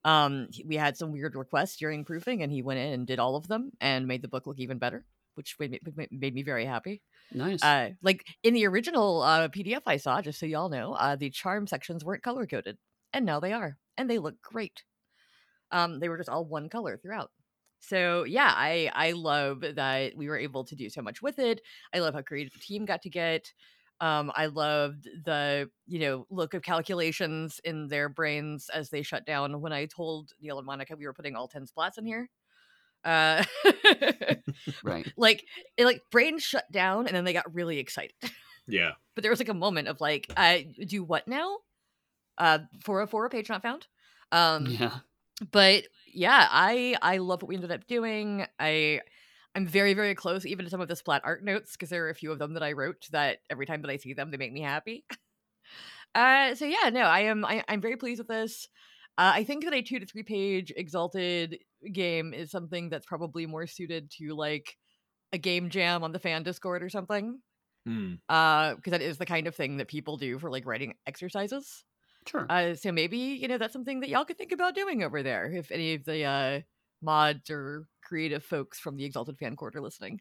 Um, 0.05 0.47
we 0.65 0.75
had 0.75 0.97
some 0.97 1.11
weird 1.11 1.35
requests 1.35 1.77
during 1.77 2.05
proofing, 2.05 2.41
and 2.41 2.51
he 2.51 2.61
went 2.61 2.79
in 2.79 2.93
and 2.93 3.07
did 3.07 3.19
all 3.19 3.35
of 3.35 3.47
them 3.47 3.71
and 3.81 4.07
made 4.07 4.21
the 4.21 4.27
book 4.27 4.47
look 4.47 4.59
even 4.59 4.77
better, 4.77 5.05
which 5.35 5.55
made 5.59 5.71
me, 5.71 6.07
made- 6.11 6.33
me 6.33 6.43
very 6.43 6.65
happy. 6.65 7.01
Nice. 7.31 7.63
Uh, 7.63 7.91
like 8.01 8.25
in 8.43 8.53
the 8.53 8.65
original 8.67 9.21
uh, 9.21 9.49
PDF 9.49 9.81
I 9.85 9.97
saw, 9.97 10.21
just 10.21 10.39
so 10.39 10.45
y'all 10.45 10.69
know, 10.69 10.93
uh, 10.93 11.15
the 11.15 11.29
charm 11.29 11.67
sections 11.67 12.03
weren't 12.05 12.23
color 12.23 12.47
coded, 12.47 12.77
and 13.13 13.25
now 13.25 13.39
they 13.39 13.53
are, 13.53 13.77
and 13.97 14.09
they 14.09 14.19
look 14.19 14.41
great. 14.41 14.83
Um, 15.71 15.99
they 15.99 16.09
were 16.09 16.17
just 16.17 16.29
all 16.29 16.45
one 16.45 16.69
color 16.69 16.97
throughout. 16.97 17.31
So 17.79 18.23
yeah, 18.23 18.51
I 18.55 18.91
I 18.93 19.11
love 19.13 19.61
that 19.61 20.15
we 20.15 20.27
were 20.27 20.37
able 20.37 20.65
to 20.65 20.75
do 20.75 20.89
so 20.89 21.01
much 21.01 21.21
with 21.21 21.39
it. 21.39 21.61
I 21.93 21.99
love 21.99 22.13
how 22.13 22.21
creative 22.21 22.53
the 22.53 22.59
team 22.59 22.85
got 22.85 23.01
to 23.03 23.09
get. 23.09 23.53
Um, 24.01 24.31
I 24.35 24.45
loved 24.45 25.07
the 25.25 25.69
you 25.87 25.99
know 25.99 26.25
look 26.29 26.53
of 26.53 26.61
calculations 26.61 27.59
in 27.63 27.87
their 27.87 28.07
brains 28.09 28.69
as 28.73 28.89
they 28.89 29.01
shut 29.01 29.25
down 29.25 29.59
when 29.61 29.73
I 29.73 29.85
told 29.85 30.31
Neall 30.43 30.57
and 30.57 30.65
Monica 30.65 30.95
we 30.95 31.05
were 31.05 31.13
putting 31.13 31.35
all 31.35 31.47
ten 31.47 31.65
splats 31.65 31.97
in 31.97 32.05
here. 32.05 32.29
Uh, 33.03 33.43
right. 34.83 35.11
like 35.17 35.45
it 35.77 35.85
like 35.85 36.01
brains 36.11 36.43
shut 36.43 36.69
down 36.71 37.07
and 37.07 37.15
then 37.15 37.23
they 37.23 37.33
got 37.33 37.53
really 37.53 37.79
excited 37.79 38.13
yeah, 38.67 38.91
but 39.15 39.21
there 39.21 39.31
was 39.31 39.39
like 39.39 39.49
a 39.49 39.53
moment 39.53 39.87
of 39.87 40.01
like 40.01 40.31
uh 40.35 40.57
do 40.85 41.03
what 41.03 41.27
now 41.27 41.57
uh 42.37 42.59
for 42.81 43.01
a 43.01 43.07
for 43.07 43.25
a 43.25 43.29
page 43.29 43.47
not 43.49 43.61
found 43.61 43.87
um 44.33 44.65
Yeah. 44.67 44.97
but 45.51 45.85
yeah 46.13 46.47
i 46.51 46.95
i 47.01 47.17
love 47.17 47.41
what 47.41 47.47
we 47.49 47.55
ended 47.55 47.71
up 47.71 47.87
doing 47.87 48.45
i 48.59 48.99
i'm 49.59 49.67
very 49.67 49.93
very 49.93 50.15
close 50.15 50.45
even 50.45 50.65
to 50.65 50.71
some 50.71 50.81
of 50.81 50.87
the 50.87 50.95
splat 50.95 51.21
art 51.25 51.43
notes 51.43 51.73
because 51.73 51.89
there 51.89 52.05
are 52.05 52.09
a 52.09 52.15
few 52.15 52.31
of 52.31 52.39
them 52.39 52.53
that 52.53 52.63
i 52.63 52.71
wrote 52.71 53.07
that 53.11 53.39
every 53.49 53.65
time 53.65 53.81
that 53.81 53.91
i 53.91 53.97
see 53.97 54.13
them 54.13 54.31
they 54.31 54.37
make 54.37 54.53
me 54.53 54.61
happy 54.61 55.05
uh 56.15 56.55
so 56.55 56.65
yeah 56.65 56.89
no 56.89 57.01
i 57.01 57.21
am 57.21 57.45
I, 57.45 57.63
i'm 57.67 57.81
very 57.81 57.97
pleased 57.97 58.19
with 58.19 58.27
this 58.27 58.67
uh, 59.17 59.31
i 59.35 59.43
think 59.43 59.63
that 59.63 59.73
a 59.73 59.81
two 59.81 59.99
to 59.99 60.05
three 60.05 60.23
page 60.23 60.71
exalted 60.75 61.59
game 61.91 62.33
is 62.33 62.51
something 62.51 62.89
that's 62.89 63.05
probably 63.05 63.45
more 63.45 63.67
suited 63.67 64.11
to 64.11 64.35
like 64.35 64.77
a 65.33 65.37
game 65.37 65.69
jam 65.69 66.03
on 66.03 66.11
the 66.11 66.19
fan 66.19 66.43
discord 66.43 66.83
or 66.83 66.89
something 66.89 67.39
Hmm. 67.85 68.15
uh 68.29 68.75
because 68.75 68.91
that 68.91 69.01
is 69.01 69.17
the 69.17 69.25
kind 69.25 69.47
of 69.47 69.55
thing 69.55 69.77
that 69.77 69.87
people 69.87 70.17
do 70.17 70.39
for 70.39 70.51
like 70.51 70.65
writing 70.65 70.95
exercises 71.07 71.85
Sure. 72.25 72.47
uh 72.49 72.75
so 72.75 72.91
maybe 72.91 73.17
you 73.17 73.47
know 73.47 73.57
that's 73.57 73.73
something 73.73 74.01
that 74.01 74.09
y'all 74.09 74.25
could 74.25 74.37
think 74.37 74.51
about 74.51 74.75
doing 74.75 75.03
over 75.03 75.23
there 75.23 75.51
if 75.51 75.71
any 75.71 75.95
of 75.95 76.05
the 76.05 76.23
uh 76.23 76.61
mods 77.01 77.49
or 77.49 77.87
creative 78.09 78.43
folks 78.43 78.79
from 78.79 78.97
the 78.97 79.05
exalted 79.05 79.37
fan 79.37 79.55
court 79.55 79.75
are 79.75 79.81
listening 79.81 80.19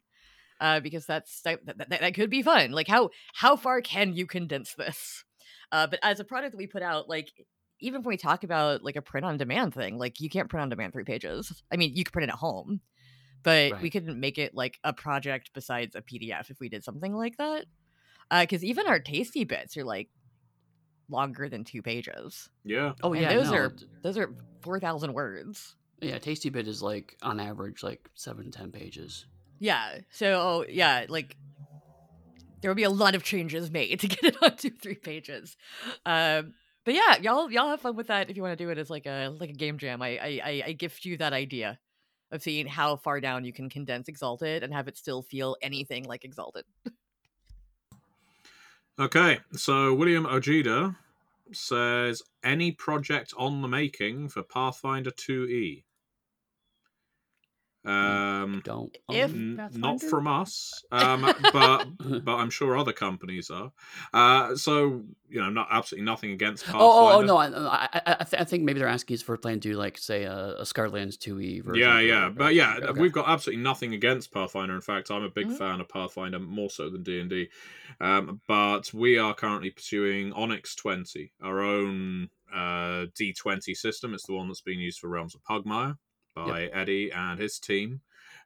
uh 0.61 0.79
because 0.81 1.07
that's 1.07 1.41
that, 1.41 1.65
that, 1.65 1.89
that 1.89 2.15
could 2.15 2.29
be 2.29 2.43
fun. 2.43 2.71
Like 2.71 2.87
how 2.87 3.09
how 3.33 3.57
far 3.57 3.81
can 3.81 4.15
you 4.15 4.27
condense 4.27 4.75
this? 4.75 5.25
Uh 5.73 5.87
but 5.87 5.99
as 6.03 6.21
a 6.21 6.25
product 6.25 6.53
that 6.53 6.59
we 6.59 6.67
put 6.67 6.83
out 6.83 7.09
like 7.09 7.33
even 7.81 8.03
when 8.03 8.11
we 8.11 8.17
talk 8.19 8.45
about 8.45 8.85
like 8.85 8.97
a 8.97 9.03
print 9.03 9.25
on 9.25 9.39
demand 9.39 9.73
thing 9.73 9.99
like 9.99 10.21
you 10.21 10.29
can't 10.29 10.51
print 10.51 10.63
on 10.63 10.69
demand 10.69 10.93
three 10.93 11.05
pages. 11.05 11.63
I 11.73 11.77
mean 11.77 11.97
you 11.97 12.05
could 12.05 12.13
print 12.13 12.29
it 12.29 12.33
at 12.33 12.39
home 12.39 12.81
but 13.45 13.81
we 13.81 13.89
couldn't 13.89 14.19
make 14.19 14.37
it 14.37 14.55
like 14.55 14.79
a 14.85 14.93
project 14.93 15.51
besides 15.55 15.95
a 15.95 16.03
pdf 16.03 16.51
if 16.51 16.61
we 16.61 16.69
did 16.69 16.85
something 16.85 17.15
like 17.15 17.37
that. 17.39 17.65
Because 18.31 18.63
even 18.63 18.87
our 18.87 19.01
tasty 19.01 19.45
bits 19.45 19.77
are 19.77 19.85
like 19.85 20.11
longer 21.09 21.49
than 21.49 21.65
two 21.65 21.81
pages. 21.81 22.51
Yeah. 22.65 22.93
oh 23.03 23.13
and 23.13 23.23
yeah. 23.23 23.35
those 23.35 23.51
no, 23.51 23.57
are 23.57 23.73
those 24.03 24.19
are 24.19 24.35
4000 24.63 25.15
words 25.15 25.77
yeah. 26.01 26.19
Tasty 26.19 26.49
Bit 26.51 26.69
is 26.69 26.83
like 26.83 27.17
on 27.23 27.41
average 27.41 27.83
like 27.83 28.09
seven 28.15 28.51
to 28.51 28.59
ten 28.59 28.71
pages. 28.71 29.27
yeah 29.59 29.99
so 30.11 30.27
oh, 30.35 30.65
yeah 30.69 31.07
like 31.09 31.37
there 32.61 32.71
will 32.71 32.77
be 32.77 32.83
a 32.85 32.91
lot 32.91 33.15
of 33.15 33.23
changes 33.23 33.71
made 33.71 34.01
to 34.01 34.09
get 34.15 34.23
it 34.25 34.37
onto 34.43 34.71
three 34.71 34.95
pages 34.97 35.57
um 36.07 36.55
but 36.85 36.95
yeah 36.95 37.17
y'all 37.21 37.51
y'all 37.51 37.69
have 37.69 37.81
fun 37.81 37.97
with 37.97 38.07
that 38.09 38.31
if 38.31 38.37
you 38.37 38.43
want 38.43 38.57
to 38.57 38.65
do 38.65 38.71
it 38.71 38.79
as 38.79 38.89
like 38.91 39.07
a 39.07 39.29
like 39.41 39.51
a 39.51 39.55
game 39.55 39.79
jam 39.79 40.01
i 40.03 40.17
i 40.19 40.41
I- 40.45 40.63
i 40.67 40.73
gift 40.73 41.05
you 41.05 41.17
that 41.19 41.33
idea 41.33 41.79
of 42.31 42.43
seeing 42.43 42.67
how 42.67 42.97
far 42.97 43.21
down 43.21 43.45
you 43.45 43.53
can 43.53 43.69
condense 43.71 44.07
exalted 44.09 44.63
and 44.63 44.73
have 44.75 44.87
it 44.89 44.97
still 44.99 45.23
feel 45.23 45.57
anything 45.63 46.05
like 46.05 46.25
exalted 46.25 46.65
Okay, 49.01 49.39
so 49.53 49.95
William 49.95 50.27
Ojeda 50.27 50.97
says 51.53 52.21
any 52.43 52.73
project 52.73 53.33
on 53.39 53.63
the 53.63 53.69
making 53.69 54.29
for 54.29 54.43
Pathfinder 54.43 55.11
E? 55.11 55.15
2e. 55.15 55.85
Um, 57.89 58.61
Don't. 58.65 58.97
If- 59.09 59.31
n- 59.33 59.69
not 59.73 60.03
from 60.03 60.27
us, 60.27 60.85
um, 60.93 61.23
but 61.53 61.87
but 62.25 62.35
I'm 62.35 62.51
sure 62.51 62.77
other 62.77 62.93
companies 62.93 63.51
are. 63.51 63.73
Uh, 64.13 64.55
so 64.57 65.05
you 65.31 65.41
know, 65.41 65.51
not 65.51 65.69
absolutely 65.71 66.05
nothing 66.07 66.33
against 66.33 66.65
Pathfinder. 66.65 66.85
Oh, 66.85 67.09
oh, 67.11 67.19
oh, 67.19 67.21
no! 67.23 67.37
I, 67.37 67.47
I, 67.47 67.89
I, 67.95 68.17
I 68.21 68.25
th- 68.25 68.41
I 68.41 68.45
think 68.45 68.65
maybe 68.65 68.79
they're 68.81 68.89
asking 68.89 69.15
us 69.15 69.23
for 69.23 69.35
a 69.35 69.39
plan 69.39 69.61
to 69.61 69.75
like 69.77 69.97
say 69.99 70.25
a, 70.25 70.55
a 70.59 70.63
Scarlands 70.65 71.19
two 71.19 71.41
E 71.41 71.61
version. 71.61 71.81
Yeah, 71.83 71.97
for- 71.97 72.01
yeah, 72.03 72.29
but 72.29 72.55
yeah, 72.55 72.77
okay. 72.83 73.01
we've 73.01 73.13
got 73.13 73.29
absolutely 73.29 73.63
nothing 73.63 73.95
against 73.95 74.33
Pathfinder. 74.33 74.75
In 74.75 74.81
fact, 74.81 75.11
I'm 75.11 75.23
a 75.23 75.31
big 75.31 75.49
Mhm. 75.49 75.59
fan 75.59 75.81
of 75.81 75.89
Pathfinder 75.89 76.39
more 76.39 76.71
so 76.71 76.91
than 76.91 77.03
D 77.03 77.21
and 77.21 77.31
D. 77.31 77.49
Um, 78.01 78.41
but 78.47 78.93
we 78.93 79.19
are 79.19 79.35
currently 79.35 79.71
pursuing 79.71 80.33
Onyx 80.35 80.75
20, 80.77 81.33
our 81.43 81.61
own 81.61 82.29
uh, 82.55 83.07
D20 83.19 83.75
system. 83.77 84.15
It's 84.15 84.27
the 84.27 84.35
one 84.35 84.49
that's 84.49 84.61
being 84.63 84.81
used 84.81 85.01
for 85.01 85.09
Realms 85.09 85.35
of 85.35 85.43
Pugmire 85.43 85.97
by 86.47 86.67
Eddie 86.67 87.11
and 87.13 87.39
his 87.41 87.59
team, 87.59 88.03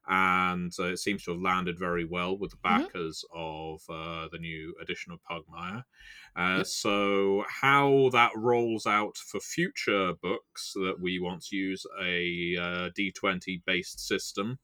and 0.07 0.72
uh, 0.78 0.85
it 0.92 0.98
seems 0.98 1.24
to 1.24 1.33
have 1.33 1.40
landed 1.40 1.78
very 1.78 2.05
well 2.05 2.37
with 2.37 2.50
the 2.52 2.57
Mhm. 2.68 2.88
backers 2.88 3.24
of 3.33 3.83
uh, 3.88 4.28
the 4.33 4.38
new 4.38 4.74
edition 4.81 5.12
of 5.12 5.20
Pugmire. 5.22 5.85
Uh, 6.37 6.59
Yep. 6.59 6.66
So, 6.66 7.44
how 7.48 8.09
that 8.12 8.33
rolls 8.37 8.87
out 8.87 9.16
for 9.16 9.40
future 9.40 10.14
books 10.14 10.72
that 10.74 10.98
we 11.00 11.18
want 11.20 11.42
to 11.46 11.57
use 11.57 11.87
a 12.00 12.57
uh, 12.57 12.90
D20 12.96 13.62
based 13.66 14.00
system 14.00 14.59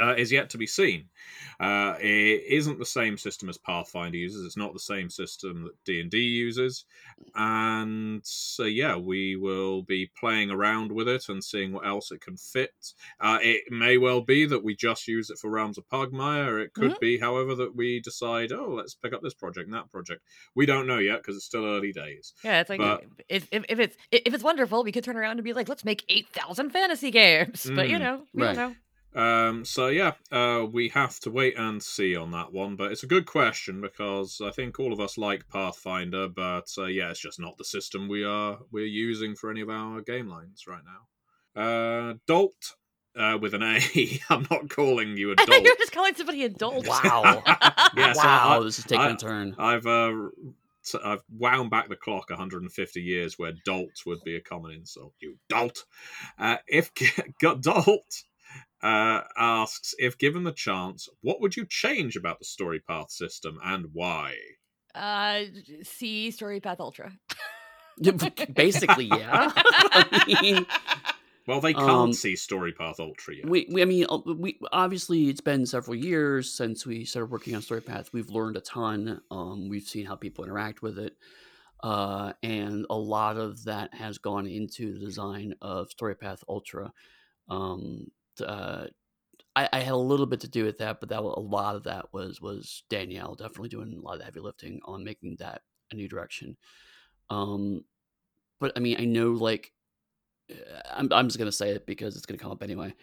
uh, 0.00 0.14
is 0.16 0.30
yet 0.32 0.50
to 0.50 0.58
be 0.58 0.66
seen. 0.66 1.08
Uh, 1.60 1.94
it 2.00 2.42
isn't 2.48 2.78
the 2.78 2.86
same 2.86 3.16
system 3.18 3.48
as 3.48 3.58
Pathfinder 3.58 4.16
uses. 4.16 4.44
It's 4.44 4.56
not 4.56 4.72
the 4.72 4.78
same 4.78 5.10
system 5.10 5.64
that 5.64 5.84
D 5.84 6.00
and 6.00 6.10
D 6.10 6.18
uses, 6.18 6.84
and 7.34 8.20
so 8.24 8.64
yeah, 8.64 8.96
we 8.96 9.36
will 9.36 9.82
be 9.82 10.10
playing 10.18 10.50
around 10.50 10.92
with 10.92 11.08
it 11.08 11.28
and 11.28 11.42
seeing 11.42 11.72
what 11.72 11.86
else 11.86 12.10
it 12.10 12.20
can 12.20 12.36
fit. 12.36 12.70
Uh, 13.20 13.38
it 13.42 13.64
may 13.70 13.98
well 13.98 14.20
be 14.20 14.46
that 14.46 14.62
we 14.62 14.74
just 14.76 15.06
use 15.08 15.30
it 15.30 15.38
for 15.38 15.50
Realms 15.50 15.78
of 15.78 15.88
Pugmire. 15.88 16.62
It 16.64 16.72
could 16.74 16.98
be, 17.00 17.18
however, 17.18 17.54
that 17.56 17.74
we 17.74 18.00
decide, 18.00 18.52
oh, 18.52 18.74
let's 18.74 18.94
pick 18.94 19.12
up 19.12 19.22
this 19.22 19.34
project 19.34 19.66
and 19.66 19.74
that 19.74 19.90
project. 19.90 20.22
We 20.54 20.66
don't 20.66 20.86
know 20.86 20.98
yet 20.98 21.18
because 21.18 21.36
it's 21.36 21.44
still 21.46 21.64
early 21.64 21.92
days. 21.92 22.34
Yeah, 22.44 22.60
it's 22.60 22.70
like 22.70 22.78
But- 22.80 23.04
if, 23.28 23.48
if 23.50 23.64
if 23.68 23.78
it's 23.78 23.96
if 24.10 24.32
it's 24.34 24.44
wonderful, 24.44 24.84
we 24.84 24.92
could 24.92 25.04
turn 25.04 25.16
around 25.16 25.38
and 25.38 25.44
be 25.44 25.52
like, 25.52 25.68
let's 25.68 25.84
make 25.84 26.04
eight 26.08 26.28
thousand 26.32 26.70
fantasy 26.70 27.10
games. 27.10 27.68
But 27.74 27.88
you 27.88 27.96
Mm, 27.96 28.00
know, 28.00 28.22
we 28.34 28.42
right. 28.44 28.54
don't 28.54 28.70
know. 28.70 28.76
Um, 29.14 29.64
so 29.64 29.88
yeah, 29.88 30.12
uh, 30.30 30.66
we 30.70 30.88
have 30.90 31.18
to 31.20 31.30
wait 31.30 31.58
and 31.58 31.82
see 31.82 32.14
on 32.14 32.30
that 32.32 32.52
one, 32.52 32.76
but 32.76 32.92
it's 32.92 33.02
a 33.02 33.06
good 33.08 33.26
question 33.26 33.80
because 33.80 34.40
I 34.44 34.50
think 34.50 34.78
all 34.78 34.92
of 34.92 35.00
us 35.00 35.16
like 35.18 35.48
Pathfinder, 35.48 36.28
but 36.28 36.66
uh, 36.76 36.84
yeah, 36.84 37.10
it's 37.10 37.20
just 37.20 37.40
not 37.40 37.56
the 37.56 37.64
system 37.64 38.06
we 38.08 38.22
are 38.24 38.58
we're 38.70 38.84
using 38.86 39.34
for 39.34 39.50
any 39.50 39.60
of 39.62 39.70
our 39.70 40.02
game 40.02 40.28
lines 40.28 40.64
right 40.68 40.82
now. 40.84 41.60
Uh, 41.60 42.14
Dolt 42.26 42.74
uh, 43.18 43.36
with 43.40 43.54
an 43.54 43.62
A. 43.62 43.80
I'm 44.30 44.46
not 44.50 44.68
calling 44.68 45.16
you 45.16 45.32
a 45.32 45.36
dolt. 45.36 45.48
you're 45.64 45.76
just 45.76 45.92
calling 45.92 46.14
somebody 46.14 46.44
a 46.44 46.48
dolt. 46.48 46.86
Wow. 46.86 47.42
Yeah, 47.96 48.12
so 48.12 48.20
wow, 48.22 48.60
I- 48.60 48.64
this 48.64 48.78
is 48.78 48.84
taking 48.84 49.06
I- 49.06 49.10
a 49.12 49.16
turn. 49.16 49.56
I've 49.58 49.86
uh, 49.86 50.12
t- 50.84 50.98
I've 51.02 51.22
wound 51.34 51.70
back 51.70 51.88
the 51.88 51.96
clock 51.96 52.28
150 52.30 53.00
years 53.00 53.38
where 53.38 53.52
dolt 53.64 54.02
would 54.06 54.22
be 54.24 54.36
a 54.36 54.40
common 54.40 54.72
insult. 54.72 55.14
You 55.20 55.36
dolt. 55.48 55.84
Uh, 56.38 56.58
if 56.68 56.92
got 57.40 57.62
dolt 57.62 58.24
uh, 58.82 59.22
asks 59.36 59.94
if 59.98 60.18
given 60.18 60.44
the 60.44 60.52
chance, 60.52 61.08
what 61.20 61.40
would 61.40 61.56
you 61.56 61.66
change 61.66 62.16
about 62.16 62.38
the 62.38 62.44
story 62.44 62.80
path 62.80 63.10
system 63.10 63.58
and 63.64 63.86
why? 63.92 64.34
Uh, 64.94 65.42
see 65.82 66.30
Story 66.30 66.60
Path 66.60 66.80
Ultra. 66.80 67.12
Basically, 68.54 69.06
yeah. 69.06 69.52
I 69.56 70.38
mean, 70.42 70.66
Well, 71.46 71.60
they 71.60 71.72
can't 71.74 71.88
Um, 71.88 72.12
see 72.12 72.36
story 72.36 72.72
path 72.72 73.00
ultra 73.00 73.36
yet. 73.36 73.48
we, 73.48 73.66
we, 73.70 73.80
I 73.82 73.86
mean, 73.86 74.06
uh, 74.08 74.18
we 74.26 74.58
obviously 74.70 75.28
it's 75.28 75.40
been 75.40 75.66
several 75.66 75.94
years 75.96 76.52
since 76.54 76.86
we 76.86 77.04
started 77.04 77.30
working 77.30 77.54
on 77.54 77.62
Storypath. 77.62 78.12
We've 78.12 78.28
learned 78.30 78.56
a 78.56 78.60
ton. 78.60 79.20
Um, 79.30 79.68
we've 79.68 79.82
seen 79.86 80.04
how 80.06 80.14
people 80.14 80.44
interact 80.44 80.82
with 80.82 80.98
it, 80.98 81.16
uh, 81.82 82.34
and 82.42 82.84
a 82.90 82.96
lot 82.96 83.36
of 83.38 83.64
that 83.64 83.94
has 83.94 84.18
gone 84.18 84.46
into 84.46 84.92
the 84.92 84.98
design 85.00 85.54
of 85.62 85.88
Storypath 85.90 86.44
Ultra. 86.48 86.92
Um, 87.48 88.08
t- 88.08 88.12
uh, 88.40 88.86
I, 89.56 89.68
I 89.72 89.80
had 89.80 89.94
a 89.94 89.96
little 89.96 90.26
bit 90.26 90.40
to 90.40 90.48
do 90.48 90.64
with 90.64 90.78
that, 90.78 91.00
but 91.00 91.08
that 91.08 91.20
a 91.20 91.22
lot 91.22 91.76
of 91.76 91.84
that 91.84 92.12
was 92.12 92.40
was 92.40 92.84
Danielle 92.88 93.34
definitely 93.34 93.68
doing 93.68 93.92
a 93.92 94.00
lot 94.00 94.18
of 94.18 94.24
heavy 94.24 94.40
lifting 94.40 94.80
on 94.84 95.04
making 95.04 95.36
that 95.40 95.62
a 95.92 95.96
new 95.96 96.08
direction. 96.08 96.56
Um, 97.30 97.84
but 98.60 98.72
I 98.76 98.80
mean, 98.80 98.96
I 98.98 99.04
know 99.04 99.32
like 99.32 99.72
uh, 100.50 100.80
I'm 100.94 101.12
I'm 101.12 101.28
just 101.28 101.38
gonna 101.38 101.52
say 101.52 101.70
it 101.70 101.86
because 101.86 102.16
it's 102.16 102.26
gonna 102.26 102.38
come 102.38 102.52
up 102.52 102.62
anyway. 102.62 102.94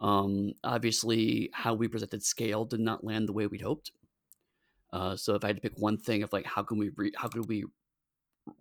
Um, 0.00 0.52
obviously, 0.62 1.50
how 1.52 1.74
we 1.74 1.88
presented 1.88 2.22
scale 2.22 2.64
did 2.64 2.80
not 2.80 3.04
land 3.04 3.28
the 3.28 3.32
way 3.32 3.46
we'd 3.46 3.60
hoped. 3.60 3.92
Uh, 4.92 5.16
so 5.16 5.34
if 5.34 5.44
I 5.44 5.48
had 5.48 5.56
to 5.56 5.62
pick 5.62 5.76
one 5.76 5.98
thing 5.98 6.22
of 6.22 6.32
like 6.32 6.46
how 6.46 6.62
can 6.62 6.78
we 6.78 6.90
re- 6.96 7.12
how 7.16 7.28
could 7.28 7.48
we 7.48 7.64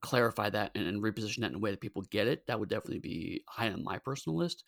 clarify 0.01 0.49
that 0.49 0.71
and, 0.75 0.87
and 0.87 1.01
reposition 1.01 1.41
that 1.41 1.51
in 1.51 1.55
a 1.55 1.59
way 1.59 1.71
that 1.71 1.81
people 1.81 2.01
get 2.03 2.27
it, 2.27 2.45
that 2.47 2.59
would 2.59 2.69
definitely 2.69 2.99
be 2.99 3.43
high 3.47 3.69
on 3.69 3.83
my 3.83 3.97
personal 3.99 4.37
list. 4.37 4.63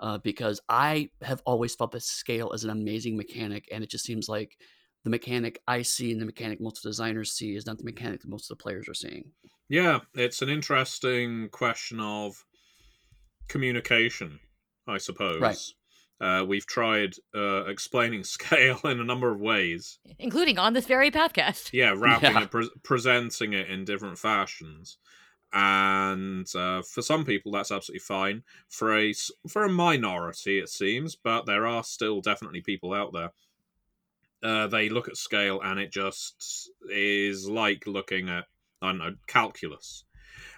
Uh, 0.00 0.18
because 0.18 0.60
I 0.68 1.10
have 1.22 1.42
always 1.44 1.74
felt 1.74 1.90
that 1.92 2.02
scale 2.02 2.52
is 2.52 2.62
an 2.64 2.70
amazing 2.70 3.16
mechanic, 3.16 3.68
and 3.72 3.82
it 3.82 3.90
just 3.90 4.04
seems 4.04 4.28
like 4.28 4.56
the 5.04 5.10
mechanic 5.10 5.60
I 5.66 5.82
see 5.82 6.12
and 6.12 6.20
the 6.20 6.26
mechanic 6.26 6.60
most 6.60 6.78
of 6.78 6.82
the 6.84 6.90
designers 6.90 7.32
see 7.32 7.54
is 7.56 7.66
not 7.66 7.78
the 7.78 7.84
mechanic 7.84 8.20
that 8.20 8.28
most 8.28 8.50
of 8.50 8.56
the 8.56 8.62
players 8.62 8.88
are 8.88 8.94
seeing. 8.94 9.32
Yeah, 9.68 10.00
it's 10.14 10.40
an 10.42 10.48
interesting 10.48 11.48
question 11.50 11.98
of 12.00 12.44
communication, 13.48 14.40
I 14.86 14.98
suppose. 14.98 15.40
Right. 15.40 15.58
Uh, 16.20 16.44
we've 16.44 16.66
tried 16.66 17.14
uh, 17.34 17.64
explaining 17.66 18.24
scale 18.24 18.80
in 18.84 19.00
a 19.00 19.04
number 19.04 19.30
of 19.32 19.40
ways. 19.40 19.98
including 20.18 20.58
on 20.58 20.72
this 20.72 20.86
very 20.86 21.10
podcast. 21.10 21.70
Yeah, 21.72 21.90
wrapping 21.96 22.32
Yeah. 22.32 22.42
it, 22.42 22.50
pre- 22.50 22.70
presenting 22.82 23.52
it 23.52 23.70
in 23.70 23.84
different 23.84 24.18
fashions, 24.18 24.98
and 25.52 26.46
uh, 26.54 26.82
for 26.82 27.02
some 27.02 27.24
people 27.24 27.52
that's 27.52 27.72
absolutely 27.72 28.00
fine. 28.00 28.42
For 28.68 28.96
a 28.96 29.14
for 29.48 29.64
a 29.64 29.68
minority, 29.68 30.58
it 30.58 30.68
seems, 30.68 31.16
but 31.16 31.46
there 31.46 31.66
are 31.66 31.84
still 31.84 32.20
definitely 32.20 32.60
people 32.60 32.92
out 32.92 33.12
there. 33.12 33.32
Uh, 34.42 34.66
they 34.68 34.88
look 34.88 35.08
at 35.08 35.16
scale 35.16 35.60
and 35.62 35.80
it 35.80 35.90
just 35.90 36.70
is 36.90 37.48
like 37.48 37.86
looking 37.86 38.28
at 38.28 38.44
I 38.80 38.88
don't 38.88 38.98
know 38.98 39.14
calculus, 39.26 40.04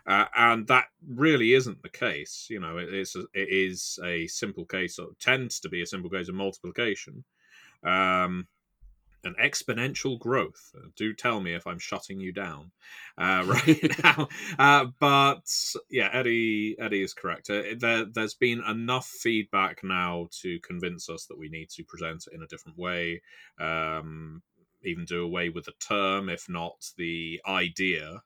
uh, 0.07 0.27
and 0.37 0.67
that 0.67 0.87
really 1.07 1.55
isn't 1.55 1.83
the 1.83 1.89
case. 1.89 2.47
You 2.51 2.61
know, 2.61 2.79
it 2.79 2.93
is 2.93 3.15
a, 3.17 3.21
it 3.33 3.49
is 3.51 3.99
a 4.05 4.27
simple 4.27 4.67
case 4.67 4.99
or 4.99 5.09
tends 5.21 5.61
to 5.61 5.69
be 5.69 5.83
a 5.83 5.87
simple 5.87 6.11
case 6.11 6.29
of 6.29 6.35
multiplication. 6.35 7.25
Um, 7.83 8.49
an 9.25 9.35
exponential 9.43 10.19
growth. 10.19 10.73
Uh, 10.75 10.89
Do 10.97 11.13
tell 11.13 11.41
me 11.41 11.55
if 11.55 11.67
I'm 11.67 11.79
shutting 11.79 12.21
you 12.21 12.33
down 12.33 12.71
uh, 13.19 13.45
right 13.47 14.03
now. 14.03 14.29
Uh, 14.59 14.87
but 14.99 15.49
yeah, 15.91 16.11
Eddie 16.13 16.77
Eddie 16.79 17.03
is 17.03 17.15
correct. 17.15 17.51
Uh, 17.51 17.63
there, 17.79 18.05
there's 18.05 18.35
been 18.35 18.63
enough 18.69 19.07
feedback 19.07 19.83
now 19.83 20.29
to 20.43 20.59
convince 20.61 21.09
us 21.09 21.27
that 21.27 21.39
we 21.39 21.49
need 21.49 21.71
to 21.71 21.85
present 21.85 22.27
it 22.27 22.35
in 22.35 22.43
a 22.43 22.47
different 22.47 22.79
way. 22.79 23.23
Um, 23.59 24.43
even 24.83 25.05
do 25.05 25.23
away 25.23 25.51
with 25.51 25.67
the 25.67 25.73
term, 25.79 26.29
if 26.29 26.49
not 26.49 26.91
the 26.97 27.41
idea, 27.47 28.23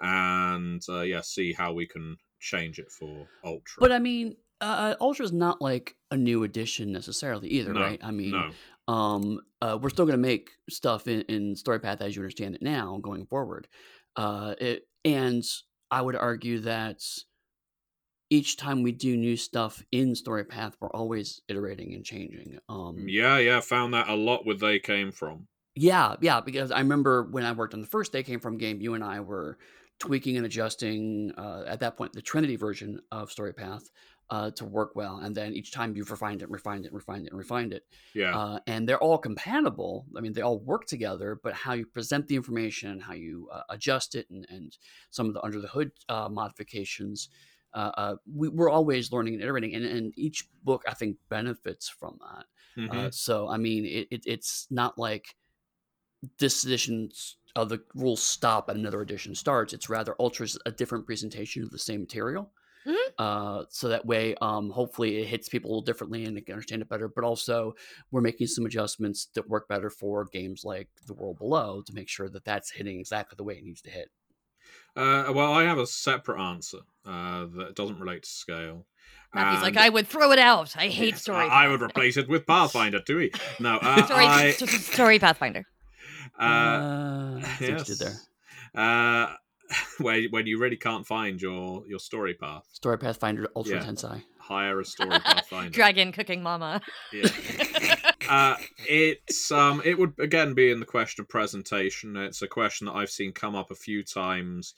and 0.00 0.82
uh, 0.88 1.02
yeah, 1.02 1.20
see 1.20 1.52
how 1.52 1.72
we 1.72 1.86
can 1.86 2.16
change 2.40 2.78
it 2.78 2.90
for 2.90 3.28
Ultra. 3.44 3.80
But 3.80 3.92
I 3.92 3.98
mean, 3.98 4.36
uh, 4.62 4.94
Ultra 5.00 5.24
is 5.24 5.32
not 5.32 5.60
like 5.60 5.96
a 6.10 6.16
new 6.16 6.44
edition 6.44 6.92
necessarily 6.92 7.48
either, 7.48 7.72
No, 7.72 7.80
right? 7.80 8.00
I 8.02 8.10
mean, 8.10 8.30
no, 8.30 8.50
um, 8.88 9.40
uh, 9.60 9.78
we're 9.80 9.90
still 9.90 10.06
going 10.06 10.18
to 10.20 10.28
make 10.28 10.50
stuff 10.68 11.06
in, 11.06 11.22
in 11.22 11.54
StoryPath 11.54 12.00
as 12.00 12.16
you 12.16 12.22
understand 12.22 12.54
it 12.54 12.62
now 12.62 12.98
going 13.02 13.26
forward. 13.26 13.68
Uh, 14.16 14.54
it, 14.60 14.82
and 15.04 15.44
I 15.90 16.02
would 16.02 16.16
argue 16.16 16.60
that 16.60 17.02
each 18.30 18.56
time 18.56 18.82
we 18.82 18.92
do 18.92 19.16
new 19.16 19.36
stuff 19.36 19.84
in 19.92 20.14
StoryPath, 20.14 20.72
we're 20.80 20.90
always 20.90 21.42
iterating 21.48 21.94
and 21.94 22.04
changing. 22.04 22.58
Um, 22.68 23.06
yeah, 23.06 23.38
yeah, 23.38 23.60
found 23.60 23.94
that 23.94 24.08
a 24.08 24.14
lot 24.14 24.46
where 24.46 24.56
they 24.56 24.78
came 24.78 25.12
from. 25.12 25.46
yeah, 25.74 26.16
yeah, 26.20 26.40
because 26.40 26.70
I 26.70 26.78
remember 26.78 27.24
when 27.24 27.44
I 27.44 27.52
worked 27.52 27.74
on 27.74 27.82
the 27.82 27.86
first 27.86 28.12
They 28.12 28.22
Came 28.22 28.40
From 28.40 28.58
game, 28.58 28.80
you 28.80 28.94
and 28.94 29.04
I 29.04 29.20
were 29.20 29.58
tweaking 29.98 30.36
and 30.36 30.46
adjusting 30.46 31.32
uh, 31.36 31.64
at 31.66 31.80
that 31.80 31.96
point 31.96 32.12
the 32.12 32.22
Trinity 32.22 32.56
version 32.56 33.00
of 33.12 33.30
StoryPath 33.30 33.84
uh, 34.32 34.50
to 34.50 34.64
work 34.64 34.96
well. 34.96 35.18
And 35.18 35.34
then 35.34 35.52
each 35.52 35.72
time 35.72 35.94
you've 35.94 36.10
refined 36.10 36.40
it, 36.40 36.48
refined 36.48 36.86
it, 36.86 36.92
refined 36.94 37.26
it, 37.26 37.32
and 37.32 37.38
refined 37.38 37.74
it. 37.74 37.84
Yeah. 38.14 38.34
Uh, 38.34 38.58
and 38.66 38.88
they're 38.88 38.98
all 38.98 39.18
compatible. 39.18 40.06
I 40.16 40.22
mean, 40.22 40.32
they 40.32 40.40
all 40.40 40.58
work 40.58 40.86
together, 40.86 41.38
but 41.42 41.52
how 41.52 41.74
you 41.74 41.84
present 41.84 42.28
the 42.28 42.36
information, 42.36 42.98
how 42.98 43.12
you 43.12 43.50
uh, 43.52 43.64
adjust 43.68 44.14
it, 44.14 44.30
and, 44.30 44.46
and 44.48 44.74
some 45.10 45.26
of 45.26 45.34
the 45.34 45.42
under 45.42 45.60
the 45.60 45.68
hood 45.68 45.92
uh, 46.08 46.30
modifications. 46.30 47.28
Uh, 47.74 47.90
uh, 47.98 48.14
we, 48.34 48.48
we're 48.48 48.70
always 48.70 49.12
learning 49.12 49.34
and 49.34 49.42
iterating, 49.42 49.74
and, 49.74 49.84
and 49.84 50.14
each 50.16 50.48
book 50.64 50.82
I 50.88 50.94
think 50.94 51.18
benefits 51.28 51.90
from 51.90 52.18
that. 52.22 52.46
Mhm. 52.80 52.94
Uh, 52.94 53.10
so 53.10 53.48
I 53.48 53.58
mean, 53.58 53.84
it, 53.84 54.08
it, 54.10 54.22
it's 54.24 54.66
not 54.70 54.96
like 54.96 55.36
this 56.38 56.64
edition 56.64 57.10
of 57.54 57.68
the 57.68 57.82
rules 57.94 58.22
stop 58.22 58.70
and 58.70 58.78
another 58.78 59.02
edition 59.02 59.34
starts. 59.34 59.74
It's 59.74 59.90
rather 59.90 60.14
Ultra's 60.18 60.56
a 60.64 60.70
different 60.70 61.04
presentation 61.04 61.62
of 61.62 61.70
the 61.70 61.78
same 61.78 62.00
material. 62.00 62.50
Uh, 63.18 63.64
so 63.68 63.88
that 63.88 64.04
way, 64.06 64.34
um, 64.40 64.70
hopefully, 64.70 65.18
it 65.18 65.26
hits 65.26 65.48
people 65.48 65.68
a 65.68 65.72
little 65.72 65.82
differently 65.82 66.24
and 66.24 66.36
they 66.36 66.40
can 66.40 66.54
understand 66.54 66.82
it 66.82 66.88
better. 66.88 67.08
But 67.08 67.24
also, 67.24 67.74
we're 68.10 68.20
making 68.20 68.46
some 68.48 68.66
adjustments 68.66 69.26
that 69.34 69.48
work 69.48 69.68
better 69.68 69.90
for 69.90 70.26
games 70.26 70.64
like 70.64 70.88
The 71.06 71.14
World 71.14 71.38
Below 71.38 71.82
to 71.86 71.94
make 71.94 72.08
sure 72.08 72.28
that 72.28 72.44
that's 72.44 72.70
hitting 72.70 72.98
exactly 73.00 73.36
the 73.36 73.44
way 73.44 73.54
it 73.54 73.64
needs 73.64 73.82
to 73.82 73.90
hit. 73.90 74.10
Uh, 74.94 75.32
well, 75.34 75.52
I 75.52 75.62
have 75.64 75.78
a 75.78 75.86
separate 75.86 76.40
answer 76.40 76.80
uh, 77.06 77.46
that 77.56 77.74
doesn't 77.74 77.98
relate 77.98 78.24
to 78.24 78.28
scale. 78.28 78.86
Matthew's 79.34 79.62
like, 79.62 79.78
I 79.78 79.88
would 79.88 80.06
throw 80.06 80.32
it 80.32 80.38
out. 80.38 80.76
I 80.76 80.88
hate 80.88 81.10
Yes, 81.12 81.22
story. 81.22 81.46
I 81.46 81.64
I 81.64 81.68
would 81.68 81.80
replace 81.80 82.18
it 82.18 82.28
with 82.28 82.46
Pathfinder, 82.46 83.00
do 83.00 83.16
we? 83.16 83.32
No, 83.60 83.78
uh, 83.78 84.04
story, 84.06 84.24
I, 84.26 84.50
story 84.52 85.18
Pathfinder. 85.18 85.64
uh, 86.38 86.42
Uh, 86.42 87.40
I 87.40 87.40
what 87.40 87.68
you 87.68 87.76
did 87.84 87.98
there. 87.98 88.08
yes. 88.08 88.26
Uh, 88.74 89.34
where 89.98 90.22
when 90.30 90.46
you 90.46 90.58
really 90.58 90.76
can't 90.76 91.06
find 91.06 91.40
your 91.40 91.84
your 91.86 91.98
story 91.98 92.34
path, 92.34 92.64
Story 92.72 92.98
Pathfinder 92.98 93.48
Ultra 93.56 93.76
Yeah. 93.76 93.82
Tensai. 93.84 94.22
hire 94.38 94.80
a 94.80 94.84
story 94.84 95.10
pathfinder. 95.24 95.70
Dragon 95.70 96.12
cooking 96.12 96.42
mama. 96.42 96.80
Yeah. 97.12 97.28
uh, 98.28 98.56
it's 98.88 99.50
um, 99.52 99.82
it 99.84 99.98
would 99.98 100.14
again 100.18 100.54
be 100.54 100.70
in 100.70 100.80
the 100.80 100.86
question 100.86 101.22
of 101.22 101.28
presentation. 101.28 102.16
It's 102.16 102.42
a 102.42 102.48
question 102.48 102.86
that 102.86 102.94
I've 102.94 103.10
seen 103.10 103.32
come 103.32 103.54
up 103.54 103.70
a 103.70 103.74
few 103.74 104.02
times 104.02 104.74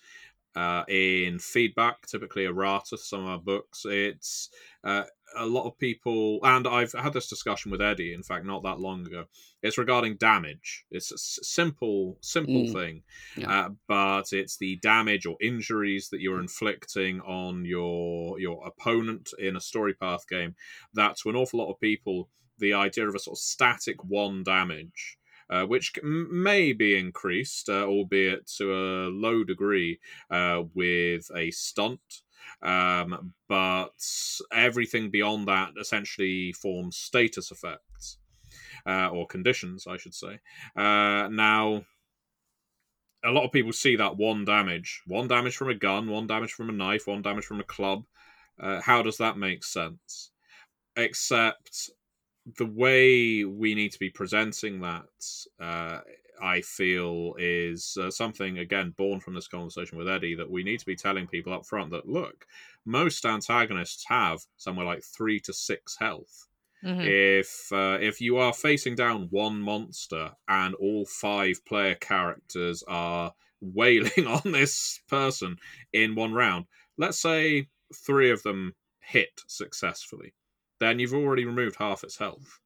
uh, 0.57 0.85
in 0.89 1.39
feedback, 1.39 2.07
typically 2.07 2.45
errata, 2.45 2.97
some 2.97 3.21
of 3.23 3.27
our 3.29 3.39
books. 3.39 3.85
It's 3.85 4.51
uh, 4.85 5.05
a 5.37 5.47
lot 5.47 5.67
of 5.67 5.79
people, 5.79 6.41
and 6.43 6.67
I've 6.67 6.93
had 6.93 7.13
this 7.13 7.29
discussion 7.29 7.71
with 7.71 7.81
Eddie. 7.83 8.13
In 8.15 8.23
fact, 8.23 8.45
not 8.45 8.63
that 8.65 8.81
long 8.81 9.07
ago. 9.07 9.25
It's 9.63 9.79
regarding 9.79 10.17
damage. 10.17 10.85
It's 10.91 11.11
a 11.11 11.15
s- 11.15 11.39
simple, 11.43 12.19
simple 12.21 12.65
Mm. 12.67 12.73
thing, 12.73 13.03
Yeah. 13.37 13.51
uh, 13.67 13.69
but 13.89 14.33
it's 14.33 14.57
the 14.59 14.77
damage 14.77 15.27
or 15.27 15.37
injuries 15.41 16.09
that 16.11 16.21
you're 16.21 16.41
inflicting 16.41 17.21
on 17.23 17.65
your 17.65 18.39
your 18.41 18.67
opponent 18.67 19.31
in 19.39 19.57
a 19.57 19.61
story 19.61 19.95
path 19.95 20.29
game. 20.29 20.55
That 20.93 21.17
to 21.19 21.31
an 21.31 21.37
awful 21.37 21.61
lot 21.61 21.71
of 21.73 21.81
people, 21.81 22.31
the 22.59 22.73
idea 22.73 23.09
of 23.09 23.15
a 23.15 23.19
sort 23.19 23.37
of 23.39 23.43
static 23.43 24.03
one 24.05 24.43
damage 24.45 25.19
uh, 25.51 25.65
which 25.65 25.93
may 26.03 26.73
be 26.73 26.99
increased, 26.99 27.69
uh, 27.69 27.85
albeit 27.85 28.47
to 28.59 28.73
a 28.73 29.09
low 29.09 29.45
degree, 29.45 30.01
uh, 30.31 30.63
with 30.75 31.31
a 31.35 31.51
stunt. 31.51 32.23
Um, 32.63 33.35
but 33.49 33.91
everything 34.53 35.11
beyond 35.11 35.49
that 35.49 35.73
essentially 35.81 36.53
forms 36.53 36.97
status 36.97 37.51
effects, 37.51 38.19
uh, 38.87 39.09
or 39.09 39.27
conditions, 39.27 39.87
I 39.87 39.97
should 39.97 40.15
say. 40.15 40.41
Uh, 40.77 41.29
now, 41.29 41.85
a 43.25 43.31
lot 43.31 43.45
of 43.45 43.53
people 43.53 43.73
see 43.73 43.97
that 43.97 44.17
one 44.17 44.45
damage 44.45 45.03
one 45.07 45.29
damage 45.29 45.57
from 45.57 45.71
a 45.71 45.75
gun, 45.75 46.09
one 46.09 46.27
damage 46.27 46.53
from 46.53 46.69
a 46.69 46.73
knife, 46.73 47.07
one 47.07 47.23
damage 47.23 47.45
from 47.45 47.61
a 47.61 47.65
club. 47.65 48.05
Uh, 48.61 48.81
how 48.81 49.03
does 49.03 49.17
that 49.19 49.39
make 49.39 49.65
sense? 49.65 50.31
Except 50.97 51.91
the 52.47 52.67
way 52.67 53.45
we 53.45 53.75
need 53.75 53.93
to 53.93 53.99
be 53.99 54.11
presenting 54.11 54.81
that, 54.81 55.09
uh, 55.61 56.01
I 56.43 56.61
feel, 56.63 57.35
is 57.39 57.97
uh, 58.01 58.11
something 58.11 58.59
again 58.59 58.91
born 58.91 59.21
from 59.21 59.35
this 59.35 59.49
conversation 59.49 59.97
with 59.99 60.09
Eddie 60.09 60.35
that 60.35 60.51
we 60.51 60.63
need 60.63 60.81
to 60.81 60.87
be 60.87 60.97
telling 60.97 61.27
people 61.27 61.53
up 61.53 61.67
front 61.67 61.91
that 61.93 62.09
look, 62.09 62.47
most 62.85 63.25
antagonists 63.25 64.05
have 64.09 64.41
somewhere 64.57 64.87
like 64.87 65.03
three 65.03 65.41
to 65.41 65.53
six 65.53 65.97
health. 65.99 66.49
Mhm. 66.83 67.03
If 67.07 67.73
uh, 67.73 67.99
if 68.01 68.21
you 68.21 68.37
are 68.39 68.53
facing 68.53 68.95
down 68.95 69.29
one 69.31 69.61
monster 69.61 70.37
and 70.49 70.75
all 70.77 71.07
five 71.07 71.65
player 71.65 71.95
characters 71.95 72.83
are 72.89 73.35
wailing 73.61 74.27
on 74.27 74.53
this 74.53 75.01
person 75.09 75.57
in 75.93 76.15
one 76.15 76.33
round, 76.35 76.67
let's 76.97 77.19
say 77.21 77.69
three 77.95 78.31
of 78.31 78.43
them 78.43 78.75
hit 79.01 79.43
successfully, 79.47 80.35
then 80.81 80.99
you've 80.99 81.15
already 81.15 81.45
removed 81.45 81.77
half 81.77 82.05
its 82.05 82.19
health. 82.19 82.61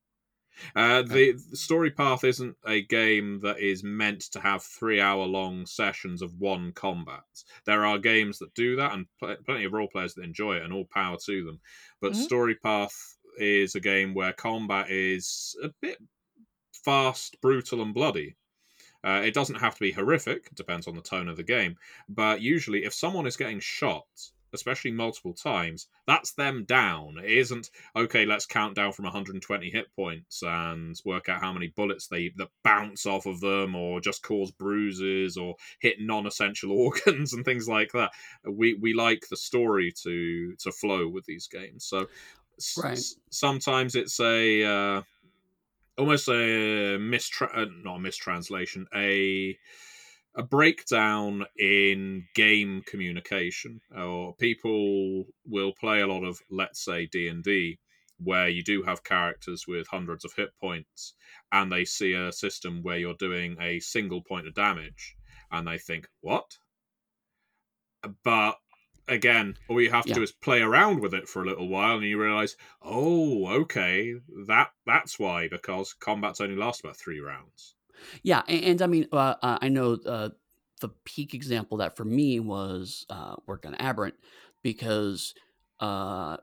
Uh, 0.74 1.02
the, 1.02 1.32
the 1.50 1.56
story 1.56 1.90
path 1.90 2.24
isn't 2.24 2.56
a 2.66 2.82
game 2.82 3.40
that 3.40 3.58
is 3.60 3.84
meant 3.84 4.22
to 4.22 4.40
have 4.40 4.62
three 4.62 5.00
hour 5.00 5.24
long 5.24 5.66
sessions 5.66 6.22
of 6.22 6.34
one 6.34 6.72
combat. 6.72 7.24
There 7.64 7.86
are 7.86 7.98
games 7.98 8.38
that 8.38 8.54
do 8.54 8.76
that, 8.76 8.92
and 8.92 9.06
pl- 9.18 9.36
plenty 9.44 9.64
of 9.64 9.72
role 9.72 9.88
players 9.88 10.14
that 10.14 10.24
enjoy 10.24 10.56
it, 10.56 10.62
and 10.64 10.72
all 10.72 10.86
power 10.86 11.16
to 11.26 11.44
them. 11.44 11.60
But 12.00 12.16
Mhm. 12.16 12.16
story 12.16 12.56
path 12.56 13.18
is 13.38 13.74
a 13.74 13.80
game 13.80 14.14
where 14.14 14.32
combat 14.32 14.90
is 14.90 15.56
a 15.62 15.68
bit 15.80 15.98
fast, 16.84 17.40
brutal, 17.40 17.82
and 17.82 17.94
bloody. 17.94 18.36
Uh, 19.04 19.22
it 19.24 19.34
doesn't 19.34 19.56
have 19.60 19.74
to 19.74 19.80
be 19.80 19.92
horrific, 19.92 20.54
depends 20.54 20.86
on 20.88 20.96
the 20.96 21.02
tone 21.02 21.28
of 21.28 21.36
the 21.36 21.44
game. 21.44 21.76
But 22.08 22.42
usually, 22.42 22.84
if 22.84 22.94
someone 22.94 23.26
is 23.26 23.36
getting 23.36 23.60
shot, 23.60 24.08
especially 24.52 24.90
multiple 24.90 25.34
times, 25.34 25.88
that's 26.06 26.32
them 26.32 26.64
down. 26.64 27.18
It 27.18 27.30
isn't 27.30 27.70
okay. 27.96 28.24
Let's 28.26 28.46
count 28.46 28.74
down 28.76 28.92
from 28.92 29.04
120 29.04 29.70
hit 29.70 29.92
points 29.94 30.42
and 30.42 30.96
work 31.04 31.28
out 31.28 31.40
how 31.40 31.52
many 31.52 31.68
bullets 31.68 32.06
they 32.08 32.30
that 32.36 32.48
bounce 32.64 33.06
off 33.06 33.26
of 33.26 33.40
them, 33.40 33.74
or 33.74 34.00
just 34.00 34.22
cause 34.22 34.50
bruises, 34.50 35.36
or 35.36 35.56
hit 35.80 35.96
non-essential 36.00 36.70
organs 36.78 37.32
and 37.32 37.44
things 37.44 37.68
like 37.68 37.92
that. 37.92 38.12
We 38.44 38.74
we 38.74 38.94
like 38.94 39.28
the 39.28 39.36
story 39.36 39.92
to 40.02 40.54
to 40.56 40.72
flow 40.72 41.08
with 41.08 41.24
these 41.26 41.48
games. 41.48 41.84
So 41.84 42.06
Right. 42.76 42.98
s- 42.98 43.16
sometimes 43.30 43.94
it's 43.94 44.20
a 44.20 44.64
uh, 44.64 45.02
almost 45.96 46.28
a 46.28 46.98
mistra- 46.98 47.56
uh, 47.56 47.66
not 47.82 47.96
a 47.96 48.00
mistranslation 48.00 48.86
a 48.94 49.58
a 50.38 50.42
breakdown 50.42 51.44
in 51.58 52.26
game 52.34 52.82
communication. 52.86 53.82
Or 53.94 54.34
people 54.36 55.26
will 55.46 55.74
play 55.74 56.00
a 56.00 56.06
lot 56.06 56.24
of 56.24 56.40
let's 56.50 56.82
say 56.84 57.06
D&D 57.06 57.78
where 58.20 58.48
you 58.48 58.62
do 58.64 58.82
have 58.84 59.04
characters 59.04 59.66
with 59.68 59.86
hundreds 59.88 60.24
of 60.24 60.32
hit 60.34 60.50
points 60.60 61.14
and 61.52 61.70
they 61.72 61.84
see 61.84 62.14
a 62.14 62.32
system 62.32 62.82
where 62.82 62.98
you're 62.98 63.14
doing 63.14 63.56
a 63.60 63.80
single 63.80 64.22
point 64.22 64.46
of 64.48 64.54
damage 64.54 65.16
and 65.52 65.66
they 65.68 65.78
think 65.78 66.08
what? 66.22 66.58
But 68.24 68.58
again 69.06 69.56
all 69.68 69.80
you 69.80 69.90
have 69.90 70.06
to 70.06 70.12
Yeah. 70.12 70.14
do 70.14 70.22
is 70.22 70.32
play 70.32 70.60
around 70.62 71.00
with 71.00 71.14
it 71.14 71.28
for 71.28 71.42
a 71.42 71.46
little 71.46 71.68
while 71.68 71.96
and 71.96 72.04
you 72.06 72.20
realize 72.20 72.56
oh 72.82 73.46
okay 73.62 74.14
that 74.46 74.72
that's 74.84 75.18
why 75.18 75.48
because 75.48 75.94
combats 75.94 76.40
only 76.42 76.56
last 76.56 76.80
about 76.80 76.96
three 76.96 77.20
rounds 77.20 77.76
Yeah, 78.22 78.42
and, 78.48 78.64
and 78.64 78.82
I 78.82 78.86
mean, 78.86 79.06
uh, 79.12 79.34
uh, 79.42 79.58
I 79.60 79.68
know 79.68 79.98
uh, 80.06 80.30
the 80.80 80.90
peak 81.04 81.34
example 81.34 81.78
that 81.78 81.96
for 81.96 82.04
me 82.04 82.40
was 82.40 83.06
uh, 83.10 83.36
work 83.46 83.66
on 83.66 83.74
Aberrant 83.74 84.14
because 84.62 85.34
uh, 85.80 86.36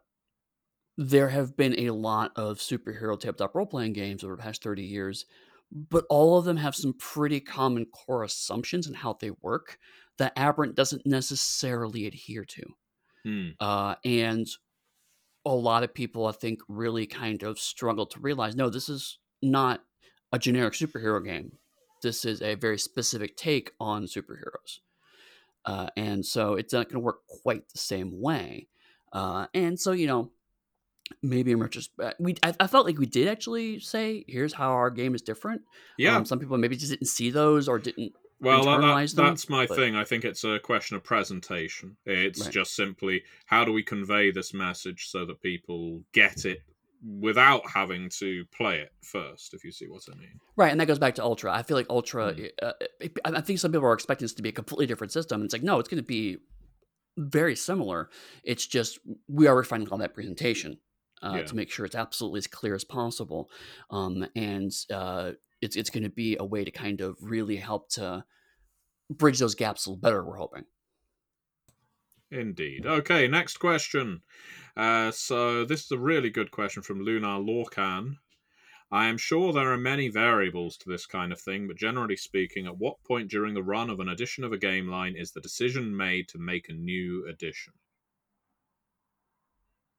there 0.97 1.29
have 1.29 1.57
been 1.57 1.79
a 1.79 1.91
lot 1.91 2.31
of 2.35 2.57
superhero 2.57 3.19
tabletop 3.19 3.55
role 3.55 3.65
playing 3.65 3.93
games 3.93 4.23
over 4.23 4.35
the 4.35 4.41
past 4.41 4.63
30 4.63 4.83
years, 4.83 5.25
but 5.71 6.05
all 6.09 6.37
of 6.37 6.45
them 6.45 6.57
have 6.57 6.75
some 6.75 6.93
pretty 6.93 7.39
common 7.39 7.85
core 7.85 8.23
assumptions 8.23 8.87
and 8.87 8.95
how 8.95 9.13
they 9.13 9.31
work 9.41 9.77
that 10.17 10.33
Aberrant 10.37 10.75
doesn't 10.75 11.05
necessarily 11.05 12.07
adhere 12.07 12.45
to. 12.45 12.63
Hmm. 13.23 13.49
Uh, 13.59 13.95
and 14.05 14.47
a 15.45 15.53
lot 15.53 15.83
of 15.83 15.93
people, 15.93 16.25
I 16.25 16.31
think, 16.31 16.59
really 16.67 17.05
kind 17.05 17.43
of 17.43 17.59
struggle 17.59 18.05
to 18.07 18.19
realize 18.19 18.55
no, 18.55 18.69
this 18.69 18.89
is 18.89 19.19
not 19.41 19.81
a 20.31 20.39
generic 20.39 20.73
superhero 20.73 21.23
game. 21.23 21.53
This 22.01 22.25
is 22.25 22.41
a 22.41 22.55
very 22.55 22.77
specific 22.77 23.35
take 23.37 23.71
on 23.79 24.05
superheroes. 24.05 24.79
Uh, 25.65 25.87
and 25.97 26.25
so 26.25 26.53
it's 26.53 26.73
not 26.73 26.85
going 26.89 26.95
to 26.95 26.99
work 26.99 27.19
quite 27.41 27.67
the 27.69 27.77
same 27.79 28.21
way. 28.21 28.67
Uh, 29.11 29.47
and 29.53 29.79
so, 29.79 29.91
you 29.93 30.05
know, 30.07 30.29
maybe 31.23 31.51
in 31.51 31.59
retrospect, 31.59 32.19
we 32.19 32.35
I, 32.43 32.53
I 32.59 32.67
felt 32.67 32.85
like 32.85 32.97
we 32.99 33.05
did 33.05 33.27
actually 33.27 33.79
say, 33.79 34.25
here's 34.27 34.53
how 34.53 34.71
our 34.71 34.91
game 34.91 35.15
is 35.15 35.21
different. 35.21 35.61
yeah 35.97 36.15
Um, 36.17 36.25
some 36.25 36.39
people 36.39 36.57
maybe 36.57 36.75
just 36.75 36.91
didn't 36.91 37.07
see 37.07 37.29
those 37.31 37.67
or 37.67 37.79
didn't. 37.79 38.13
Well, 38.41 38.65
that, 38.65 38.81
that- 38.81 39.15
them, 39.15 39.25
that's 39.27 39.47
my 39.49 39.65
but- 39.65 39.77
thing. 39.77 39.95
I 39.95 40.03
think 40.03 40.25
it's 40.25 40.43
a 40.43 40.59
question 40.59 40.97
of 40.97 41.03
presentation. 41.03 41.95
It's 42.05 42.41
Right. 42.41 42.51
just 42.51 42.75
simply 42.75 43.23
how 43.45 43.63
do 43.65 43.71
we 43.71 43.81
convey 43.81 44.29
this 44.31 44.53
message 44.53 45.07
so 45.07 45.25
that 45.25 45.41
people 45.41 46.03
get 46.11 46.45
it 46.45 46.61
without 47.19 47.61
having 47.69 48.09
to 48.19 48.45
play 48.55 48.79
it 48.79 48.91
first, 49.03 49.53
if 49.53 49.63
you 49.63 49.71
see 49.71 49.85
what 49.87 50.01
I 50.11 50.15
mean. 50.17 50.39
Right, 50.55 50.71
and 50.71 50.79
that 50.79 50.87
goes 50.87 50.99
back 50.99 51.15
to 51.15 51.23
Ultra. 51.23 51.53
I 51.53 51.63
feel 51.63 51.77
like 51.77 51.87
Ultra. 51.89 52.33
Mm. 52.33 52.49
Uh, 52.61 52.73
it- 52.99 53.17
I 53.25 53.29
I 53.37 53.41
think 53.41 53.59
some 53.59 53.71
people 53.71 53.87
are 53.87 53.93
expecting 53.93 54.25
this 54.25 54.33
to 54.35 54.41
be 54.41 54.49
a 54.49 54.53
completely 54.53 54.85
different 54.87 55.13
system. 55.13 55.43
It's 55.43 55.53
like 55.53 55.63
no, 55.63 55.79
it's 55.79 55.89
going 55.89 56.01
to 56.01 56.07
be 56.07 56.37
very 57.17 57.55
similar. 57.55 58.09
It's 58.43 58.65
just 58.65 58.99
we 59.27 59.47
are 59.47 59.55
refining 59.55 59.87
all 59.89 59.97
that 59.99 60.13
presentation 60.13 60.79
uh, 61.23 61.33
Yeah. 61.37 61.43
to 61.43 61.55
make 61.55 61.71
sure 61.71 61.85
it's 61.85 61.95
absolutely 61.95 62.39
as 62.39 62.47
clear 62.47 62.75
as 62.75 62.83
possible, 62.83 63.49
um, 63.89 64.25
and 64.35 64.71
uh, 64.91 65.31
it's 65.61 65.75
it's 65.75 65.89
going 65.89 66.03
to 66.03 66.09
be 66.09 66.37
a 66.39 66.45
way 66.45 66.63
to 66.65 66.71
kind 66.71 67.01
of 67.01 67.17
really 67.21 67.55
help 67.57 67.89
to 67.91 68.25
bridge 69.09 69.39
those 69.39 69.55
gaps 69.55 69.85
a 69.85 69.89
little 69.91 70.01
better. 70.01 70.23
We're 70.25 70.37
hoping. 70.37 70.65
Indeed. 72.29 72.85
Okay, 72.85 73.27
next 73.27 73.57
question. 73.57 74.21
Uh, 74.77 75.11
so 75.11 75.65
this 75.65 75.85
is 75.85 75.91
a 75.91 75.97
really 75.97 76.29
good 76.29 76.51
question 76.51 76.83
from 76.83 77.01
Lunar 77.01 77.39
Lorcan. 77.39 78.19
I 78.91 79.07
am 79.07 79.17
sure 79.17 79.53
there 79.53 79.71
are 79.73 79.77
many 79.77 80.09
variables 80.09 80.77
to 80.79 80.89
this 80.89 81.05
kind 81.05 81.31
of 81.33 81.41
thing, 81.41 81.67
but 81.67 81.77
generally 81.77 82.17
speaking, 82.17 82.67
at 82.67 82.77
what 82.77 83.03
point 83.03 83.31
during 83.31 83.53
the 83.55 83.63
run 83.63 83.89
of 83.89 83.99
an 83.99 84.09
edition 84.09 84.43
of 84.43 84.53
a 84.53 84.57
game 84.59 84.87
line 84.89 85.15
is 85.15 85.31
the 85.33 85.41
decision 85.41 85.97
made 85.97 86.29
to 86.29 86.39
make 86.39 86.69
a 86.69 86.73
new 86.73 87.27
edition? 87.27 87.73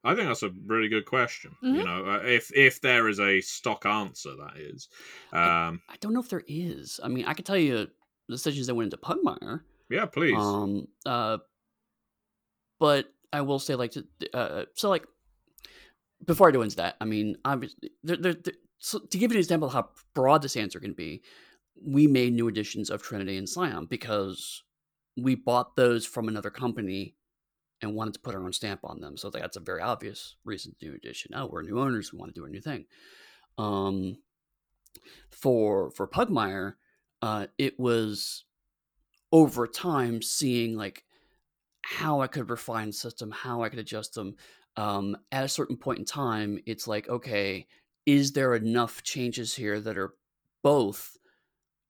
I 0.03 0.15
think 0.15 0.27
that's 0.27 0.43
a 0.43 0.49
really 0.65 0.87
good 0.87 1.05
question. 1.05 1.57
You 1.69 1.83
Mhm. 1.83 1.83
know, 1.83 2.05
uh, 2.05 2.19
if 2.23 2.51
if 2.55 2.79
there 2.81 3.07
is 3.07 3.19
a 3.19 3.41
stock 3.41 3.85
answer, 3.85 4.35
that 4.35 4.57
is. 4.57 4.87
Um, 5.31 5.81
I 5.89 5.95
don't 5.97 6.13
know 6.13 6.19
if 6.19 6.29
there 6.29 6.43
is. 6.47 6.99
I 7.03 7.07
mean, 7.07 7.25
I 7.25 7.33
can 7.33 7.45
tell 7.45 7.57
you 7.57 7.73
the 7.77 7.91
decisions 8.29 8.67
that 8.67 8.75
went 8.75 8.93
into 8.93 8.97
Pugmire. 8.97 9.63
yeah, 9.89 10.05
please. 10.05 10.57
Um, 10.59 10.87
uh, 11.05 11.39
but 12.79 13.13
I 13.31 13.41
will 13.41 13.59
say, 13.59 13.75
like, 13.75 13.93
uh, 14.33 14.65
so 14.73 14.89
like, 14.89 15.05
before 16.25 16.47
I 16.47 16.51
go 16.51 16.61
into 16.61 16.77
that, 16.77 16.95
I 16.99 17.05
mean, 17.05 17.37
obviously, 17.45 17.91
there, 18.03 18.17
there, 18.17 18.33
there, 18.33 18.53
so 18.79 18.99
to 18.99 19.17
give 19.17 19.31
you 19.31 19.37
an 19.37 19.41
example 19.41 19.67
of 19.67 19.73
how 19.73 19.89
broad 20.13 20.41
this 20.41 20.55
answer 20.55 20.79
can 20.79 20.93
be, 20.93 21.21
we 21.85 22.07
made 22.07 22.33
new 22.33 22.47
editions 22.47 22.89
of 22.89 23.01
Trinity 23.01 23.37
and 23.37 23.47
Scion 23.47 23.85
because 23.85 24.63
we 25.15 25.35
bought 25.35 25.75
those 25.75 26.05
from 26.05 26.27
another 26.27 26.49
company 26.49 27.15
and 27.81 27.93
wanted 27.93 28.13
to 28.15 28.19
put 28.19 28.35
our 28.35 28.43
own 28.43 28.53
stamp 28.53 28.81
on 28.83 29.01
them. 29.01 29.17
So 29.17 29.29
that's 29.29 29.57
a 29.57 29.61
very 29.61 29.81
obvious 29.81 30.35
reason 30.43 30.73
to 30.79 30.89
do 30.89 30.95
edition. 30.95 31.31
Oh, 31.35 31.47
we're 31.51 31.61
new 31.61 31.79
owners, 31.79 32.11
we 32.11 32.19
want 32.19 32.33
to 32.33 32.39
do 32.39 32.45
a 32.45 32.49
new 32.49 32.61
thing. 32.61 32.85
Um, 33.57 34.17
for 35.29 35.91
for 35.91 36.07
Pugmire, 36.07 36.73
uh, 37.21 37.47
it 37.57 37.79
was 37.79 38.45
over 39.31 39.67
time 39.67 40.21
seeing 40.21 40.75
like 40.75 41.03
how 41.87 42.19
I 42.19 42.27
could 42.27 42.49
refine 42.49 42.87
the 42.87 42.93
system, 42.93 43.31
how 43.31 43.63
I 43.63 43.69
could 43.69 43.79
adjust 43.79 44.13
them. 44.13 44.35
Um, 44.75 45.15
at 45.31 45.45
a 45.45 45.49
certain 45.49 45.77
point 45.77 45.99
in 45.99 46.05
time, 46.05 46.59
it's 46.65 46.85
like, 46.85 47.07
okay, 47.07 47.65
is 48.05 48.33
there 48.33 48.55
enough 48.55 49.03
changes 49.03 49.55
here 49.55 49.79
that 49.79 49.97
are 49.97 50.13
both 50.63 51.15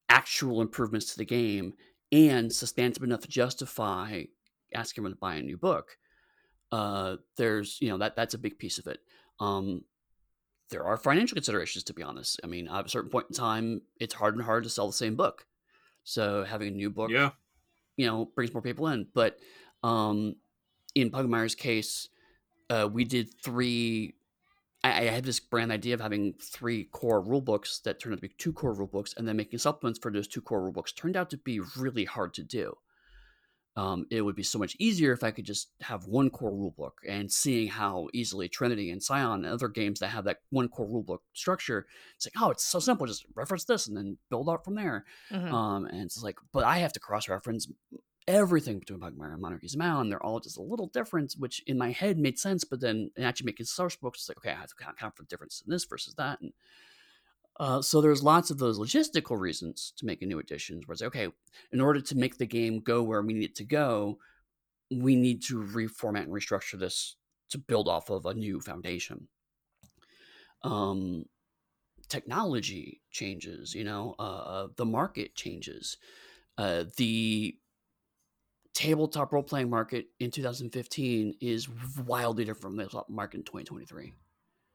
actual 0.07 0.61
improvements 0.61 1.07
to 1.11 1.17
the 1.17 1.25
game 1.25 1.73
and 2.11 2.53
substantive 2.53 3.01
enough 3.01 3.21
to 3.21 3.27
justify 3.27 4.23
asking 4.73 5.03
them 5.03 5.13
to 5.13 5.19
buy 5.19 5.35
a 5.35 5.41
new 5.41 5.57
book? 5.57 5.97
Uh, 6.71 7.15
there's, 7.35 7.79
you 7.81 7.89
know, 7.89 7.97
that 7.97 8.15
that's 8.15 8.35
a 8.35 8.39
big 8.39 8.59
piece 8.59 8.77
of 8.77 8.85
it. 8.85 8.99
Um, 9.39 9.81
there 10.69 10.85
are 10.85 10.97
financial 10.97 11.35
considerations, 11.35 11.85
to 11.85 11.93
be 11.93 12.03
honest. 12.03 12.39
I 12.43 12.47
mean, 12.47 12.67
at 12.67 12.85
a 12.85 12.89
certain 12.89 13.09
point 13.09 13.27
in 13.29 13.35
time, 13.35 13.81
it's 13.99 14.13
hard 14.13 14.35
and 14.35 14.43
hard 14.43 14.63
to 14.65 14.69
sell 14.69 14.85
the 14.85 14.93
same 14.93 15.15
book. 15.15 15.45
So 16.03 16.43
having 16.43 16.67
a 16.67 16.71
new 16.71 16.91
book, 16.91 17.09
yeah. 17.09 17.31
you 17.95 18.05
know, 18.05 18.29
brings 18.35 18.53
more 18.53 18.61
people 18.61 18.87
in. 18.89 19.07
But 19.15 19.39
um, 19.87 20.35
in 20.95 21.09
Pugmire's 21.11 21.55
case, 21.55 22.09
uh, 22.69 22.89
we 22.91 23.03
did 23.05 23.29
three. 23.43 24.15
I, 24.83 24.89
I 24.89 25.03
had 25.05 25.23
this 25.23 25.39
brand 25.39 25.71
idea 25.71 25.93
of 25.93 26.01
having 26.01 26.33
three 26.41 26.85
core 26.85 27.21
rule 27.21 27.41
books 27.41 27.79
that 27.85 27.99
turned 27.99 28.13
out 28.13 28.17
to 28.17 28.27
be 28.27 28.33
two 28.37 28.53
core 28.53 28.73
rule 28.73 28.87
books, 28.87 29.13
and 29.17 29.27
then 29.27 29.37
making 29.37 29.59
supplements 29.59 29.99
for 29.99 30.11
those 30.11 30.27
two 30.27 30.41
core 30.41 30.61
rule 30.61 30.71
books 30.73 30.91
turned 30.91 31.15
out 31.15 31.29
to 31.29 31.37
be 31.37 31.59
really 31.77 32.05
hard 32.05 32.33
to 32.35 32.43
do. 32.43 32.73
Um, 33.77 34.07
it 34.09 34.23
would 34.23 34.35
be 34.35 34.41
so 34.43 34.57
much 34.57 34.75
easier 34.79 35.13
if 35.13 35.23
I 35.23 35.29
could 35.29 35.45
just 35.45 35.69
have 35.81 36.07
one 36.07 36.31
core 36.31 36.51
rulebook. 36.51 36.93
and 37.07 37.31
seeing 37.31 37.67
how 37.67 38.07
easily 38.11 38.49
Trinity 38.49 38.89
and 38.89 39.01
Scion 39.03 39.45
and 39.45 39.53
other 39.53 39.67
games 39.67 39.99
that 39.99 40.07
have 40.07 40.23
that 40.23 40.39
one 40.49 40.67
core 40.67 40.87
rulebook 40.87 41.19
structure, 41.33 41.85
it's 42.15 42.25
like, 42.25 42.33
oh, 42.43 42.49
it's 42.49 42.65
so 42.65 42.79
simple. 42.79 43.05
Just 43.05 43.27
reference 43.35 43.65
this 43.65 43.87
and 43.87 43.95
then 43.95 44.17
build 44.31 44.49
out 44.49 44.65
from 44.65 44.73
there. 44.73 45.05
Mhm. 45.31 45.51
Um, 45.53 45.85
and 45.85 46.01
it's 46.01 46.23
like, 46.23 46.39
but 46.51 46.63
I 46.63 46.79
have 46.79 46.93
to 46.93 46.99
cross 46.99 47.29
reference 47.29 47.67
everything 48.27 48.79
between 48.79 48.99
Pugmire 48.99 49.33
and 49.33 49.41
Monarchies 49.41 49.73
of 49.73 49.79
Mau. 49.79 50.01
and 50.01 50.11
they're 50.11 50.23
all 50.23 50.39
just 50.39 50.57
a 50.57 50.61
little 50.61 50.87
different, 50.87 51.33
which 51.37 51.63
in 51.65 51.77
my 51.77 51.91
head 51.91 52.17
made 52.17 52.37
sense, 52.37 52.63
but 52.63 52.81
then 52.81 53.11
in 53.15 53.23
actually 53.23 53.45
making 53.45 53.65
source 53.65 53.95
books, 53.95 54.19
it's 54.19 54.29
like, 54.29 54.37
okay, 54.37 54.51
I 54.51 54.55
have 54.55 54.69
to 54.69 54.75
count, 54.75 54.97
count 54.97 55.15
for 55.15 55.23
the 55.23 55.27
difference 55.27 55.63
in 55.65 55.71
this 55.71 55.85
versus 55.85 56.13
that. 56.15 56.41
And 56.41 56.53
uh, 57.59 57.81
so 57.81 58.01
there's 58.01 58.21
lots 58.21 58.51
of 58.51 58.59
those 58.59 58.79
logistical 58.79 59.39
reasons 59.39 59.93
to 59.97 60.05
make 60.05 60.21
a 60.21 60.25
new 60.25 60.39
edition 60.39 60.81
where 60.85 60.93
it's 60.93 61.01
like, 61.01 61.15
okay, 61.15 61.29
in 61.71 61.81
order 61.81 62.01
to 62.01 62.17
make 62.17 62.37
the 62.37 62.45
game 62.45 62.79
go 62.79 63.01
where 63.01 63.21
we 63.21 63.33
need 63.33 63.45
it 63.45 63.55
to 63.55 63.63
go, 63.63 64.19
we 64.91 65.15
need 65.15 65.41
to 65.43 65.63
reformat 65.63 66.23
and 66.23 66.33
restructure 66.33 66.79
this 66.79 67.15
to 67.49 67.57
build 67.57 67.87
off 67.87 68.09
of 68.09 68.25
a 68.25 68.33
new 68.33 68.59
foundation. 68.59 69.27
Um, 70.63 71.25
technology 72.09 73.01
changes, 73.11 73.73
you 73.73 73.83
know, 73.83 74.15
uh, 74.19 74.67
the 74.75 74.85
market 74.85 75.35
changes. 75.35 75.97
Uh, 76.57 76.85
the 76.97 77.57
tabletop 78.77 79.33
role 79.33 79.41
playing 79.41 79.71
market 79.71 80.05
in 80.19 80.29
2015 80.29 81.33
is 81.41 81.67
wildly 82.05 82.45
different 82.45 82.61
from 82.61 82.77
the 82.77 83.03
market 83.09 83.37
in 83.37 83.43
2023. 83.43 84.13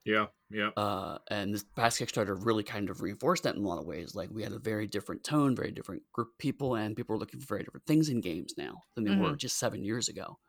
Yeah, 0.05 0.27
yeah. 0.51 0.71
Uh, 0.77 1.19
and 1.31 1.55
this 1.55 1.65
past 1.77 2.01
Kickstarter 2.01 2.37
really 2.45 2.65
kind 2.65 2.91
of 2.91 3.01
reinforced 3.01 3.45
that 3.45 3.55
in 3.55 3.63
a 3.63 3.69
lot 3.69 3.79
of 3.79 3.87
ways. 3.87 4.17
Like 4.17 4.31
we 4.33 4.43
had 4.43 4.51
a 4.51 4.59
very 4.59 4.89
different 4.89 5.23
tone, 5.23 5.55
very 5.55 5.71
different 5.71 6.03
group 6.13 6.31
of 6.31 6.39
people, 6.39 6.75
and 6.75 6.97
people 6.97 7.15
are 7.15 7.19
looking 7.19 7.39
for 7.39 7.47
very 7.47 7.63
different 7.63 7.87
things 7.87 8.09
in 8.09 8.21
games 8.21 8.55
now 8.59 8.83
than 8.97 9.05
they 9.05 9.15
were 9.15 9.37
just 9.37 9.57
seven 9.57 9.85
years 9.85 10.09
ago. 10.09 10.41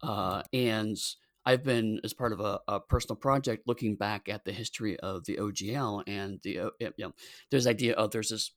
Uh, 0.00 0.44
and 0.52 0.96
I've 1.44 1.64
been, 1.64 1.98
as 2.04 2.14
part 2.14 2.32
of 2.32 2.38
a, 2.38 2.60
a, 2.68 2.78
personal 2.78 3.16
project, 3.16 3.66
looking 3.66 3.96
back 3.96 4.28
at 4.28 4.44
the 4.44 4.52
history 4.52 4.98
of 5.00 5.24
the 5.24 5.38
OGL 5.38 6.04
and 6.06 6.38
the, 6.44 6.60
uh, 6.60 6.70
you 6.80 6.92
know, 6.98 7.12
there's 7.50 7.64
the 7.64 7.70
idea 7.70 7.94
of 7.94 8.12
there's 8.12 8.28
this, 8.28 8.52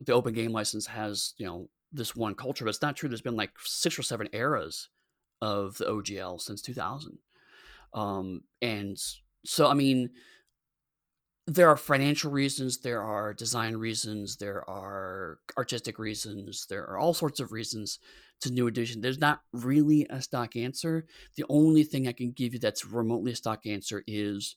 the 0.00 0.12
open 0.12 0.34
game 0.34 0.52
license 0.52 0.86
has, 0.86 1.32
you 1.38 1.46
know, 1.46 1.68
this 1.92 2.14
one 2.14 2.34
culture, 2.34 2.64
but 2.64 2.70
it's 2.70 2.82
not 2.82 2.96
true. 2.96 3.08
There's 3.08 3.20
been 3.20 3.36
like 3.36 3.52
six 3.64 3.98
or 3.98 4.02
seven 4.02 4.28
eras 4.32 4.88
of 5.40 5.78
the 5.78 5.86
OGL 5.86 6.40
since 6.40 6.62
2000. 6.62 7.18
Um, 7.92 8.42
and 8.62 8.96
so, 9.44 9.68
I 9.68 9.74
mean, 9.74 10.10
there 11.46 11.68
are 11.68 11.76
financial 11.76 12.30
reasons, 12.30 12.78
there 12.78 13.02
are 13.02 13.34
design 13.34 13.76
reasons, 13.76 14.36
there 14.36 14.68
are 14.70 15.38
artistic 15.58 15.98
reasons, 15.98 16.66
there 16.68 16.84
are 16.84 16.98
all 16.98 17.14
sorts 17.14 17.40
of 17.40 17.50
reasons 17.50 17.98
to 18.40 18.52
new 18.52 18.66
edition. 18.66 19.00
There's 19.00 19.18
not 19.18 19.40
really 19.52 20.06
a 20.10 20.22
stock 20.22 20.54
answer. 20.56 21.06
The 21.36 21.44
only 21.48 21.82
thing 21.82 22.06
I 22.06 22.12
can 22.12 22.30
give 22.32 22.52
you 22.52 22.60
that's 22.60 22.86
remotely 22.86 23.32
a 23.32 23.36
stock 23.36 23.66
answer 23.66 24.02
is 24.06 24.56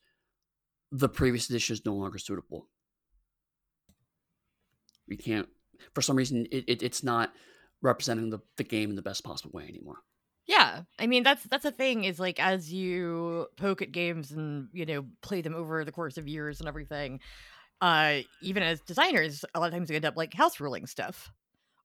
the 0.92 1.10
previous 1.10 1.50
edition 1.50 1.74
is 1.74 1.86
no 1.86 1.96
longer 1.96 2.20
suitable. 2.20 2.70
We 5.08 5.18
can't, 5.18 5.50
for 5.94 6.02
some 6.02 6.16
reason, 6.16 6.48
it, 6.52 6.66
it 6.68 6.84
it's 6.84 7.04
not 7.04 7.34
representing 7.82 8.30
the, 8.30 8.40
the 8.58 8.64
game 8.64 8.90
in 8.90 8.96
the 8.96 9.02
best 9.02 9.24
possible 9.24 9.52
way 9.54 9.68
anymore. 9.68 9.98
Yeah, 10.46 10.82
I 11.00 11.08
mean 11.08 11.24
that's 11.24 11.44
that's 11.44 11.66
a 11.66 11.72
thing 11.72 12.04
is 12.04 12.20
like 12.20 12.40
as 12.40 12.72
you 12.72 13.48
poke 13.56 13.82
at 13.82 13.92
games 13.92 14.32
and 14.32 14.68
you 14.74 14.86
know 14.86 15.06
play 15.22 15.42
them 15.42 15.56
over 15.56 15.86
the 15.86 15.92
course 15.92 16.18
of 16.18 16.28
years 16.28 16.60
and 16.60 16.68
everything, 16.68 17.20
uh, 17.82 18.20
even 18.42 18.64
as 18.64 18.82
designers, 18.82 19.46
a 19.54 19.60
lot 19.60 19.68
of 19.68 19.74
times 19.74 19.90
you 19.90 19.96
end 19.96 20.06
up 20.06 20.18
like 20.18 20.34
house 20.34 20.60
ruling 20.60 20.86
stuff, 20.86 21.32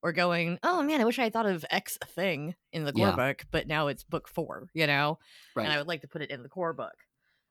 or 0.02 0.12
going, 0.12 0.58
oh 0.62 0.82
man, 0.82 1.00
I 1.00 1.04
wish 1.04 1.18
I 1.18 1.24
had 1.24 1.32
thought 1.32 1.46
of 1.46 1.64
X 1.70 1.98
thing 2.14 2.54
in 2.72 2.84
the 2.84 2.92
core 2.92 3.08
yeah. 3.08 3.16
book, 3.16 3.44
but 3.50 3.66
now 3.66 3.88
it's 3.88 4.04
book 4.04 4.28
four, 4.28 4.68
you 4.74 4.86
know, 4.86 5.18
right. 5.54 5.64
and 5.64 5.72
I 5.72 5.78
would 5.78 5.88
like 5.88 6.02
to 6.02 6.08
put 6.08 6.22
it 6.22 6.30
in 6.30 6.42
the 6.42 6.48
core 6.48 6.72
book. 6.72 6.94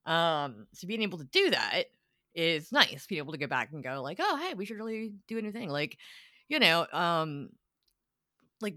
Um, 0.05 0.67
so 0.73 0.87
being 0.87 1.01
able 1.01 1.17
to 1.17 1.25
do 1.25 1.49
that 1.51 1.83
is 2.33 2.71
nice. 2.71 3.05
Being 3.07 3.19
able 3.19 3.33
to 3.33 3.39
go 3.39 3.47
back 3.47 3.71
and 3.73 3.83
go 3.83 4.01
like, 4.01 4.19
oh 4.21 4.37
hey, 4.37 4.53
we 4.53 4.65
should 4.65 4.77
really 4.77 5.13
do 5.27 5.37
a 5.37 5.41
new 5.41 5.51
thing, 5.51 5.69
like, 5.69 5.97
you 6.49 6.59
know, 6.59 6.85
um, 6.91 7.49
like 8.61 8.75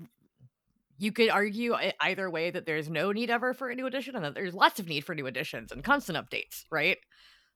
you 0.99 1.13
could 1.13 1.31
argue 1.31 1.75
either 2.01 2.29
way 2.29 2.51
that 2.51 2.67
there's 2.67 2.91
no 2.91 3.13
need 3.13 3.31
ever 3.31 3.55
for 3.55 3.71
a 3.71 3.75
new 3.75 3.87
edition 3.87 4.15
and 4.15 4.25
that 4.25 4.35
there's 4.35 4.55
lots 4.55 4.79
of 4.79 4.87
need 4.87 5.05
for 5.05 5.15
new 5.15 5.27
editions 5.27 5.73
and 5.73 5.83
constant 5.83 6.19
updates, 6.19 6.65
right? 6.71 6.99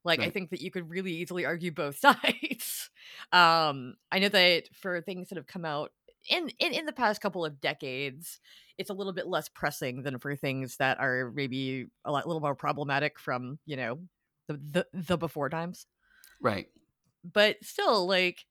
Like 0.05 0.21
right. 0.21 0.29
I 0.29 0.31
think 0.31 0.51
that 0.51 0.61
you 0.61 0.71
could 0.71 0.89
really 0.89 1.13
easily 1.13 1.45
argue 1.45 1.71
both 1.71 1.99
sides. 1.99 2.91
um, 3.33 3.95
I 4.11 4.19
know 4.19 4.29
that 4.29 4.65
for 4.73 5.01
things 5.01 5.29
that 5.29 5.37
have 5.37 5.47
come 5.47 5.65
out 5.65 5.91
in, 6.29 6.51
in 6.59 6.73
in 6.73 6.87
the 6.87 6.93
past 6.93 7.21
couple 7.21 7.45
of 7.45 7.61
decades, 7.61 8.41
it's 8.79 8.91
a 8.91 8.95
little 8.95 9.13
bit 9.13 9.27
less 9.27 9.49
pressing 9.49 10.03
than 10.03 10.19
for 10.19 10.35
things 10.37 10.77
that 10.77 10.99
are 10.99 11.31
maybe 11.35 11.87
a 12.05 12.13
lot, 12.13 12.27
little 12.27 12.41
more 12.41 12.55
problematic 12.55 13.19
from 13.19 13.59
you 13.67 13.77
know 13.77 13.99
the 14.49 14.55
the, 14.55 14.87
the 14.93 15.19
before 15.19 15.51
times. 15.51 15.87
Right. 16.41 16.69
But 17.31 17.57
still, 17.63 18.07
like 18.07 18.45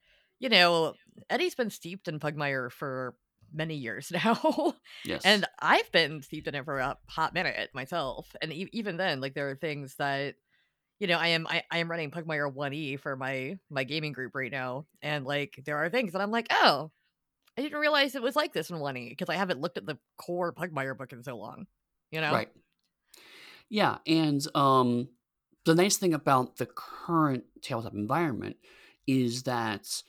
you 0.43 0.49
know, 0.49 0.93
Eddie's 1.29 1.55
been 1.55 1.69
steeped 1.69 2.09
in 2.09 2.19
Pugmire 2.19 2.69
for 2.69 3.15
many 3.53 3.75
years 3.75 4.11
now. 4.25 4.75
yes. 5.05 5.21
And 5.23 5.45
I've 5.57 5.89
been 5.93 6.21
steeped 6.21 6.49
in 6.49 6.55
it 6.55 6.65
for 6.65 6.79
a 6.79 6.97
hot 7.07 7.33
minute 7.33 7.69
myself. 7.73 8.35
And 8.41 8.51
e- 8.51 8.69
even 8.73 8.97
then, 8.97 9.21
like 9.21 9.35
there 9.35 9.49
are 9.49 9.55
things 9.55 9.95
that, 9.99 10.35
you 10.99 11.07
know, 11.07 11.17
I 11.17 11.27
am 11.29 11.47
I, 11.47 11.63
I 11.71 11.77
am 11.77 11.89
running 11.89 12.11
Pugmire 12.11 12.53
1E 12.53 12.99
for 12.99 13.15
my 13.15 13.57
my 13.69 13.85
gaming 13.85 14.11
group 14.11 14.35
right 14.35 14.51
now. 14.51 14.85
And 15.01 15.23
like 15.25 15.63
there 15.65 15.77
are 15.77 15.89
things 15.89 16.11
that 16.11 16.21
I'm 16.21 16.31
like, 16.31 16.47
oh, 16.51 16.91
I 17.57 17.61
didn't 17.61 17.79
realize 17.79 18.13
it 18.13 18.21
was 18.21 18.35
like 18.35 18.51
this 18.51 18.69
in 18.69 18.75
1E 18.75 19.11
because 19.11 19.29
I 19.29 19.35
haven't 19.35 19.61
looked 19.61 19.77
at 19.77 19.85
the 19.85 19.97
core 20.17 20.51
Pugmire 20.51 20.97
book 20.97 21.13
in 21.13 21.23
so 21.23 21.37
long. 21.37 21.67
You 22.11 22.19
know? 22.19 22.33
Right. 22.33 22.49
Yeah. 23.69 23.99
And 24.05 24.45
um 24.55 25.07
the 25.63 25.73
nice 25.73 25.95
thing 25.95 26.13
about 26.13 26.57
the 26.57 26.65
current 26.65 27.45
tabletop 27.61 27.93
environment 27.93 28.57
is 29.07 29.43
that 29.43 30.03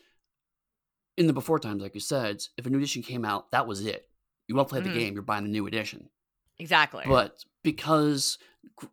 in 1.17 1.27
the 1.27 1.33
before 1.33 1.59
times, 1.59 1.83
like 1.83 1.95
you 1.95 2.01
said, 2.01 2.43
if 2.57 2.67
a 2.67 2.71
new 2.71 2.79
edition 2.79 3.03
came 3.03 3.25
out, 3.25 3.51
that 3.53 3.67
was 3.67 3.85
it. 3.85 4.09
You 4.49 4.55
want 4.55 4.69
to 4.69 4.73
play 4.73 4.81
mm-hmm. 4.81 4.93
the 4.93 4.99
game, 4.99 5.15
you're 5.15 5.23
buying 5.23 5.45
the 5.45 5.51
new 5.51 5.67
edition. 5.67 6.09
Exactly. 6.59 7.05
But 7.07 7.45
because 7.63 8.39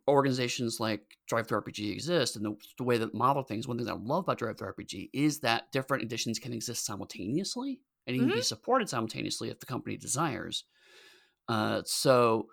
organizations 0.08 0.80
like 0.80 1.02
Drive 1.28 1.46
Through 1.46 1.62
DriveThruRPG 1.62 1.92
exist 1.92 2.36
and 2.36 2.44
the, 2.44 2.56
the, 2.78 2.84
way 2.84 2.98
that 2.98 3.14
model 3.14 3.42
things, 3.42 3.68
one 3.68 3.78
thing 3.78 3.88
I 3.88 3.92
love 3.92 4.24
about 4.24 4.38
Drive 4.38 4.58
Through 4.58 4.72
DriveThruRPG 4.72 5.10
is 5.12 5.40
that 5.40 5.70
different 5.72 6.02
editions 6.02 6.38
can 6.38 6.52
exist 6.52 6.84
simultaneously 6.84 7.80
and 8.06 8.16
even 8.16 8.28
mm-hmm. 8.28 8.38
be 8.38 8.42
supported 8.42 8.88
simultaneously 8.88 9.50
if 9.50 9.60
the 9.60 9.66
company 9.66 9.96
desires. 9.96 10.64
Uh, 11.48 11.82
so 11.84 12.46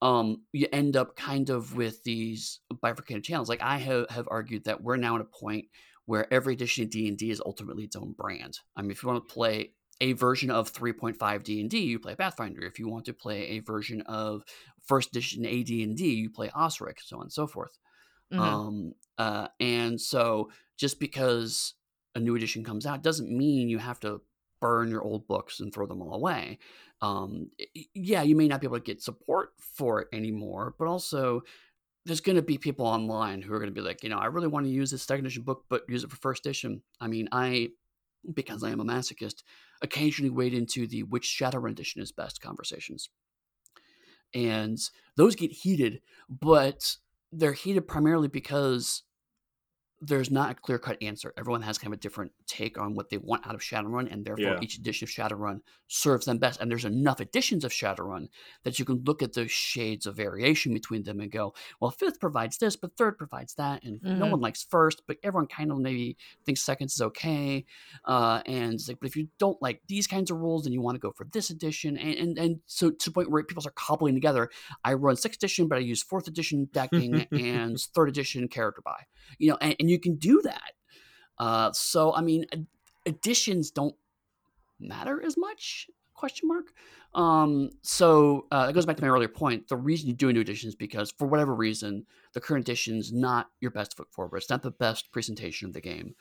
um, 0.00 0.42
you 0.52 0.66
end 0.72 0.96
up 0.96 1.16
kind 1.16 1.50
of 1.50 1.76
with 1.76 2.02
these 2.04 2.60
bifurcated 2.80 3.24
channels. 3.24 3.48
Like 3.48 3.62
I 3.62 3.78
have, 3.78 4.08
have 4.10 4.28
argued 4.30 4.64
that 4.64 4.82
we're 4.82 4.96
now 4.96 5.16
at 5.16 5.20
a 5.20 5.24
point 5.24 5.66
where 6.06 6.32
every 6.32 6.54
edition 6.54 6.84
of 6.84 6.90
D&D 6.90 7.30
is 7.30 7.42
ultimately 7.44 7.84
its 7.84 7.96
own 7.96 8.12
brand. 8.12 8.58
I 8.76 8.82
mean, 8.82 8.90
if 8.90 9.02
you 9.02 9.08
want 9.08 9.26
to 9.26 9.32
play 9.32 9.72
a 10.00 10.12
version 10.12 10.50
of 10.50 10.72
3.5 10.72 11.42
D&D, 11.42 11.78
you 11.78 11.98
play 11.98 12.14
Pathfinder. 12.14 12.62
If 12.62 12.78
you 12.78 12.88
want 12.88 13.04
to 13.06 13.12
play 13.12 13.50
a 13.50 13.58
version 13.60 14.02
of 14.02 14.42
first 14.84 15.10
edition 15.10 15.46
AD&D, 15.46 16.04
you 16.04 16.30
play 16.30 16.50
Osric, 16.54 17.00
so 17.00 17.16
on 17.16 17.22
and 17.22 17.32
so 17.32 17.46
forth. 17.46 17.78
Mm-hmm. 18.32 18.42
Um, 18.42 18.92
uh, 19.18 19.48
and 19.60 20.00
so 20.00 20.50
just 20.76 20.98
because 20.98 21.74
a 22.14 22.20
new 22.20 22.34
edition 22.34 22.64
comes 22.64 22.86
out 22.86 23.02
doesn't 23.02 23.30
mean 23.30 23.68
you 23.68 23.78
have 23.78 24.00
to 24.00 24.20
burn 24.60 24.90
your 24.90 25.02
old 25.02 25.26
books 25.26 25.60
and 25.60 25.72
throw 25.72 25.86
them 25.86 26.02
all 26.02 26.14
away. 26.14 26.58
Um, 27.02 27.50
yeah, 27.94 28.22
you 28.22 28.34
may 28.34 28.48
not 28.48 28.60
be 28.60 28.66
able 28.66 28.78
to 28.78 28.82
get 28.82 29.02
support 29.02 29.50
for 29.58 30.00
it 30.00 30.08
anymore, 30.12 30.74
but 30.78 30.88
also 30.88 31.42
there's 32.06 32.20
going 32.20 32.36
to 32.36 32.42
be 32.42 32.58
people 32.58 32.86
online 32.86 33.40
who 33.40 33.52
are 33.54 33.58
going 33.58 33.70
to 33.70 33.80
be 33.80 33.86
like, 33.86 34.02
you 34.02 34.10
know, 34.10 34.18
I 34.18 34.26
really 34.26 34.46
want 34.46 34.66
to 34.66 34.72
use 34.72 34.90
this 34.90 35.02
second 35.02 35.24
edition 35.24 35.42
book, 35.42 35.64
but 35.68 35.84
use 35.88 36.04
it 36.04 36.10
for 36.10 36.16
first 36.16 36.44
edition. 36.44 36.82
I 37.00 37.06
mean, 37.06 37.28
I, 37.32 37.70
because 38.32 38.62
I 38.62 38.70
am 38.70 38.80
a 38.80 38.84
masochist, 38.84 39.42
occasionally 39.82 40.30
wade 40.30 40.54
into 40.54 40.86
the 40.86 41.02
which 41.04 41.26
Shadowrun 41.40 41.70
edition 41.70 42.02
is 42.02 42.12
best 42.12 42.40
conversations. 42.40 43.08
And 44.34 44.78
those 45.16 45.36
get 45.36 45.52
heated, 45.52 46.00
but 46.28 46.96
they're 47.32 47.52
heated 47.52 47.88
primarily 47.88 48.28
because 48.28 49.02
there's 50.06 50.30
not 50.30 50.50
a 50.50 50.54
clear 50.54 50.78
cut 50.78 51.02
answer. 51.02 51.32
Everyone 51.36 51.62
has 51.62 51.78
kind 51.78 51.92
of 51.92 51.98
a 51.98 52.00
different 52.00 52.32
take 52.46 52.78
on 52.78 52.94
what 52.94 53.10
they 53.10 53.18
want 53.18 53.46
out 53.46 53.54
of 53.54 53.60
Shadowrun, 53.60 54.12
and 54.12 54.24
therefore 54.24 54.44
yeah. 54.44 54.58
each 54.60 54.76
edition 54.76 55.06
of 55.06 55.10
Shadowrun 55.10 55.60
serves 55.88 56.26
them 56.26 56.38
best. 56.38 56.60
And 56.60 56.70
there's 56.70 56.84
enough 56.84 57.20
editions 57.20 57.64
of 57.64 57.72
Shadowrun 57.72 58.28
that 58.64 58.78
you 58.78 58.84
can 58.84 59.02
look 59.04 59.22
at 59.22 59.32
those 59.32 59.50
shades 59.50 60.06
of 60.06 60.16
variation 60.16 60.72
between 60.72 61.02
them 61.02 61.20
and 61.20 61.30
go, 61.30 61.54
well, 61.80 61.90
fifth 61.90 62.20
provides 62.20 62.58
this, 62.58 62.76
but 62.76 62.96
third 62.96 63.16
provides 63.18 63.54
that, 63.54 63.84
and 63.84 64.00
mm-hmm. 64.00 64.18
no 64.18 64.26
one 64.26 64.40
likes 64.40 64.64
first, 64.64 65.02
but 65.06 65.16
everyone 65.22 65.46
kind 65.46 65.70
of 65.70 65.78
maybe 65.78 66.16
thinks 66.44 66.62
seconds 66.62 66.94
is 66.94 67.00
okay. 67.00 67.64
Uh, 68.04 68.42
and 68.46 68.78
like, 68.88 68.98
but 69.00 69.08
if 69.08 69.16
you 69.16 69.28
don't 69.38 69.60
like 69.62 69.80
these 69.88 70.06
kinds 70.06 70.30
of 70.30 70.38
rules, 70.38 70.64
then 70.64 70.72
you 70.72 70.80
want 70.80 70.96
to 70.96 71.00
go 71.00 71.12
for 71.12 71.26
this 71.32 71.50
edition, 71.50 71.96
and 71.96 72.14
and, 72.14 72.38
and 72.38 72.60
so 72.66 72.90
to 72.90 73.10
the 73.10 73.14
point 73.14 73.30
where 73.30 73.42
people 73.42 73.60
start 73.60 73.74
cobbling 73.74 74.14
together. 74.14 74.50
I 74.84 74.94
run 74.94 75.16
sixth 75.16 75.38
edition, 75.38 75.68
but 75.68 75.78
I 75.78 75.82
use 75.82 76.02
fourth 76.02 76.28
edition 76.28 76.68
decking 76.72 77.26
and 77.32 77.78
third 77.80 78.08
edition 78.08 78.48
character 78.48 78.82
buy. 78.84 79.04
You 79.38 79.50
know, 79.50 79.58
and, 79.60 79.76
and 79.80 79.90
you 79.90 79.93
can 79.98 80.16
do 80.16 80.40
that. 80.42 80.72
Uh, 81.38 81.72
so 81.72 82.14
I 82.14 82.20
mean, 82.20 82.46
additions 83.06 83.70
don't 83.70 83.94
matter 84.80 85.22
as 85.24 85.36
much? 85.36 85.88
Question 86.14 86.48
mark. 86.48 86.72
Um, 87.14 87.70
so 87.82 88.46
uh, 88.50 88.66
it 88.70 88.72
goes 88.72 88.86
back 88.86 88.96
to 88.96 89.02
my 89.02 89.08
earlier 89.08 89.28
point. 89.28 89.68
The 89.68 89.76
reason 89.76 90.08
you 90.08 90.14
do 90.14 90.28
a 90.28 90.32
new 90.32 90.40
edition 90.40 90.68
is 90.68 90.74
because, 90.74 91.12
for 91.12 91.26
whatever 91.26 91.54
reason, 91.54 92.06
the 92.32 92.40
current 92.40 92.66
edition 92.66 92.96
is 92.96 93.12
not 93.12 93.50
your 93.60 93.70
best 93.70 93.96
foot 93.96 94.10
forward. 94.10 94.38
It's 94.38 94.50
not 94.50 94.62
the 94.62 94.70
best 94.70 95.12
presentation 95.12 95.68
of 95.68 95.74
the 95.74 95.80
game, 95.80 96.14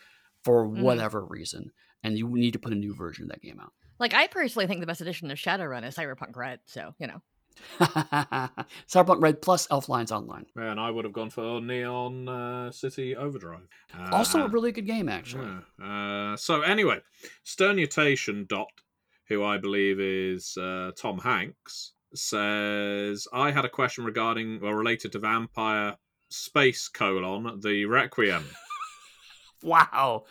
for 0.43 0.67
mm. 0.67 0.81
whatever 0.81 1.25
reason, 1.25 1.71
and 2.03 2.17
you 2.17 2.27
need 2.27 2.53
to 2.53 2.59
put 2.59 2.73
a 2.73 2.77
new 2.77 2.93
version 2.93 3.23
of 3.23 3.29
that 3.29 3.41
game 3.41 3.59
out. 3.59 3.73
Like 3.99 4.13
I 4.13 4.27
personally 4.27 4.67
think 4.67 4.81
the 4.81 4.87
best 4.87 5.01
edition 5.01 5.31
of 5.31 5.37
Shadowrun 5.37 5.85
is 5.85 5.95
Cyberpunk 5.95 6.35
Red. 6.35 6.59
So 6.65 6.93
you 6.99 7.07
know. 7.07 7.21
Cyberpunk 7.79 9.21
Red 9.21 9.41
plus 9.41 9.67
Elf 9.71 9.89
Lines 9.89 10.11
Online. 10.11 10.45
Man, 10.55 10.79
I 10.79 10.91
would 10.91 11.05
have 11.05 11.13
gone 11.13 11.29
for 11.29 11.61
Neon 11.61 12.27
uh, 12.27 12.71
City 12.71 13.15
Overdrive. 13.15 13.67
Uh, 13.97 14.09
also 14.11 14.45
a 14.45 14.47
really 14.47 14.71
good 14.71 14.87
game, 14.87 15.09
actually. 15.09 15.47
Yeah. 15.79 16.31
Uh, 16.33 16.37
so 16.37 16.61
anyway, 16.61 16.99
Sternutation 17.45 18.47
Dot, 18.47 18.71
who 19.27 19.43
I 19.43 19.57
believe 19.57 19.99
is 19.99 20.57
uh, 20.57 20.91
Tom 20.97 21.19
Hanks, 21.19 21.93
says 22.15 23.27
I 23.33 23.51
had 23.51 23.65
a 23.65 23.69
question 23.69 24.05
regarding 24.05 24.59
well 24.61 24.73
related 24.73 25.11
to 25.13 25.19
Vampire 25.19 25.95
Space 26.29 26.87
colon 26.87 27.59
the 27.61 27.85
Requiem. 27.85 28.43
wow. 29.63 30.25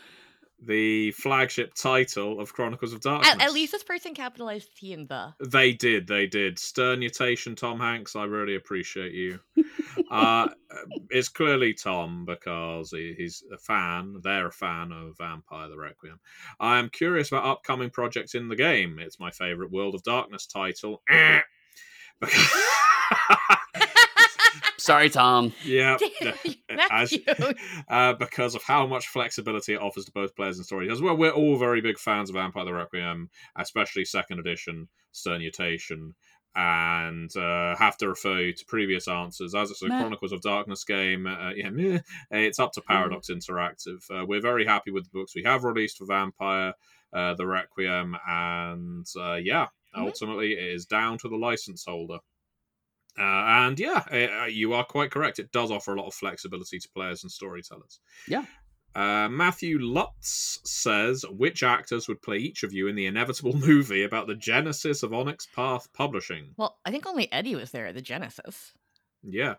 The 0.65 1.11
flagship 1.13 1.75
title 1.75 2.41
of 2.41 2.53
Chronicles 2.53 2.93
of 2.93 3.01
Darkness. 3.01 3.33
At, 3.33 3.43
at 3.43 3.53
least 3.53 3.73
this 3.73 3.83
person 3.83 4.15
capitalized 4.15 4.77
T 4.77 4.93
and 4.93 5.09
the. 5.09 5.35
They 5.45 5.73
did, 5.73 6.07
they 6.07 6.27
did. 6.27 6.59
Sternutation, 6.59 7.57
Tom 7.57 7.81
Hanks. 7.81 8.15
I 8.15 8.25
really 8.25 8.55
appreciate 8.55 9.13
you. 9.13 9.41
uh, 10.11 10.49
it's 11.11 11.29
clearly 11.29 11.75
Tom 11.75 12.25
because 12.25 12.91
he, 12.91 13.15
he's 13.17 13.43
a 13.53 13.59
fan. 13.59 14.17
They're 14.23 14.49
a 14.49 14.53
fan 14.53 14.93
of 14.93 15.17
Vampire 15.19 15.69
the 15.69 15.77
Requiem. 15.77 16.21
I 16.61 16.79
am 16.79 16.89
curious 16.89 17.29
about 17.29 17.45
upcoming 17.47 17.91
projects 17.91 18.35
in 18.35 18.49
the 18.49 18.57
game. 18.57 18.99
It's 19.01 19.21
my 19.21 19.31
favorite 19.31 19.73
World 19.73 19.95
of 19.95 20.03
Darkness 20.03 20.47
title. 20.47 21.03
Sorry, 24.83 25.09
Tom. 25.11 25.53
yeah, 25.65 25.97
Matthew. 26.71 27.19
uh, 27.89 28.13
because 28.15 28.55
of 28.55 28.63
how 28.63 28.87
much 28.87 29.09
flexibility 29.09 29.75
it 29.75 29.81
offers 29.81 30.05
to 30.07 30.13
both 30.13 30.35
players 30.37 30.57
and 30.59 30.67
storytellers. 30.67 31.01
Well, 31.03 31.17
we're 31.17 31.31
all 31.31 31.57
very 31.57 31.81
big 31.81 31.99
fans 31.99 32.31
of 32.31 32.35
Vampire 32.35 32.65
the 32.65 32.73
Requiem, 32.73 33.31
especially 33.57 34.05
second 34.05 34.39
edition, 34.41 34.89
Sternutation, 35.13 36.15
and 36.55 37.35
uh, 37.37 37.75
have 37.77 37.97
to 37.99 38.09
refer 38.09 38.39
you 38.41 38.53
to 38.53 38.65
previous 38.67 39.09
answers. 39.09 39.55
As 39.55 39.71
it's 39.71 39.83
a 39.83 39.89
Meh. 39.89 39.99
Chronicles 40.01 40.33
of 40.33 40.43
Darkness 40.43 40.85
game, 40.85 41.27
uh, 41.27 41.51
yeah, 41.55 41.71
meh, 41.71 42.01
it's 42.31 42.59
up 42.59 42.73
to 42.73 42.83
Paradox 42.83 43.29
Interactive. 43.31 44.03
Uh, 44.11 44.27
we're 44.27 44.41
very 44.43 44.67
happy 44.67 44.91
with 44.91 45.05
the 45.05 45.11
books 45.19 45.35
we 45.35 45.43
have 45.45 45.65
released 45.65 45.99
for 45.99 46.07
Vampire 46.07 46.75
uh, 47.15 47.35
the 47.35 47.47
Requiem, 47.47 48.17
and 48.29 49.07
uh, 49.19 49.35
yeah, 49.35 49.67
Mhm. 49.97 50.07
ultimately 50.07 50.53
it 50.53 50.65
is 50.75 50.87
down 50.87 51.19
to 51.19 51.29
the 51.29 51.37
license 51.37 51.85
holder. 51.85 52.19
Uh, 53.19 53.23
and 53.23 53.79
yeah, 53.79 54.03
uh, 54.43 54.47
you 54.47 54.73
are 54.73 54.85
quite 54.85 55.11
correct. 55.11 55.39
It 55.39 55.53
does 55.53 55.71
offer 55.71 55.95
a 55.95 55.99
lot 56.01 56.07
of 56.09 56.15
flexibility 56.15 56.79
to 56.79 56.89
players 56.95 57.23
and 57.23 57.31
storytellers. 57.31 58.01
Yeah. 58.27 58.45
Uh, 58.95 59.29
Matthew 59.29 59.79
Lutz 59.79 60.61
says, 60.65 61.25
which 61.31 61.63
actors 61.63 62.09
would 62.09 62.21
play 62.21 62.37
each 62.39 62.63
of 62.63 62.73
you 62.75 62.89
in 62.89 62.95
the 62.97 63.07
inevitable 63.07 63.53
movie 63.57 64.05
about 64.05 64.27
the 64.27 64.35
genesis 64.35 65.03
of 65.03 65.13
Onyx 65.15 65.47
Path 65.47 65.89
Publishing? 65.95 66.51
Well, 66.57 66.79
I 66.85 66.91
think 66.91 67.07
only 67.07 67.31
Eddie 67.33 67.55
was 67.55 67.71
there 67.71 67.87
at 67.87 67.95
the 67.95 68.03
Genesis. 68.03 68.73
Yeah, 69.23 69.55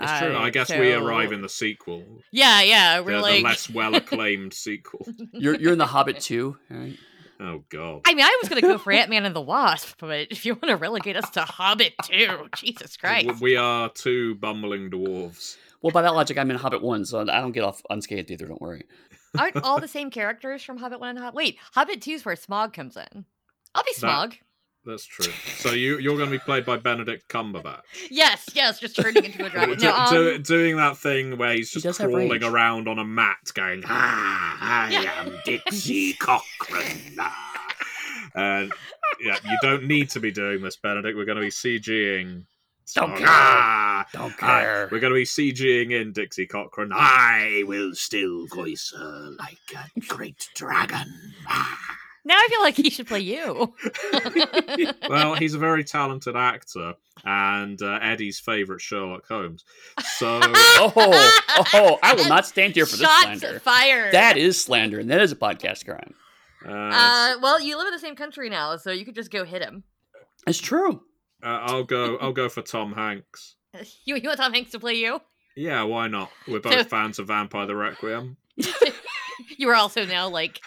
it's 0.00 0.18
true. 0.18 0.34
Uh, 0.36 0.40
I 0.40 0.50
guess 0.50 0.70
we 0.70 0.92
arrive 0.92 1.32
in 1.32 1.40
the 1.40 1.48
sequel, 1.48 2.04
Yeah, 2.32 2.60
yeah. 2.62 2.96
the, 2.98 3.04
We're 3.04 3.16
the 3.16 3.22
like. 3.22 3.44
less 3.44 3.70
well 3.74 3.94
acclaimed 3.94 4.52
sequel. 4.52 5.06
You're 5.32 5.54
you're 5.54 5.72
in 5.72 5.78
the 5.78 5.86
Hobbit 5.86 6.20
too, 6.20 6.58
right? 6.68 6.96
Oh 7.40 7.64
God. 7.68 8.02
I 8.06 8.14
mean, 8.14 8.24
I 8.24 8.38
was 8.42 8.48
gonna 8.48 8.60
go 8.60 8.78
for 8.78 8.92
Ant 8.92 9.10
Man 9.10 9.24
and 9.24 9.34
the 9.34 9.40
Wasp, 9.40 9.96
but 9.98 10.28
if 10.30 10.46
you 10.46 10.54
want 10.54 10.68
to 10.68 10.76
relegate 10.76 11.16
us 11.16 11.28
to 11.30 11.40
Hobbit 11.40 11.94
too, 12.04 12.48
Jesus 12.56 12.96
Christ! 12.98 13.40
We 13.40 13.56
are 13.56 13.88
two 13.88 14.36
bumbling 14.36 14.90
dwarves. 14.90 15.56
Well, 15.82 15.90
by 15.90 16.02
that 16.02 16.14
logic, 16.14 16.38
I'm 16.38 16.50
in 16.50 16.56
Hobbit 16.56 16.82
one, 16.82 17.04
so 17.04 17.20
I 17.20 17.40
don't 17.40 17.52
get 17.52 17.64
off 17.64 17.82
unscathed 17.90 18.30
either. 18.30 18.46
Don't 18.46 18.62
worry. 18.62 18.84
Aren't 19.38 19.56
all 19.64 19.80
the 19.80 19.88
same 19.98 20.10
characters 20.10 20.62
from 20.62 20.78
Hobbit 20.78 21.00
One 21.00 21.10
and 21.10 21.18
Hobbit? 21.18 21.34
Wait, 21.34 21.58
Hobbit 21.74 22.00
Two 22.00 22.12
is 22.12 22.24
where 22.24 22.36
Smaug 22.36 22.72
comes 22.72 22.96
in. 22.96 23.24
I'll 23.74 23.82
be 23.82 23.92
That- 24.00 24.30
Smaug. 24.30 24.38
That's 24.86 25.06
true. 25.06 25.32
So 25.58 25.72
you 25.72 25.98
you're 25.98 26.16
going 26.16 26.28
to 26.30 26.34
be 26.36 26.44
played 26.44 26.66
by 26.66 26.76
Benedict 26.76 27.28
Cumberbatch. 27.28 27.80
Yes, 28.10 28.48
yes, 28.54 28.80
just 28.80 28.96
turning 28.96 29.24
into 29.24 29.46
a 29.46 29.50
dragon. 29.50 29.78
Do- 29.78 29.84
No, 29.86 29.94
um, 29.96 30.14
do- 30.14 30.38
doing 30.38 30.76
that 30.76 30.98
thing 30.98 31.38
where 31.38 31.54
he's 31.54 31.70
just 31.70 31.84
does 31.84 31.98
have 31.98 32.10
crawling 32.10 32.30
range. 32.30 32.44
around 32.44 32.86
on 32.88 32.98
a 32.98 33.04
mat 33.04 33.38
going, 33.54 33.82
ah, 33.86 34.58
I 34.60 34.90
Yeah. 34.90 35.20
am 35.20 35.38
Dixie 35.44 36.12
Cochran. 36.14 37.16
ah." 37.18 37.50
And 38.36 38.72
yeah, 39.20 39.36
you 39.44 39.56
don't 39.62 39.84
need 39.84 40.10
to 40.10 40.18
be 40.20 40.32
doing 40.32 40.60
this, 40.60 40.74
Benedict. 40.76 41.16
We're 41.16 41.24
going 41.24 41.36
to 41.36 41.42
be 41.42 41.50
CGing. 41.50 42.44
Don't 42.96 43.16
care. 43.16 43.26
Ah, 43.28 44.04
Don't 44.12 44.34
ah, 44.42 44.60
care. 44.60 44.88
we're 44.90 44.98
going 44.98 45.12
to 45.12 45.18
be 45.18 45.24
CGing 45.24 45.92
in 45.92 46.12
Dixie 46.12 46.46
Cochran. 46.48 46.90
I 46.92 47.62
will 47.66 47.94
still 47.94 48.46
voice 48.48 48.92
her 48.98 49.30
like 49.38 49.58
a 49.76 50.00
great 50.00 50.48
dragon. 50.56 51.32
Ah. 51.48 51.78
Now 52.24 52.34
I 52.36 52.46
feel 52.50 52.60
like 52.60 52.76
he 52.76 52.90
should 52.90 53.06
play 53.06 53.20
you. 53.20 53.74
well, 55.08 55.34
he's 55.34 55.54
a 55.54 55.58
very 55.58 55.84
talented 55.84 56.36
actor 56.36 56.94
and 57.24 57.80
uh, 57.82 57.98
Eddie's 58.02 58.38
favorite 58.38 58.80
Sherlock 58.80 59.26
Holmes. 59.26 59.64
So 60.16 60.40
Oh, 60.42 60.92
oh! 61.74 61.98
I 62.02 62.14
will 62.14 62.28
not 62.28 62.46
stand 62.46 62.74
here 62.74 62.86
for 62.86 62.96
this 62.96 63.06
Shots 63.08 63.40
slander. 63.40 63.60
fired. 63.60 64.12
That 64.14 64.36
is 64.36 64.60
slander, 64.60 64.98
and 64.98 65.10
that 65.10 65.20
is 65.20 65.32
a 65.32 65.36
podcast 65.36 65.84
crime. 65.84 66.14
uh, 66.66 66.70
Uh, 66.70 67.34
well, 67.42 67.60
you 67.60 67.76
live 67.76 67.86
in 67.88 67.92
the 67.92 67.98
same 67.98 68.16
country 68.16 68.48
now, 68.50 68.76
so 68.76 68.90
you 68.90 69.04
could 69.04 69.14
just 69.14 69.30
go 69.30 69.44
hit 69.44 69.62
him. 69.62 69.84
It's 70.46 70.58
true. 70.58 71.02
Uh, 71.42 71.58
I'll 71.62 71.84
go. 71.84 72.16
I'll 72.18 72.32
go 72.32 72.48
for 72.48 72.62
Tom 72.62 72.92
Hanks. 72.94 73.56
You, 74.04 74.14
you 74.16 74.28
want 74.28 74.38
Tom 74.38 74.52
Hanks 74.52 74.70
to 74.70 74.78
play 74.78 74.94
you? 74.94 75.20
Yeah, 75.56 75.82
why 75.82 76.06
not? 76.08 76.30
We're 76.46 76.60
both 76.60 76.72
So- 76.74 76.84
fans 76.84 77.18
of 77.18 77.26
Vampire 77.26 77.66
the 77.66 77.74
Requiem. 77.76 78.36
You 79.58 79.68
are 79.70 79.74
also 79.74 80.04
now 80.04 80.28
like 80.28 80.60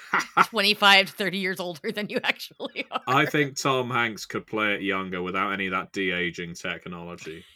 25 0.45 1.07
to 1.07 1.13
30 1.13 1.38
years 1.38 1.59
older 1.59 1.91
than 1.91 2.09
you 2.09 2.20
actually 2.24 2.86
are. 2.91 3.01
I 3.07 3.26
think 3.26 3.59
Tom 3.59 3.89
Hanks 3.89 4.26
could 4.26 4.47
play 4.47 4.76
it 4.76 4.82
younger 4.82 5.22
without 5.22 5.51
any 5.51 5.68
of 5.68 5.72
that 5.72 5.91
de 5.91 6.11
aging 6.11 6.53
technology. 6.53 7.43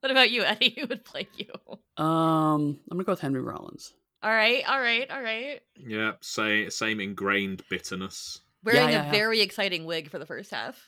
What 0.00 0.12
about 0.12 0.30
you, 0.30 0.44
Eddie? 0.44 0.76
Who 0.78 0.86
would 0.86 1.04
play 1.04 1.26
you? 1.36 1.48
Um, 1.96 2.78
I'm 2.88 2.98
gonna 2.98 3.02
go 3.02 3.12
with 3.12 3.20
Henry 3.20 3.40
Rollins. 3.40 3.94
All 4.22 4.30
right, 4.30 4.62
all 4.68 4.80
right, 4.80 5.10
all 5.10 5.20
right. 5.20 5.60
Yeah, 5.76 6.12
say, 6.20 6.68
same 6.68 7.00
ingrained 7.00 7.64
bitterness. 7.68 8.40
Wearing 8.62 8.90
yeah, 8.90 9.02
a 9.02 9.04
yeah. 9.06 9.10
very 9.10 9.40
exciting 9.40 9.86
wig 9.86 10.08
for 10.08 10.20
the 10.20 10.24
first 10.24 10.52
half. 10.52 10.80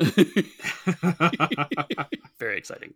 Very 2.38 2.58
exciting. 2.58 2.94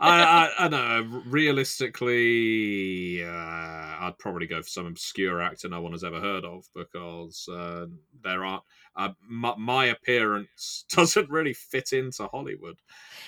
I, 0.00 0.22
I, 0.58 0.64
I 0.64 0.68
know. 0.68 1.22
Realistically, 1.26 3.22
uh, 3.24 3.28
I'd 3.28 4.14
probably 4.18 4.46
go 4.46 4.62
for 4.62 4.68
some 4.68 4.86
obscure 4.86 5.40
actor 5.42 5.68
no 5.68 5.80
one 5.80 5.92
has 5.92 6.04
ever 6.04 6.20
heard 6.20 6.44
of 6.44 6.66
because 6.74 7.48
uh, 7.48 7.86
there 8.22 8.44
aren't. 8.44 8.62
Uh, 8.94 9.10
my, 9.20 9.54
my 9.56 9.86
appearance 9.86 10.84
doesn't 10.90 11.30
really 11.30 11.54
fit 11.54 11.92
into 11.92 12.26
Hollywood. 12.28 12.80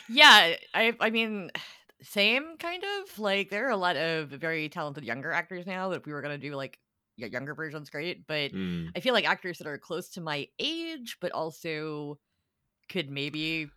Yeah, 0.07 0.57
I 0.75 0.97
I 1.01 1.11
mean, 1.11 1.51
same 2.03 2.57
kind 2.59 2.83
of. 2.85 3.19
Like 3.19 3.51
there 3.51 3.67
are 3.67 3.71
a 3.71 3.77
lot 3.77 3.97
of 3.97 4.29
very 4.31 4.69
talented 4.69 5.05
younger 5.05 5.33
actors 5.33 5.67
now 5.67 5.89
that 5.91 6.01
if 6.01 6.07
we 6.07 6.13
were 6.13 6.23
gonna 6.23 6.39
do 6.39 6.55
like 6.55 6.79
younger 7.17 7.55
versions, 7.55 7.91
great. 7.91 8.27
But 8.27 8.53
Mm. 8.53 8.95
I 8.97 9.01
feel 9.01 9.15
like 9.15 9.27
actors 9.29 9.59
that 9.59 9.67
are 9.67 9.79
close 9.79 10.11
to 10.11 10.21
my 10.21 10.49
age, 10.59 11.19
but 11.21 11.33
also 11.33 12.19
could 12.89 13.11
maybe 13.11 13.71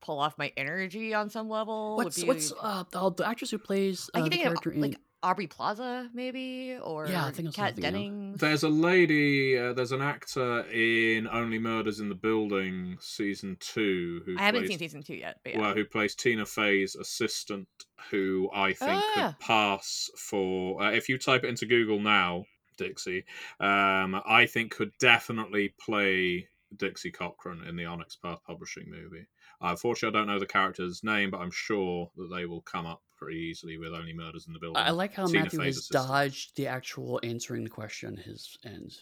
pull 0.00 0.18
off 0.20 0.36
my 0.38 0.52
energy 0.56 1.14
on 1.14 1.30
some 1.30 1.48
level. 1.48 1.96
would 1.96 2.04
What's 2.04 2.20
be- 2.20 2.26
what's 2.28 2.52
uh 2.60 2.84
the, 2.90 3.10
the 3.10 3.26
actress 3.26 3.50
who 3.50 3.58
plays 3.58 4.08
I 4.14 4.18
uh, 4.18 4.22
can 4.22 4.30
the 4.30 4.36
think 4.36 4.66
of 4.66 4.72
in? 4.74 4.80
like 4.80 4.96
Aubrey 5.22 5.46
Plaza, 5.48 6.08
maybe, 6.14 6.76
or 6.80 7.08
Yeah, 7.08 7.24
I 7.24 7.30
think 7.32 7.46
that's 7.48 7.58
what 7.58 7.64
I'm 7.64 7.68
Kat 7.68 7.74
thinking 7.74 7.84
of. 7.88 7.92
Dennings. 7.94 8.40
There's 8.40 8.62
a 8.62 8.68
lady, 8.68 9.58
uh, 9.58 9.72
there's 9.72 9.90
an 9.90 10.02
actor 10.02 10.60
in 10.70 11.26
Only 11.26 11.58
Murders 11.58 11.98
in 11.98 12.08
the 12.08 12.14
Building 12.14 12.96
season 13.00 13.56
two 13.58 14.22
who 14.24 14.36
I 14.38 14.42
haven't 14.42 14.60
plays, 14.60 14.68
seen 14.70 14.78
season 14.78 15.02
two 15.02 15.14
yet, 15.14 15.40
but 15.42 15.54
yeah. 15.54 15.60
well, 15.60 15.74
who 15.74 15.84
plays 15.84 16.14
Tina 16.14 16.44
Fey's 16.46 16.94
assistant, 16.94 17.66
who 18.10 18.48
I 18.54 18.72
think 18.74 18.92
Ah. 18.92 19.34
could 19.38 19.44
pass 19.44 20.10
for. 20.16 20.80
Uh, 20.82 20.92
if 20.92 21.08
you 21.08 21.18
type 21.18 21.42
it 21.42 21.48
into 21.48 21.66
Google 21.66 21.98
now, 21.98 22.44
Dixie, 22.76 23.24
um, 23.58 24.20
I 24.26 24.46
think 24.46 24.70
could 24.76 24.92
definitely 25.00 25.74
play 25.80 26.46
Dixie 26.76 27.10
Cochran 27.12 27.62
in 27.68 27.76
the 27.76 27.84
Onyx 27.84 28.16
Path 28.16 28.38
Publishing 28.46 28.90
movie. 28.90 29.26
Uh, 29.62 29.68
unfortunately, 29.68 30.18
I 30.18 30.20
don't 30.20 30.28
know 30.32 30.38
the 30.38 30.46
character's 30.46 31.04
name, 31.04 31.30
but 31.30 31.38
I'm 31.38 31.50
sure 31.50 32.10
that 32.16 32.28
they 32.34 32.46
will 32.46 32.62
come 32.62 32.86
up 32.86 33.02
pretty 33.16 33.38
easily 33.38 33.78
with 33.78 33.92
Only 33.92 34.12
Murders 34.12 34.46
in 34.46 34.52
the 34.52 34.58
Building. 34.58 34.82
I 34.82 34.90
like 34.90 35.14
how 35.14 35.26
Tina 35.26 35.44
Matthew 35.44 35.60
has 35.60 35.76
assistant. 35.76 36.06
dodged 36.08 36.56
the 36.56 36.66
actual 36.66 37.20
answering 37.22 37.64
the 37.64 37.70
question. 37.70 38.16
His 38.16 38.58
end. 38.64 38.92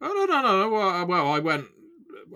Oh 0.00 0.08
no 0.08 0.24
no 0.24 0.42
no! 0.42 0.62
no. 0.62 0.68
Well, 0.70 0.88
I- 0.88 1.02
well, 1.04 1.32
I 1.32 1.38
went 1.40 1.66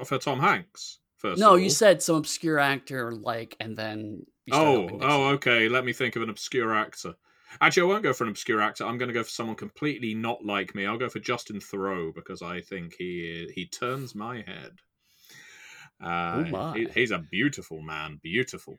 for 0.04 0.18
Tom 0.18 0.40
Hanks 0.40 0.98
first. 1.16 1.40
No, 1.40 1.54
you 1.54 1.70
said 1.70 2.02
some 2.02 2.16
obscure 2.16 2.58
actor, 2.58 3.12
like, 3.12 3.56
and 3.60 3.76
then. 3.76 4.26
Oh, 4.50 4.88
oh, 5.02 5.28
okay. 5.34 5.68
Let 5.68 5.84
me 5.84 5.92
think 5.92 6.16
of 6.16 6.22
an 6.22 6.30
obscure 6.30 6.74
actor. 6.74 7.14
Actually, 7.60 7.82
I 7.88 7.92
won't 7.92 8.02
go 8.02 8.12
for 8.12 8.24
an 8.24 8.30
obscure 8.30 8.60
actor. 8.60 8.84
I'm 8.84 8.98
going 8.98 9.08
to 9.08 9.14
go 9.14 9.22
for 9.24 9.30
someone 9.30 9.56
completely 9.56 10.14
not 10.14 10.44
like 10.44 10.74
me. 10.74 10.86
I'll 10.86 10.98
go 10.98 11.08
for 11.08 11.18
Justin 11.20 11.60
Theroux 11.60 12.14
because 12.14 12.42
I 12.42 12.60
think 12.60 12.94
he 12.98 13.50
he 13.54 13.66
turns 13.66 14.14
my 14.14 14.42
head. 14.42 14.72
Uh, 16.00 16.44
Oh, 16.46 16.50
my. 16.50 16.78
he- 16.78 16.88
he's 16.94 17.10
a 17.10 17.18
beautiful 17.18 17.82
man, 17.82 18.20
beautiful, 18.22 18.78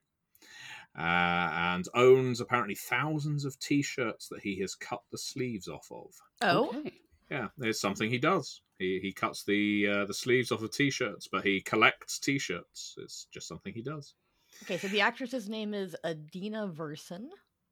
uh, 0.98 1.02
and 1.02 1.86
owns 1.94 2.40
apparently 2.40 2.76
thousands 2.76 3.44
of 3.46 3.60
T-shirts 3.60 4.28
that 4.30 4.42
he 4.42 4.60
has 4.60 4.76
cut 4.76 5.02
the 5.12 5.18
sleeves 5.18 5.68
off 5.68 5.88
of. 5.92 6.14
oh, 6.42 6.70
Okay. 6.70 6.94
Yeah, 7.30 7.50
it's 7.60 7.80
something 7.82 8.10
he 8.10 8.18
does. 8.18 8.62
He 8.80 9.00
he 9.02 9.12
cuts 9.14 9.44
the 9.44 9.88
uh, 9.88 10.06
the 10.06 10.14
sleeves 10.16 10.52
off 10.52 10.64
of 10.64 10.72
T-shirts, 10.72 11.28
but 11.32 11.44
he 11.46 11.62
collects 11.62 12.18
T-shirts. 12.20 12.96
It's 12.98 13.28
just 13.32 13.48
something 13.48 13.74
he 13.74 13.84
does. 13.84 14.16
okay. 14.64 14.78
So 14.78 14.88
the 14.88 15.02
actress's 15.02 15.48
name 15.50 15.74
is 15.76 15.96
Adina 16.04 16.68
Verson, 16.70 17.28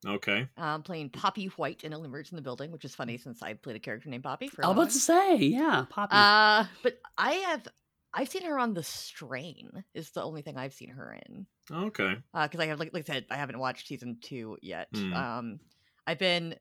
Okay. 0.06 0.48
um, 0.58 0.84
playing 0.84 1.10
Poppy 1.10 1.48
White 1.48 1.84
in 1.84 1.94
Only 1.94 2.08
Murders 2.08 2.32
in 2.32 2.36
the 2.36 2.42
Building, 2.42 2.72
which 2.72 2.86
is 2.86 2.94
funny 2.94 3.18
since 3.18 3.42
I 3.42 3.54
played 3.54 3.76
a 3.76 3.80
character 3.80 4.10
named 4.10 4.24
Poppy 4.24 4.48
for. 4.48 4.62
a 4.62 4.66
I 4.66 4.68
was 4.70 4.76
about 4.78 4.90
to 4.92 5.00
say, 5.00 5.36
yeah, 5.38 5.86
Poppy. 5.90 6.16
Uh, 6.16 6.66
but 6.84 7.00
I 7.18 7.34
have 7.34 7.68
I've 8.14 8.30
seen 8.30 8.44
her 8.44 8.58
on 8.58 8.74
The 8.74 8.84
Strain. 8.84 9.84
Is 9.94 10.12
the 10.12 10.24
only 10.24 10.42
thing 10.42 10.58
I've 10.58 10.74
seen 10.74 10.90
her 10.90 11.18
in. 11.28 11.46
Okay. 11.72 12.16
Because 12.34 12.60
I 12.60 12.68
have 12.68 12.80
like, 12.80 12.94
like 12.94 13.10
I 13.10 13.14
said, 13.14 13.26
I 13.30 13.36
haven't 13.36 13.60
watched 13.60 13.88
season 13.88 14.18
two 14.22 14.58
yet. 14.62 14.88
Hmm. 14.94 15.14
Um, 15.14 15.60
I've 16.06 16.20
been 16.20 16.56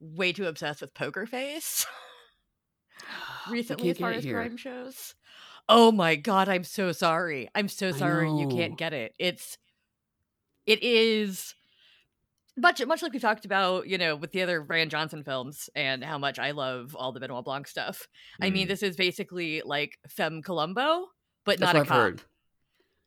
way 0.00 0.32
too 0.32 0.46
obsessed 0.46 0.80
with 0.80 0.94
Poker 0.94 1.26
Face. 1.26 1.86
recently 3.50 3.90
as 3.90 3.98
far 3.98 4.12
as 4.12 4.24
here. 4.24 4.34
crime 4.34 4.56
shows. 4.56 5.14
Oh 5.68 5.92
my 5.92 6.16
god, 6.16 6.48
I'm 6.48 6.64
so 6.64 6.92
sorry. 6.92 7.48
I'm 7.54 7.68
so 7.68 7.92
sorry 7.92 8.30
you 8.30 8.48
can't 8.48 8.76
get 8.76 8.92
it. 8.92 9.14
It's 9.18 9.56
it 10.66 10.82
is 10.82 11.54
much 12.60 12.84
much 12.86 13.02
like 13.02 13.12
we 13.12 13.18
talked 13.18 13.44
about, 13.44 13.88
you 13.88 13.98
know, 13.98 14.16
with 14.16 14.32
the 14.32 14.42
other 14.42 14.62
Rian 14.64 14.88
Johnson 14.88 15.22
films 15.24 15.68
and 15.74 16.04
how 16.04 16.18
much 16.18 16.38
I 16.38 16.50
love 16.52 16.94
all 16.94 17.12
the 17.12 17.20
Benoit 17.20 17.44
Blanc 17.44 17.66
stuff. 17.66 18.06
I 18.40 18.50
mean, 18.50 18.66
Mm. 18.66 18.68
this 18.68 18.82
is 18.82 18.96
basically 18.96 19.62
like 19.64 19.98
Femme 20.08 20.42
Columbo, 20.42 21.06
but 21.44 21.58
That's 21.58 21.72
not 21.72 21.76
a 21.76 21.80
I've 21.80 21.88
cop. 21.88 21.96
heard. 21.96 22.22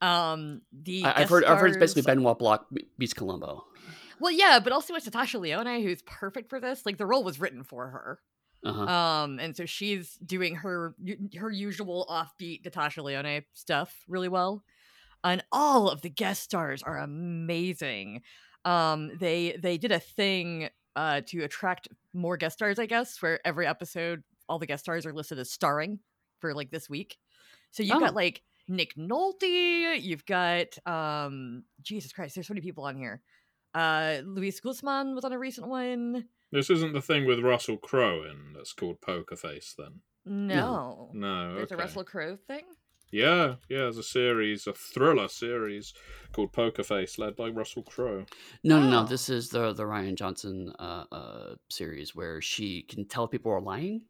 Um, 0.02 0.62
the 0.72 1.06
I, 1.06 1.10
I've 1.10 1.16
guest 1.18 1.30
heard. 1.32 1.44
I've 1.46 1.60
heard 1.60 1.70
it's 1.72 1.78
basically 1.78 2.02
stars- 2.02 2.18
Benoit 2.18 2.38
Block 2.40 2.68
beats 2.98 3.14
Columbo. 3.14 3.64
Well, 4.20 4.32
yeah, 4.32 4.60
but 4.64 4.74
also 4.74 4.94
it's 4.96 5.06
Natasha 5.06 5.38
Lyonne 5.40 5.82
who's 5.82 6.02
perfect 6.04 6.50
for 6.50 6.60
this. 6.60 6.86
Like 6.86 6.98
the 6.98 7.06
role 7.06 7.24
was 7.24 7.40
written 7.40 7.64
for 7.64 7.88
her. 7.90 8.20
Uh-huh. 8.66 8.84
Um, 8.84 9.40
and 9.40 9.56
so 9.58 9.66
she's 9.66 10.14
doing 10.26 10.56
her 10.56 10.96
her 11.38 11.50
usual 11.52 12.06
offbeat 12.10 12.64
Natasha 12.64 13.02
Lyonne 13.02 13.44
stuff 13.54 13.94
really 14.08 14.30
well. 14.30 14.64
And 15.26 15.44
all 15.52 15.90
of 15.90 16.02
the 16.02 16.10
guest 16.10 16.44
stars 16.44 16.84
are 16.84 16.98
amazing. 17.00 18.22
Um, 18.66 19.12
they 19.18 19.58
they 19.62 19.78
did 19.78 19.92
a 19.92 20.00
thing 20.00 20.70
uh 20.96 21.22
to 21.28 21.42
attract 21.44 21.88
more 22.14 22.38
guest 22.38 22.58
stars, 22.60 22.80
I 22.80 22.86
guess, 22.86 23.22
where 23.22 23.40
every 23.46 23.66
episode 23.68 24.24
all 24.48 24.60
the 24.60 24.68
guest 24.68 24.84
stars 24.84 25.06
are 25.06 25.14
listed 25.14 25.40
as 25.40 25.50
starring 25.52 26.00
for 26.40 26.54
like 26.54 26.70
this 26.72 26.90
week. 26.90 27.18
So 27.72 27.82
you've 27.84 27.96
Oh. 27.98 28.00
got 28.00 28.14
like 28.16 28.42
Nick 28.68 28.96
Nolte, 28.96 30.02
you've 30.02 30.26
got 30.26 30.78
um 30.88 31.64
Jesus 31.82 32.14
Christ, 32.14 32.36
there's 32.36 32.48
so 32.48 32.54
many 32.54 32.62
people 32.62 32.84
on 32.86 32.96
here. 32.96 33.22
Uh 33.74 34.22
Luis 34.24 34.60
Guzman 34.60 35.16
was 35.16 35.26
on 35.26 35.34
a 35.34 35.40
recent 35.40 35.68
one. 35.68 36.26
This 36.52 36.70
isn't 36.70 36.94
the 36.94 37.02
thing 37.02 37.26
with 37.26 37.40
Russell 37.40 37.78
Crowe 37.78 38.24
in 38.24 38.54
that's 38.56 38.74
called 38.74 39.02
Poker 39.02 39.36
Face, 39.36 39.74
then. 39.78 40.02
No. 40.26 41.10
No, 41.14 41.56
There's 41.56 41.72
a. 41.72 41.78
Russell 41.78 42.04
Crowe 42.04 42.38
thing. 42.48 42.64
Yeah, 43.14 43.58
yeah, 43.70 43.78
there's 43.82 44.00
a 44.00 44.04
series, 44.04 44.66
a 44.66 44.74
thriller 44.74 45.28
series 45.28 45.94
called 46.32 46.52
Poker 46.52 46.82
Face, 46.82 47.20
led 47.20 47.36
by 47.36 47.50
Russell 47.50 47.84
Crowe. 47.84 48.26
No, 48.64 48.80
no, 48.82 48.90
no. 48.90 49.00
Oh. 49.02 49.06
This 49.06 49.30
is 49.30 49.50
the 49.50 49.72
the 49.72 49.84
Rian 49.84 50.16
Johnson 50.16 50.74
uh, 50.80 51.06
uh, 51.12 51.56
series 51.70 52.16
where 52.16 52.42
she 52.42 52.82
can 52.82 53.06
tell 53.06 53.28
people 53.28 53.52
are 53.52 53.62
lying. 53.62 54.02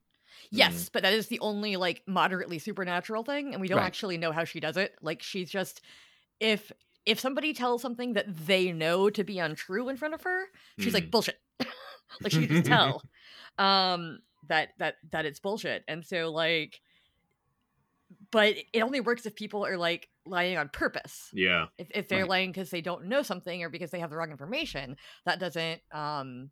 Yes, 0.52 0.88
but 0.88 1.04
that 1.04 1.12
is 1.12 1.28
the 1.28 1.40
only 1.42 1.76
like 1.76 2.02
moderately 2.08 2.60
supernatural 2.60 3.24
thing, 3.24 3.52
and 3.54 3.60
we 3.60 3.68
don't 3.68 3.80
Right. 3.80 3.88
actually 3.88 4.18
know 4.18 4.32
how 4.32 4.46
she 4.46 4.62
does 4.62 4.78
it. 4.78 4.96
Like 5.02 5.22
she's 5.22 5.50
just 5.52 5.82
if 6.40 6.72
if 7.06 7.20
somebody 7.20 7.54
tells 7.54 7.82
something 7.82 8.14
that 8.14 8.34
they 8.48 8.72
know 8.72 9.10
to 9.10 9.26
be 9.26 9.40
untrue 9.40 9.90
in 9.90 9.98
front 9.98 10.14
of 10.14 10.22
her, 10.24 10.46
she's 10.80 10.94
like 10.94 11.08
Mm. 11.08 11.12
bullshit. 11.12 11.40
like 11.60 12.32
she 12.32 12.40
can 12.40 12.48
just 12.50 12.66
tell 12.66 13.04
um 13.58 14.20
that 14.48 14.70
that 14.80 14.96
that 15.12 15.26
it's 15.26 15.42
bullshit. 15.42 15.84
And 15.90 16.06
so 16.06 16.32
like 16.32 16.80
but 18.34 18.58
it 18.74 18.82
only 18.84 19.02
works 19.02 19.28
if 19.28 19.36
people 19.38 19.66
are 19.66 19.78
like 19.78 20.10
lying 20.26 20.58
on 20.58 20.70
purpose. 20.70 21.34
Yeah, 21.34 21.68
If 21.80 21.90
if 21.96 22.10
they're 22.10 22.26
Right. 22.26 22.30
lying 22.30 22.52
because 22.52 22.72
they 22.72 22.82
don't 22.82 23.06
know 23.06 23.24
something 23.24 23.64
or 23.64 23.70
because 23.70 23.92
they 23.92 24.02
have 24.02 24.12
the 24.12 24.18
wrong 24.18 24.32
information, 24.32 24.98
that 25.26 25.40
doesn't 25.40 25.82
um 25.94 26.52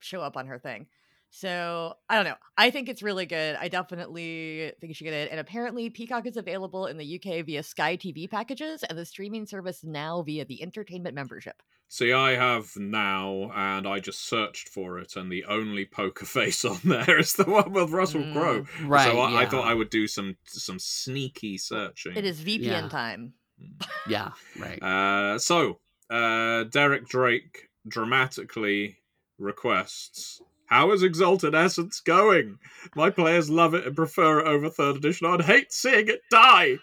show 0.00 0.22
up 0.22 0.36
on 0.36 0.46
her 0.48 0.58
thing. 0.60 0.88
So 1.30 1.94
I 2.08 2.16
don't 2.16 2.24
know. 2.24 2.36
I 2.56 2.70
think 2.70 2.88
it's 2.88 3.02
really 3.02 3.26
good. 3.26 3.56
I 3.56 3.68
definitely 3.68 4.72
think 4.80 4.88
you 4.88 4.94
should 4.94 5.04
get 5.04 5.12
it. 5.12 5.30
And 5.30 5.38
apparently, 5.38 5.90
Peacock 5.90 6.26
is 6.26 6.36
available 6.36 6.86
in 6.86 6.96
the 6.96 7.20
UK 7.20 7.44
via 7.44 7.62
Sky 7.62 7.96
TV 7.96 8.28
packages 8.30 8.82
and 8.82 8.98
the 8.98 9.04
streaming 9.04 9.46
service 9.46 9.84
now 9.84 10.22
via 10.22 10.44
the 10.44 10.62
entertainment 10.62 11.14
membership. 11.14 11.62
See, 11.90 12.12
I 12.12 12.32
have 12.32 12.70
now, 12.76 13.50
and 13.54 13.86
I 13.86 13.98
just 13.98 14.26
searched 14.28 14.68
for 14.68 14.98
it, 14.98 15.16
and 15.16 15.32
the 15.32 15.44
only 15.46 15.86
poker 15.86 16.26
face 16.38 16.64
on 16.64 16.78
there 16.84 17.18
is 17.18 17.32
the 17.34 17.44
one 17.44 17.72
with 17.72 17.90
Russell 17.90 18.22
Mm. 18.22 18.32
Crowe. 18.32 18.66
Right. 18.86 19.10
so 19.10 19.18
I, 19.20 19.42
I 19.42 19.46
thought 19.46 19.66
I 19.66 19.74
would 19.74 19.90
do 19.90 20.06
some 20.06 20.36
some 20.44 20.78
sneaky 20.78 21.56
searching. 21.58 22.16
It 22.16 22.24
is 22.24 22.40
VPN 22.40 22.62
Yeah. 22.64 22.88
time. 22.88 23.34
Yeah. 24.08 24.30
Right. 24.58 24.82
Uh, 24.82 25.38
so, 25.38 25.80
uh, 26.10 26.64
Derek 26.64 27.06
Drake 27.08 27.68
dramatically 27.86 28.98
requests. 29.38 30.40
How 30.68 30.90
is 30.92 31.02
Exalted 31.02 31.54
Essence 31.54 32.00
going? 32.00 32.58
My 32.94 33.10
players 33.10 33.48
love 33.50 33.74
it 33.74 33.86
and 33.86 33.96
prefer 33.96 34.40
it 34.40 34.46
over 34.46 34.68
third 34.68 34.96
edition. 34.96 35.26
I'd 35.26 35.42
hate 35.42 35.72
seeing 35.72 36.08
it 36.08 36.20
die. 36.30 36.76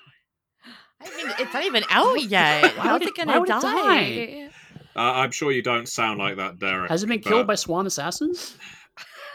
I 1.01 1.09
mean, 1.17 1.27
it's 1.39 1.53
not 1.53 1.63
even 1.65 1.83
out 1.89 2.21
yet. 2.23 2.63
Why 2.77 2.83
How's 2.83 2.93
would 2.93 3.01
it 3.03 3.07
it- 3.09 3.15
gonna 3.17 3.31
why 3.33 3.39
would 3.39 3.49
it 3.49 3.61
die? 3.61 4.49
Uh, 4.95 4.99
I'm 5.19 5.31
sure 5.31 5.51
you 5.51 5.61
don't 5.61 5.88
sound 5.89 6.19
like 6.19 6.38
that, 6.38 6.57
Derek. 6.57 6.89
Has 6.89 7.03
it 7.03 7.07
been 7.07 7.19
killed 7.19 7.47
by 7.47 7.55
Swan 7.55 7.86
Assassins? 7.86 8.57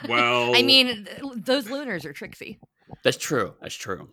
Well, 0.09 0.57
I 0.57 0.63
mean, 0.63 1.05
th- 1.05 1.21
those 1.37 1.69
lunars 1.69 2.07
are 2.07 2.15
tricksy. 2.15 2.59
That's 3.05 3.19
true. 3.19 3.55
That's 3.61 3.75
true. 3.75 4.09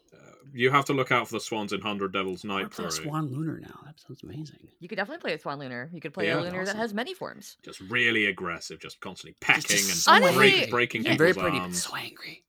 You 0.53 0.69
have 0.71 0.85
to 0.85 0.93
look 0.93 1.11
out 1.11 1.27
for 1.27 1.33
the 1.33 1.39
swans 1.39 1.73
in 1.73 1.81
Hundred 1.81 2.13
Devils 2.13 2.43
Night 2.43 2.61
want 2.63 2.71
play 2.73 2.85
a 2.85 2.87
Parade. 2.89 3.03
Swan 3.03 3.27
Lunar 3.31 3.59
now. 3.59 3.79
That 3.85 3.99
sounds 3.99 4.23
amazing. 4.23 4.67
You 4.79 4.87
could 4.87 4.95
definitely 4.95 5.21
play 5.21 5.33
a 5.33 5.39
swan 5.39 5.59
lunar. 5.59 5.89
You 5.93 6.01
could 6.01 6.13
play 6.13 6.27
Yeah. 6.27 6.39
a 6.39 6.41
lunar 6.41 6.65
that 6.65 6.75
has 6.75 6.93
many 6.93 7.13
forms. 7.13 7.57
Just 7.63 7.79
really 7.81 8.25
aggressive, 8.27 8.79
just 8.79 8.99
constantly 8.99 9.35
pecking 9.41 9.61
just 9.77 10.09
and 10.09 10.21
so 10.21 10.33
break, 10.33 10.69
breaking 10.69 11.03
yeah. 11.03 11.09
And 11.11 11.17
very 11.17 11.31
people's 11.31 11.43
pretty, 11.43 11.57
but 11.59 11.63
arms. 11.63 11.83
so 11.83 11.95
angry. 11.95 12.43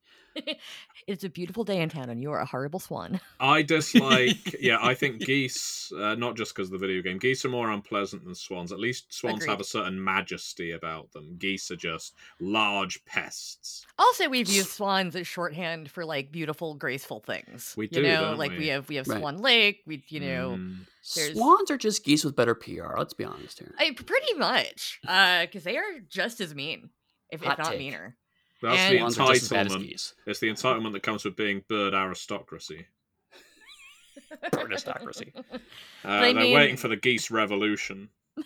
it's 1.07 1.23
a 1.23 1.29
beautiful 1.29 1.63
day 1.63 1.81
in 1.81 1.89
town, 1.89 2.09
and 2.09 2.21
you 2.21 2.31
are 2.31 2.39
a 2.39 2.45
horrible 2.45 2.79
swan. 2.79 3.19
I 3.39 3.61
dislike, 3.61 4.55
yeah, 4.59 4.77
I 4.81 4.93
think 4.95 5.19
geese, 5.19 5.91
uh, 5.97 6.15
not 6.15 6.35
just 6.35 6.53
because 6.55 6.67
of 6.67 6.79
the 6.79 6.85
video 6.85 7.01
game, 7.01 7.17
geese 7.17 7.43
are 7.45 7.49
more 7.49 7.69
unpleasant 7.71 8.23
than 8.25 8.35
swans. 8.35 8.71
At 8.71 8.79
least 8.79 9.13
swans 9.13 9.45
have 9.45 9.59
a 9.59 9.63
certain 9.63 10.01
majesty 10.03 10.71
about 10.71 11.11
them. 11.11 11.35
Geese 11.37 11.71
are 11.71 11.75
just 11.75 12.15
large 12.39 13.03
pests. 13.05 13.85
Also, 13.97 14.29
we've 14.29 14.49
used 14.49 14.69
swans 14.69 15.15
as 15.15 15.27
shorthand 15.27 15.89
for 15.91 16.05
like 16.05 16.31
beautiful, 16.31 16.75
graceful 16.75 17.19
things. 17.19 17.73
We 17.77 17.85
you 17.85 17.89
do, 17.89 18.03
know, 18.03 18.21
don't 18.21 18.37
like 18.37 18.51
we? 18.51 18.57
we 18.59 18.67
have 18.67 18.89
we 18.89 18.95
have 18.95 19.07
Right. 19.07 19.19
Swan 19.19 19.37
Lake. 19.37 19.81
We 19.85 20.03
you 20.07 20.19
know, 20.19 20.49
Mm. 20.59 20.85
There's- 21.15 21.33
Swans 21.35 21.71
are 21.71 21.77
just 21.77 22.03
geese 22.03 22.23
with 22.23 22.35
better 22.35 22.53
PR. 22.53 22.95
Let's 22.97 23.13
be 23.13 23.23
honest 23.23 23.59
here. 23.59 23.73
I, 23.79 23.91
pretty 23.91 24.33
much, 24.35 24.99
because 25.01 25.63
they 25.63 25.77
are 25.77 25.99
just 26.07 26.39
as 26.41 26.53
mean, 26.53 26.89
if, 27.31 27.41
if 27.41 27.47
not 27.47 27.63
take. 27.71 27.79
meaner. 27.79 28.15
That's 28.61 28.77
And- 28.77 28.95
the 28.95 28.99
Swans 28.99 29.19
are 29.19 29.33
just 29.33 29.43
as 29.43 29.49
bad 29.49 29.65
as 29.67 29.73
entitlement. 29.73 29.87
geese. 29.89 30.13
It's 30.25 30.39
the 30.39 30.49
entitlement 30.49 30.93
that 30.93 31.03
comes 31.03 31.23
with 31.25 31.35
being 31.35 31.63
bird 31.67 31.93
aristocracy. 31.93 32.85
Bird 34.51 34.71
aristocracy. 34.71 35.33
Uh, 35.35 35.57
I 36.03 36.33
they're 36.33 36.43
mean- 36.43 36.53
waiting 36.53 36.77
for 36.77 36.87
the 36.87 36.95
geese 36.97 37.31
revolution. 37.31 38.09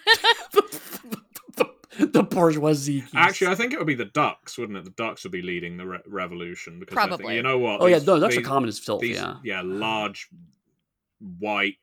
the, 1.98 2.24
bourgeoisie. 2.24 3.02
Geese. 3.02 3.10
Actually, 3.16 3.52
I 3.52 3.56
think 3.56 3.74
it 3.74 3.78
would 3.78 3.88
be 3.88 3.96
the 3.96 4.06
ducks, 4.06 4.58
wouldn't 4.58 4.78
it? 4.78 4.86
The 4.86 4.92
ducks 4.92 5.24
would 5.24 5.32
be 5.32 5.42
leading 5.42 5.78
the 5.78 5.86
re- 5.86 6.00
revolution 6.08 6.80
because 6.80 6.96
they're 6.96 7.04
thinking, 7.06 7.18
Probably. 7.18 7.36
you 7.36 7.44
know 7.44 7.58
what? 7.60 7.82
oh 7.82 7.86
yeah, 7.88 8.00
no, 8.00 8.20
these- 8.20 8.46
common 8.46 8.70
as 8.70 8.80
filth. 8.80 9.02
these 9.02 9.22
yeah. 9.44 9.62
large 9.64 10.30
white 11.40 11.78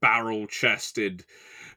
barrel 0.00 0.46
chested 0.46 1.24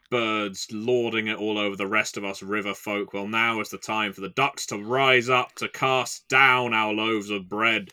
birds 0.09 0.67
lording 0.71 1.27
it 1.27 1.37
all 1.37 1.57
over 1.57 1.75
the 1.75 1.87
rest 1.87 2.17
of 2.17 2.23
us 2.23 2.41
river 2.41 2.73
folk 2.73 3.13
well 3.13 3.27
now 3.27 3.59
is 3.59 3.69
the 3.69 3.77
time 3.77 4.13
for 4.13 4.21
the 4.21 4.29
ducks 4.29 4.65
to 4.65 4.77
rise 4.77 5.29
up 5.29 5.53
to 5.55 5.67
cast 5.69 6.27
down 6.29 6.73
our 6.73 6.93
loaves 6.93 7.29
of 7.29 7.47
bread 7.49 7.89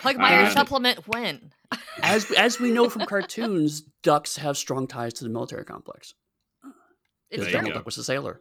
Pugmire 0.00 0.44
And- 0.44 0.52
supplement 0.52 1.08
when? 1.08 1.50
As 2.02 2.30
as 2.30 2.60
we 2.60 2.70
know 2.70 2.88
from 2.88 3.04
cartoons, 3.06 3.82
ducks 4.04 4.36
have 4.36 4.56
strong 4.56 4.86
ties 4.86 5.12
to 5.14 5.24
the 5.24 5.28
military 5.30 5.64
complex. 5.64 6.14
It's 7.30 7.40
Because. 7.40 7.52
Donald. 7.52 7.74
Duck 7.74 7.84
was 7.84 7.98
a 7.98 8.04
sailor. 8.04 8.40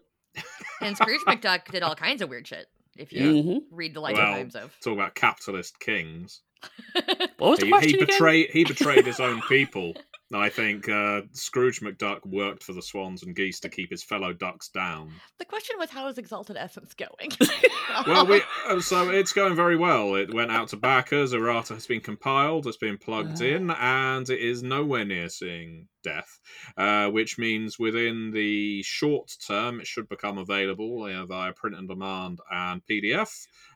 And 0.81 0.95
Scrooge 0.95 1.21
McDuck 1.21 1.65
did 1.71 1.81
all 1.81 1.95
kinds 1.95 2.21
of 2.21 2.29
weird 2.29 2.47
shit. 2.47 2.67
If 2.95 3.11
you 3.11 3.31
Yeah. 3.31 3.41
Mhm. 3.41 3.59
read 3.71 3.95
the 3.95 3.99
life 3.99 4.15
Well, 4.15 4.33
times 4.35 4.55
of. 4.55 4.73
talk 4.81 4.93
about 4.93 5.15
capitalist 5.15 5.79
kings 5.79 6.41
What 6.93 7.39
was 7.39 7.59
the 7.59 7.65
he, 7.65 7.71
question 7.71 7.89
he 7.89 7.95
again? 7.95 8.05
betrayed 8.07 8.49
he 8.51 8.63
betrayed 8.63 9.05
his 9.07 9.19
own 9.19 9.41
people 9.49 9.93
i 10.33 10.49
think 10.49 10.89
uh, 10.89 11.21
scrooge 11.31 11.79
mcduck 11.81 12.25
worked 12.25 12.63
for 12.63 12.73
the 12.73 12.81
swans 12.81 13.23
and 13.23 13.35
geese 13.35 13.59
to 13.59 13.69
keep 13.69 13.89
his 13.89 14.03
fellow 14.03 14.33
ducks 14.33 14.69
down 14.69 15.11
The 15.39 15.45
question 15.45 15.75
was, 15.79 15.89
how 15.89 16.07
is 16.07 16.17
Exalted 16.17 16.57
Essence 16.57 16.93
going? 16.93 17.31
well, 18.07 18.25
we, 18.25 18.41
uh, 18.67 18.79
so 18.81 19.09
it's 19.09 19.31
going 19.33 19.55
very 19.55 19.77
well. 19.77 20.15
It 20.15 20.33
went 20.33 20.51
out 20.51 20.69
to 20.69 20.77
backers. 20.77 21.33
Errata 21.33 21.73
has 21.75 21.85
been 21.87 22.01
compiled. 22.01 22.67
It's 22.67 22.77
been 22.77 22.97
plugged 22.97 23.41
Ah. 23.41 23.45
in, 23.45 23.69
and 23.71 24.29
it 24.29 24.39
is 24.39 24.63
nowhere 24.63 25.05
near 25.05 25.29
seeing 25.29 25.87
death. 26.03 26.39
Uh, 26.75 27.09
which 27.09 27.37
means 27.37 27.77
within 27.79 28.31
the 28.31 28.81
short 28.83 29.31
term, 29.47 29.79
it 29.79 29.87
should 29.87 30.09
become 30.09 30.37
available 30.37 31.03
uh, 31.03 31.25
via 31.25 31.53
print 31.53 31.75
and 31.77 31.87
demand 31.87 32.39
and 32.51 32.81
PDF 32.89 33.31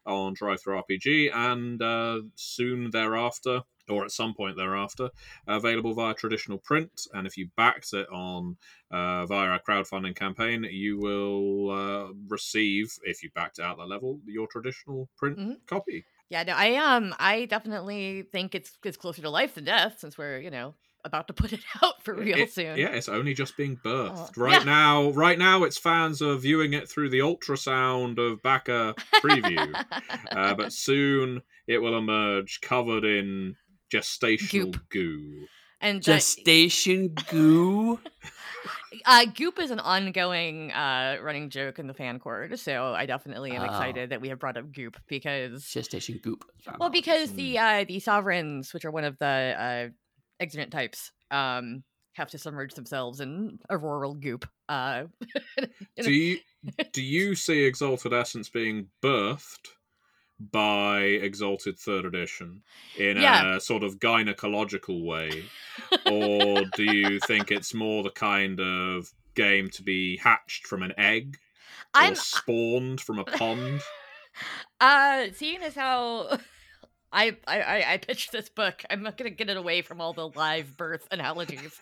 on 0.05 0.35
DriveThruRPG, 0.35 1.33
and 1.33 1.81
uh, 1.81 2.21
soon 2.35 2.89
thereafter. 2.91 3.61
Or 3.91 4.05
at 4.05 4.11
some 4.11 4.33
point 4.33 4.55
thereafter, 4.57 5.09
available 5.47 5.93
via 5.93 6.13
traditional 6.13 6.57
print. 6.59 6.91
And 7.13 7.27
if 7.27 7.37
you 7.37 7.49
backed 7.57 7.93
it 7.93 8.07
on 8.09 8.57
uh, 8.89 9.25
via 9.25 9.49
our 9.49 9.59
crowdfunding 9.59 10.15
campaign, 10.15 10.63
you 10.69 10.97
will 10.99 11.71
uh, 11.71 12.13
receive, 12.29 12.91
if 13.03 13.21
you 13.23 13.29
backed 13.35 13.59
it 13.59 13.63
out 13.65 13.77
that 13.77 13.87
level, 13.89 14.19
your 14.25 14.47
traditional 14.47 15.09
print 15.17 15.37
Mhm. 15.37 15.57
copy. 15.67 16.05
yeah, 16.29 16.43
no, 16.43 16.53
I 16.55 16.75
um, 16.75 17.13
I 17.19 17.45
definitely 17.45 18.23
think 18.31 18.55
it's 18.55 18.77
it's 18.85 18.97
closer 18.97 19.21
to 19.21 19.29
life 19.29 19.55
than 19.55 19.65
death 19.65 19.99
since 19.99 20.17
we're 20.17 20.39
you 20.39 20.49
know 20.51 20.73
about 21.03 21.27
to 21.27 21.33
put 21.41 21.51
it 21.51 21.59
out 21.83 22.01
for 22.03 22.13
real 22.13 22.37
It- 22.37 22.53
soon. 22.53 22.77
Yeah, 22.77 22.89
it's 22.91 23.09
only 23.09 23.33
just 23.33 23.57
being 23.57 23.75
birthed. 23.77 24.31
Oh, 24.37 24.41
right 24.41 24.59
yeah. 24.59 24.71
now, 24.79 25.09
right 25.11 25.37
now 25.39 25.63
its 25.63 25.77
fans 25.77 26.21
are 26.21 26.35
viewing 26.35 26.73
it 26.73 26.87
through 26.89 27.09
the 27.09 27.19
ultrasound 27.19 28.17
of 28.19 28.41
Baka 28.43 28.95
preview. 29.15 29.73
uh, 30.31 30.53
but 30.53 30.71
soon 30.71 31.41
it 31.67 31.79
will 31.81 31.97
emerge 31.97 32.61
covered 32.61 33.03
in 33.03 33.55
gestational 33.91 34.71
Goop. 34.71 34.89
goo. 34.89 35.47
and 35.81 35.97
that, 36.03 36.05
Gestation 36.05 37.13
goo. 37.29 37.99
uh, 39.05 39.25
Goop 39.25 39.59
is 39.59 39.71
an 39.71 39.79
ongoing 39.79 40.71
uh, 40.71 41.17
running 41.21 41.49
joke 41.49 41.79
in 41.79 41.87
the 41.87 41.93
fan 41.93 42.19
court, 42.19 42.57
so 42.59 42.93
I 42.93 43.05
definitely 43.05 43.51
am 43.51 43.61
Oh. 43.63 43.65
excited 43.65 44.09
that 44.11 44.21
we 44.21 44.29
have 44.29 44.39
brought 44.39 44.57
up 44.57 44.71
Goop 44.71 44.97
because 45.07 45.67
Gestation 45.67 46.19
goop. 46.23 46.45
well, 46.79 46.89
because 46.89 47.31
Mm. 47.31 47.35
the 47.35 47.57
uh, 47.59 47.85
the 47.87 47.99
sovereigns, 47.99 48.73
which 48.73 48.85
are 48.85 48.91
one 48.91 49.03
of 49.03 49.17
the 49.17 49.25
uh, 49.25 49.89
exigent 50.39 50.71
types, 50.71 51.11
um, 51.31 51.83
have 52.13 52.29
to 52.31 52.37
submerge 52.37 52.73
themselves 52.73 53.19
in 53.21 53.57
auroral 53.69 54.13
goop. 54.13 54.47
Uh, 54.69 55.05
Do 56.01 56.11
you 56.11 56.37
do 56.93 57.01
you 57.01 57.33
see 57.35 57.63
Exalted 57.63 58.13
Essence 58.13 58.49
being 58.49 58.87
birthed 59.03 59.69
by 60.51 61.01
Exalted 61.01 61.77
Third 61.77 62.05
Edition 62.05 62.63
in 62.97 63.17
Yeah. 63.17 63.57
a 63.57 63.59
sort 63.61 63.83
of 63.83 63.99
gynecological 63.99 65.03
way, 65.03 65.43
or 66.11 66.63
do 66.75 66.83
you 66.83 67.19
think 67.19 67.51
it's 67.51 67.73
more 67.73 68.01
the 68.03 68.09
kind 68.11 68.59
of 68.59 69.11
game 69.35 69.69
to 69.71 69.83
be 69.83 70.17
hatched 70.17 70.65
from 70.67 70.81
an 70.83 70.93
egg 70.97 71.37
or 71.93 72.01
I'm 72.01 72.15
spawned 72.15 73.01
from 73.01 73.19
a 73.19 73.23
pond? 73.25 73.81
uh, 74.81 75.27
seeing 75.33 75.61
as 75.61 75.75
how. 75.75 76.37
I, 77.13 77.35
I 77.45 77.61
I- 77.61 77.93
I 77.93 77.97
pitched 77.97 78.31
this 78.31 78.47
book. 78.47 78.83
I'm 78.89 79.03
not 79.03 79.17
gonna 79.17 79.31
get 79.31 79.49
it 79.49 79.57
away 79.57 79.81
from 79.81 79.99
all 79.99 80.13
the 80.13 80.29
live 80.29 80.77
birth 80.77 81.07
analogies. 81.11 81.77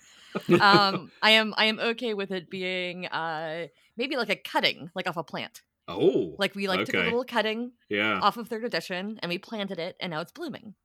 um, 0.59 1.11
I 1.21 1.31
am 1.31 1.53
I 1.55 1.65
am 1.65 1.79
okay 1.79 2.15
with 2.15 2.31
it 2.31 2.49
being 2.49 3.05
uh 3.05 3.67
maybe 3.95 4.15
like 4.15 4.29
a 4.29 4.35
cutting, 4.35 4.89
like 4.95 5.07
off 5.07 5.17
a 5.17 5.23
plant. 5.23 5.61
Oh, 5.89 6.35
Like 6.37 6.55
we 6.55 6.67
like 6.67 6.85
took 6.85 6.95
a 6.95 6.99
little 6.99 7.23
cutting 7.23 7.71
yeah. 7.89 8.19
off 8.21 8.37
of 8.37 8.47
third 8.47 8.63
edition 8.63 9.19
and 9.21 9.29
we 9.29 9.37
planted 9.37 9.79
it 9.79 9.95
and 9.99 10.11
now 10.11 10.21
it's 10.21 10.31
blooming. 10.31 10.75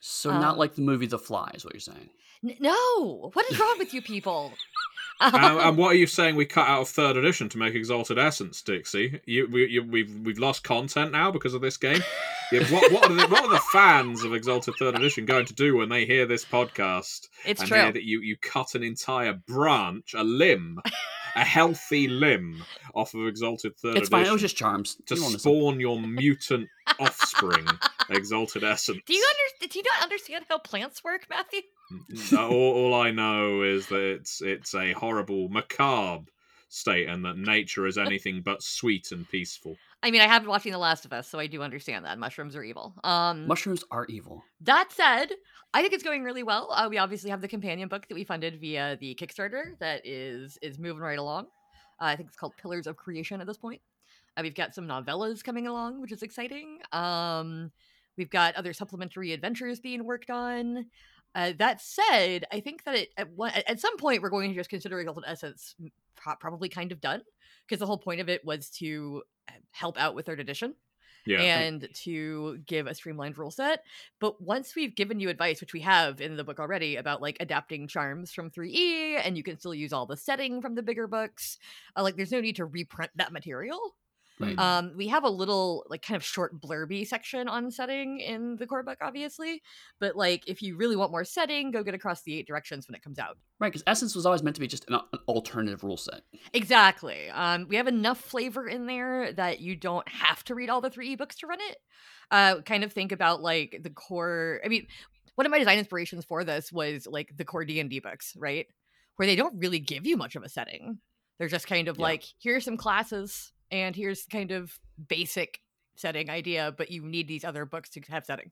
So 0.00 0.30
not 0.30 0.52
Um, 0.54 0.58
like 0.58 0.74
the 0.74 0.82
movie 0.82 1.06
The 1.06 1.18
Fly 1.18 1.50
is 1.54 1.64
what 1.64 1.74
you're 1.74 1.80
saying. 1.80 2.10
N- 2.42 2.56
no, 2.60 3.30
what 3.32 3.50
is 3.50 3.58
wrong 3.58 3.76
with 3.78 3.92
you 3.94 4.02
people? 4.02 4.52
and, 5.20 5.34
and 5.60 5.76
what 5.76 5.92
are 5.92 5.96
you 5.96 6.06
saying 6.06 6.36
we 6.36 6.46
cut 6.46 6.68
out 6.68 6.82
of 6.82 6.88
third 6.88 7.16
edition 7.16 7.48
to 7.50 7.58
make 7.58 7.74
Exalted 7.74 8.18
Essence, 8.18 8.62
Dixie? 8.62 9.20
You, 9.26 9.48
we, 9.50 9.68
you, 9.68 9.82
we've 9.84 10.14
we've 10.20 10.38
lost 10.38 10.64
content 10.64 11.12
now 11.12 11.30
because 11.30 11.54
of 11.54 11.60
this 11.60 11.76
game. 11.76 12.02
Yeah, 12.52 12.64
what, 12.64 12.90
what, 12.90 13.08
are 13.08 13.14
the, 13.14 13.28
what 13.28 13.44
are 13.44 13.50
the 13.50 13.62
fans 13.72 14.24
of 14.24 14.34
Exalted 14.34 14.74
Third 14.76 14.96
Edition 14.96 15.24
going 15.24 15.46
to 15.46 15.54
do 15.54 15.76
when 15.76 15.88
they 15.88 16.04
hear 16.04 16.26
this 16.26 16.44
podcast 16.44 17.28
it's 17.44 17.60
and 17.60 17.68
true. 17.68 17.78
hear 17.78 17.92
that 17.92 18.02
you, 18.02 18.20
you 18.22 18.36
cut 18.38 18.74
an 18.74 18.82
entire 18.82 19.34
branch, 19.34 20.14
a 20.14 20.24
limb, 20.24 20.80
a 21.36 21.44
healthy 21.44 22.08
limb 22.08 22.64
off 22.92 23.14
of 23.14 23.28
Exalted 23.28 23.76
Third 23.76 23.98
It's 23.98 24.08
fine. 24.08 24.22
Edition 24.22 24.30
It 24.30 24.32
was 24.32 24.42
just 24.42 24.56
charms. 24.56 24.96
to 25.06 25.14
You 25.14 25.38
spawn 25.38 25.78
your 25.78 26.00
mutant 26.00 26.68
offspring, 26.98 27.68
Exalted 28.10 28.64
Essence? 28.64 29.00
Do 29.06 29.14
you 29.14 29.24
under- 29.28 29.68
do 29.72 29.78
you 29.78 29.84
not 29.94 30.02
understand 30.02 30.44
how 30.48 30.58
plants 30.58 31.02
work, 31.04 31.26
Matthew? 31.30 31.60
All, 32.36 32.52
all 32.52 32.94
I 32.94 33.10
know 33.10 33.62
is 33.62 33.86
that 33.88 34.00
it's 34.00 34.40
it's 34.42 34.74
a 34.74 34.92
horrible, 34.92 35.48
macabre 35.48 36.30
state, 36.68 37.08
and 37.08 37.24
that 37.24 37.36
nature 37.36 37.86
is 37.86 37.98
anything 37.98 38.42
but 38.42 38.62
sweet 38.62 39.10
and 39.12 39.28
peaceful. 39.28 39.76
I 40.02 40.10
mean, 40.10 40.20
I 40.20 40.26
have 40.28 40.42
been 40.42 40.48
watching 40.50 40.72
The 40.72 40.78
Last 40.78 41.04
of 41.04 41.12
Us, 41.12 41.28
so 41.28 41.38
I 41.38 41.46
do 41.46 41.62
understand 41.62 42.04
that 42.04 42.18
mushrooms 42.18 42.56
are 42.56 42.62
evil. 42.62 42.94
Um, 43.04 43.46
Mushrooms 43.46 43.84
are 43.90 44.06
evil. 44.06 44.42
That 44.62 44.90
said, 44.92 45.32
I 45.74 45.82
think 45.82 45.92
it's 45.92 46.02
going 46.04 46.22
really 46.22 46.42
well. 46.42 46.70
Uh, 46.72 46.86
we 46.88 46.96
obviously 46.96 47.30
have 47.30 47.40
the 47.42 47.48
companion 47.48 47.88
book 47.88 48.08
that 48.08 48.14
we 48.14 48.24
funded 48.24 48.60
via 48.60 48.96
the 49.00 49.14
Kickstarter 49.16 49.78
that 49.80 50.06
is 50.06 50.58
is 50.62 50.78
moving 50.78 51.02
right 51.02 51.18
along. 51.18 51.46
Uh, 52.00 52.06
I 52.06 52.16
think 52.16 52.28
it's 52.28 52.36
called 52.38 52.56
Pillars 52.56 52.86
of 52.86 52.96
Creation 52.96 53.40
at 53.40 53.46
this 53.46 53.58
point. 53.58 53.80
Uh, 54.36 54.42
we've 54.42 54.54
got 54.54 54.74
some 54.74 54.86
novellas 54.86 55.42
coming 55.42 55.66
along, 55.66 56.00
which 56.00 56.12
is 56.12 56.22
exciting. 56.22 56.78
Um, 56.92 57.72
we've 58.20 58.28
got 58.28 58.54
other 58.54 58.74
supplementary 58.74 59.32
adventures 59.32 59.80
being 59.80 60.04
worked 60.04 60.28
on. 60.28 60.84
Uh, 61.34 61.54
that 61.56 61.80
said, 61.80 62.44
I 62.52 62.60
think 62.60 62.84
that 62.84 62.96
it 62.96 63.08
at, 63.16 63.30
one, 63.30 63.50
at 63.66 63.80
some 63.80 63.96
point 63.96 64.20
we're 64.20 64.28
going 64.28 64.50
to 64.50 64.54
just 64.54 64.68
consider 64.68 65.00
Exalted 65.00 65.24
Essence 65.26 65.74
pro- 66.16 66.36
probably 66.36 66.68
kind 66.68 66.92
of 66.92 67.00
done 67.00 67.22
because 67.66 67.78
the 67.78 67.86
whole 67.86 67.96
point 67.96 68.20
of 68.20 68.28
it 68.28 68.44
was 68.44 68.68
to 68.70 69.22
uh, 69.48 69.52
help 69.70 69.98
out 69.98 70.14
with 70.14 70.26
third 70.26 70.38
edition 70.38 70.74
Yeah, 71.24 71.40
and 71.40 71.88
to 72.02 72.58
give 72.66 72.86
a 72.86 72.94
streamlined 72.94 73.38
rule 73.38 73.50
set. 73.50 73.84
But 74.18 74.42
once 74.42 74.76
we've 74.76 74.94
given 74.94 75.18
you 75.18 75.30
advice, 75.30 75.62
which 75.62 75.72
we 75.72 75.80
have 75.80 76.20
in 76.20 76.36
the 76.36 76.44
book 76.44 76.60
already, 76.60 76.96
about 76.96 77.22
like 77.22 77.38
adapting 77.40 77.88
charms 77.88 78.32
from 78.32 78.50
3E, 78.50 79.24
and 79.24 79.34
you 79.34 79.42
can 79.42 79.58
still 79.58 79.74
use 79.74 79.94
all 79.94 80.04
the 80.04 80.18
setting 80.18 80.60
from 80.60 80.74
the 80.74 80.82
bigger 80.82 81.06
books, 81.06 81.56
uh, 81.96 82.02
like 82.02 82.16
there's 82.16 82.32
no 82.32 82.40
need 82.42 82.56
to 82.56 82.66
reprint 82.66 83.12
that 83.14 83.32
material. 83.32 83.94
Right. 84.40 84.58
Um, 84.58 84.92
we 84.96 85.08
have 85.08 85.24
a 85.24 85.28
little 85.28 85.84
like 85.88 86.02
kind 86.02 86.16
of 86.16 86.24
short 86.24 86.60
blurby 86.60 87.06
section 87.06 87.46
on 87.48 87.70
setting 87.70 88.20
in 88.20 88.56
the 88.56 88.66
core 88.66 88.82
book, 88.82 88.98
obviously. 89.02 89.62
But 89.98 90.16
like 90.16 90.48
if 90.48 90.62
you 90.62 90.76
really 90.76 90.96
want 90.96 91.10
more 91.12 91.24
setting, 91.24 91.70
go 91.70 91.82
get 91.82 91.94
across 91.94 92.22
the 92.22 92.36
eight 92.38 92.46
directions 92.46 92.88
when 92.88 92.94
it 92.94 93.02
comes 93.02 93.18
out. 93.18 93.36
right, 93.58 93.68
because 93.70 93.82
Essence 93.86 94.14
was 94.14 94.24
always 94.26 94.42
meant 94.42 94.56
to 94.56 94.60
be 94.60 94.66
just 94.66 94.88
an, 94.88 94.94
an 94.94 95.18
alternative 95.28 95.84
rule 95.84 95.96
set. 95.96 96.22
Exactly. 96.54 97.28
Um, 97.30 97.66
we 97.68 97.76
have 97.76 97.86
enough 97.88 98.18
flavor 98.20 98.66
in 98.66 98.86
there 98.86 99.32
that 99.32 99.60
you 99.60 99.76
don't 99.76 100.08
have 100.08 100.42
to 100.44 100.54
read 100.54 100.70
all 100.70 100.80
the 100.80 100.90
3E 100.90 101.18
books 101.18 101.36
to 101.36 101.46
run 101.46 101.58
it. 101.60 101.76
Uh, 102.30 102.60
kind 102.62 102.84
of 102.84 102.92
think 102.92 103.12
about 103.12 103.42
like 103.42 103.80
the 103.82 103.90
core. 103.90 104.60
I 104.64 104.68
mean, 104.68 104.86
one 105.34 105.46
of 105.46 105.50
my 105.50 105.58
design 105.58 105.78
inspirations 105.78 106.24
for 106.24 106.44
this 106.44 106.72
was 106.72 107.06
like 107.06 107.36
the 107.36 107.44
core 107.44 107.64
D 107.64 107.80
and 107.80 107.90
D 107.90 108.00
books, 108.00 108.34
right? 108.38 108.66
Where 109.16 109.26
they 109.26 109.36
don't 109.36 109.58
really 109.58 109.78
give 109.80 110.06
you 110.06 110.16
much 110.16 110.36
of 110.36 110.42
a 110.42 110.48
setting. 110.48 110.98
They're 111.38 111.48
just 111.48 111.66
kind 111.66 111.88
of 111.88 111.96
Yeah. 111.98 112.02
like 112.04 112.24
here's 112.40 112.64
some 112.64 112.76
classes 112.76 113.52
and 113.70 113.94
here's 113.96 114.24
kind 114.26 114.50
of 114.50 114.78
basic 115.08 115.60
setting 115.96 116.30
idea, 116.30 116.74
but 116.76 116.90
you 116.90 117.02
need 117.04 117.28
these 117.28 117.44
other 117.44 117.64
books 117.66 117.90
to 117.90 118.00
have 118.08 118.24
setting. 118.24 118.50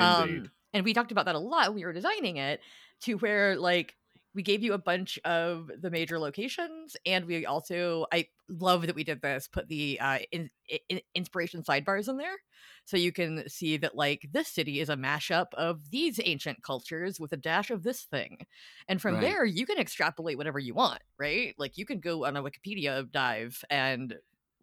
Um, 0.00 0.50
and 0.72 0.84
we 0.84 0.94
talked 0.94 1.12
about 1.12 1.26
that 1.26 1.34
a 1.34 1.38
lot 1.38 1.68
when 1.68 1.76
we 1.76 1.84
were 1.84 1.92
designing 1.92 2.36
it 2.38 2.60
to 3.02 3.14
where 3.18 3.56
like 3.56 3.94
we 4.34 4.42
gave 4.42 4.62
you 4.62 4.74
a 4.74 4.78
bunch 4.78 5.18
of 5.24 5.70
the 5.80 5.90
major 5.90 6.18
locations 6.18 6.94
and 7.06 7.24
we 7.24 7.46
also 7.46 8.06
I 8.12 8.28
love 8.48 8.86
that 8.86 8.94
we 8.94 9.04
did 9.04 9.22
this 9.22 9.48
put 9.48 9.68
the 9.68 9.98
uh 10.00 10.18
in, 10.30 10.50
in, 10.90 11.00
inspiration 11.14 11.62
sidebars 11.62 12.08
in 12.08 12.18
there 12.18 12.36
so 12.84 12.96
you 12.98 13.12
can 13.12 13.48
see 13.48 13.76
that 13.78 13.94
like 13.94 14.28
this 14.32 14.48
city 14.48 14.80
is 14.80 14.88
a 14.90 14.96
mashup 14.96 15.46
of 15.54 15.90
these 15.90 16.20
ancient 16.22 16.62
cultures 16.62 17.18
with 17.18 17.32
a 17.32 17.36
dash 17.38 17.70
of 17.70 17.82
this 17.82 18.02
thing 18.04 18.46
and 18.88 19.00
from 19.00 19.14
Right. 19.14 19.22
there 19.22 19.44
you 19.46 19.64
can 19.66 19.78
extrapolate 19.78 20.36
whatever 20.36 20.58
you 20.58 20.74
want 20.74 21.00
right 21.18 21.54
like 21.58 21.78
you 21.78 21.86
can 21.86 22.00
go 22.00 22.26
on 22.26 22.36
a 22.36 22.42
wikipedia 22.42 23.10
dive 23.10 23.64
and 23.70 24.16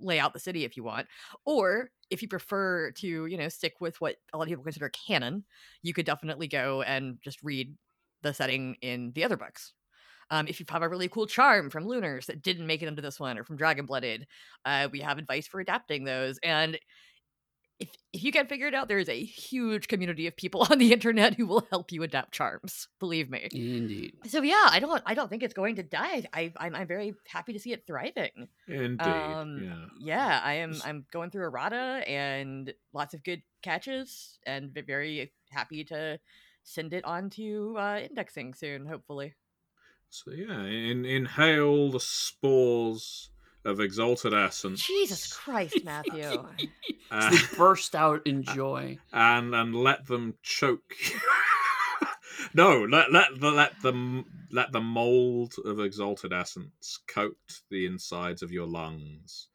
lay 0.03 0.19
out 0.19 0.33
the 0.33 0.39
city 0.39 0.65
if 0.65 0.77
you 0.77 0.83
want 0.83 1.07
or 1.45 1.89
if 2.09 2.21
you 2.21 2.27
prefer 2.27 2.91
to 2.91 3.25
you 3.25 3.37
know 3.37 3.49
stick 3.49 3.75
with 3.79 3.99
what 4.01 4.17
a 4.33 4.37
lot 4.37 4.43
of 4.43 4.49
people 4.49 4.63
consider 4.63 4.89
canon 4.89 5.43
you 5.81 5.93
could 5.93 6.05
definitely 6.05 6.47
go 6.47 6.81
and 6.83 7.17
just 7.23 7.41
read 7.43 7.73
the 8.23 8.33
setting 8.33 8.75
in 8.81 9.11
the 9.13 9.23
other 9.23 9.37
books. 9.37 9.73
Um, 10.31 10.47
if 10.47 10.59
you 10.59 10.65
have 10.69 10.81
a 10.81 10.89
really 10.89 11.09
cool 11.09 11.27
charm 11.27 11.69
from 11.69 11.85
lunars 11.85 12.25
that 12.27 12.41
didn't 12.41 12.65
make 12.65 12.81
it 12.81 12.87
into 12.87 13.01
this 13.01 13.19
one 13.19 13.37
or 13.37 13.43
from 13.43 13.57
dragon 13.57 13.85
blooded 13.85 14.25
uh, 14.65 14.87
we 14.91 15.01
have 15.01 15.17
advice 15.17 15.45
for 15.45 15.59
adapting 15.59 16.05
those 16.05 16.39
and 16.41 16.79
if, 17.79 17.89
if 18.13 18.23
you 18.23 18.31
can't 18.31 18.47
figure 18.49 18.67
it 18.67 18.73
out 18.73 18.87
there 18.87 18.99
is 18.99 19.09
a 19.09 19.23
huge 19.23 19.87
community 19.87 20.27
of 20.27 20.35
people 20.37 20.65
on 20.69 20.77
the 20.77 20.93
internet 20.93 21.35
who 21.35 21.45
will 21.45 21.65
help 21.69 21.91
you 21.91 22.03
adapt 22.03 22.31
charms 22.31 22.87
believe 22.99 23.29
me 23.29 23.47
Indeed. 23.51 24.13
so 24.25 24.41
yeah 24.41 24.67
i 24.69 24.79
don't 24.79 25.01
i 25.05 25.13
don't 25.13 25.29
think 25.29 25.43
it's 25.43 25.53
going 25.53 25.75
to 25.75 25.83
die 25.83 26.23
I, 26.33 26.53
I'm, 26.57 26.75
I'm 26.75 26.87
very 26.87 27.13
happy 27.27 27.53
to 27.53 27.59
see 27.59 27.73
it 27.73 27.85
thriving 27.87 28.47
indeed. 28.67 29.01
um, 29.01 29.59
yeah. 29.63 29.85
yeah, 29.99 30.41
I 30.43 30.53
am. 30.55 30.79
I'm 30.85 31.05
going 31.11 31.29
through 31.31 31.45
errata 31.45 32.03
and 32.07 32.73
lots 32.93 33.13
of 33.13 33.23
good 33.23 33.41
catches, 33.61 34.37
and 34.45 34.71
ve- 34.73 34.81
very 34.81 35.31
happy 35.51 35.83
to 35.85 36.19
send 36.63 36.93
it 36.93 37.03
on 37.05 37.29
to 37.31 37.75
uh, 37.77 37.99
indexing 38.07 38.53
soon. 38.53 38.85
Hopefully, 38.85 39.35
So 40.09 40.31
yeah, 40.31 40.63
in, 40.63 41.05
inhale 41.05 41.91
the 41.91 41.99
spores 41.99 43.29
of 43.65 43.79
exalted 43.79 44.33
essence. 44.33 44.85
Jesus 44.85 45.31
Christ, 45.31 45.79
Matthew. 45.83 46.23
uh, 47.11 47.29
they 47.29 47.37
burst 47.57 47.95
out 47.95 48.25
in 48.25 48.43
joy. 48.43 48.97
and 49.11 49.53
and 49.55 49.75
let 49.75 50.05
them 50.07 50.35
choke. 50.43 50.95
no, 52.53 52.83
let 52.83 53.11
let 53.11 53.39
the 53.39 53.51
let 53.51 53.81
them 53.81 54.25
let 54.51 54.71
the 54.71 54.81
mold 54.81 55.53
of 55.65 55.79
exalted 55.79 56.33
essence 56.33 56.99
coat 57.07 57.37
the 57.69 57.85
insides 57.85 58.41
of 58.41 58.51
your 58.51 58.67
lungs. 58.67 59.47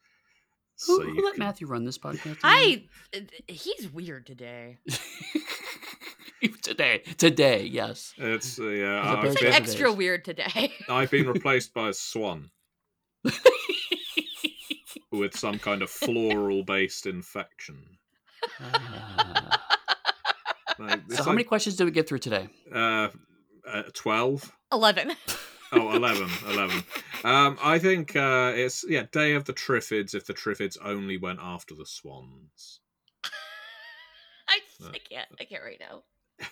Who, 0.86 0.96
so 0.96 1.02
who 1.02 1.14
you 1.14 1.24
let 1.24 1.34
can- 1.34 1.44
Matthew 1.44 1.66
run 1.66 1.84
this 1.84 1.98
podcast? 1.98 2.38
I. 2.42 2.84
uh, 3.14 3.20
He's 3.48 3.92
weird 3.92 4.26
today. 4.26 4.78
today, 6.62 7.02
today, 7.16 7.64
yes. 7.64 8.14
It's 8.16 8.59
uh, 8.61 8.64
yeah. 8.68 9.00
It's, 9.00 9.06
a 9.06 9.11
I've 9.11 9.16
very 9.22 9.28
He's 9.28 9.40
been, 9.40 9.50
bad- 9.50 9.62
extra 9.62 9.92
weird 9.92 10.24
today. 10.24 10.72
I've 10.88 11.11
been 11.11 11.26
replaced 11.26 11.74
by 11.74 11.88
a 11.88 11.92
swan 11.92 12.50
with 15.19 15.37
some 15.37 15.59
kind 15.59 15.83
of 15.83 15.91
floral 15.91 16.62
based 16.62 17.07
infection. 17.07 17.99
Ah. 18.61 19.64
Like, 20.79 20.91
so, 20.91 21.05
it's 21.11 21.25
how 21.25 21.33
many 21.33 21.45
questions 21.45 21.77
did 21.77 21.85
we 21.85 21.91
get 21.91 22.09
through 22.09 22.21
today? 22.21 22.49
uh, 22.73 23.09
uh, 23.66 23.83
12. 23.95 24.53
11. 24.73 25.12
Oh, 25.71 25.95
11. 25.95 26.31
11. 26.49 26.83
Um, 27.25 27.59
I 27.62 27.79
think 27.79 28.16
uh, 28.16 28.53
it's, 28.55 28.87
yeah, 28.89 29.03
Day 29.12 29.35
of 29.35 29.45
the 29.45 29.53
Triffids 29.53 30.14
if 30.14 30.25
the 30.25 30.33
Triffids 30.33 30.79
only 30.83 31.19
went 31.19 31.41
after 31.43 31.75
the 31.75 31.85
Swans. 31.85 32.81
I, 34.49 34.61
just, 34.79 34.95
I 34.95 34.99
can't. 34.99 35.29
I 35.39 35.45
can't 35.45 35.62
right 35.62 35.79
now. 35.79 36.05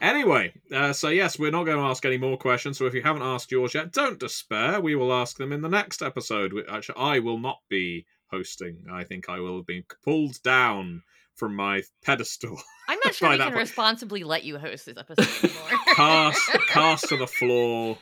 Anyway, 0.00 0.52
uh, 0.72 0.92
so 0.92 1.08
yes, 1.08 1.38
we're 1.38 1.50
not 1.50 1.64
going 1.64 1.78
to 1.78 1.84
ask 1.84 2.04
any 2.04 2.18
more 2.18 2.36
questions. 2.36 2.78
So 2.78 2.86
if 2.86 2.94
you 2.94 3.02
haven't 3.02 3.22
asked 3.22 3.50
yours 3.50 3.74
yet, 3.74 3.92
don't 3.92 4.18
despair. 4.18 4.80
We 4.80 4.94
will 4.94 5.12
ask 5.12 5.36
them 5.36 5.52
in 5.52 5.62
the 5.62 5.68
next 5.68 6.02
episode. 6.02 6.52
Actually, 6.68 6.98
I 6.98 7.18
will 7.18 7.38
not 7.38 7.58
be 7.68 8.06
hosting. 8.30 8.84
I 8.90 9.04
think 9.04 9.28
I 9.28 9.40
will 9.40 9.56
have 9.56 9.66
been 9.66 9.84
pulled 10.04 10.42
down 10.42 11.02
from 11.34 11.54
my 11.54 11.82
pedestal. 12.02 12.58
I'm 12.88 12.98
not 13.04 13.14
sure 13.16 13.30
we 13.30 13.36
can 13.36 13.46
point. 13.46 13.56
responsibly 13.56 14.24
let 14.24 14.44
you 14.44 14.58
host 14.58 14.86
this 14.86 14.96
episode 14.96 15.28
anymore. 15.44 15.78
cast 15.94 16.50
cast 16.68 17.08
to 17.08 17.16
the 17.16 17.26
floor 17.26 17.98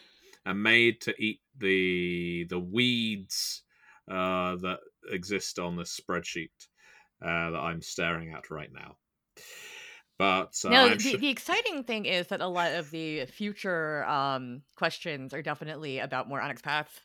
and 0.47 0.63
made 0.63 1.01
to 1.03 1.15
eat 1.23 1.41
the 1.59 2.47
the 2.49 2.59
weeds 2.59 3.63
uh, 4.11 4.57
that 4.57 4.79
exist 5.11 5.59
on 5.59 5.77
this 5.77 5.99
spreadsheet 5.99 6.51
uh, 7.23 7.51
that 7.51 7.59
I'm 7.61 7.83
staring 7.83 8.33
at 8.33 8.51
right 8.51 8.71
now. 8.73 8.97
But 10.19 10.55
uh, 10.65 10.69
no, 10.69 10.89
the, 10.95 10.99
sure- 11.01 11.19
the 11.19 11.29
exciting 11.29 11.83
thing 11.85 12.05
is 12.07 12.29
that 12.29 12.41
a 12.41 12.47
lot 12.47 12.73
of 12.73 12.91
the 12.91 13.27
future 13.27 14.05
um, 14.05 14.63
questions 14.77 15.35
are 15.35 15.43
definitely 15.43 15.99
about 15.99 16.29
more 16.29 16.41
Onyx 16.41 16.63
Path 16.63 17.01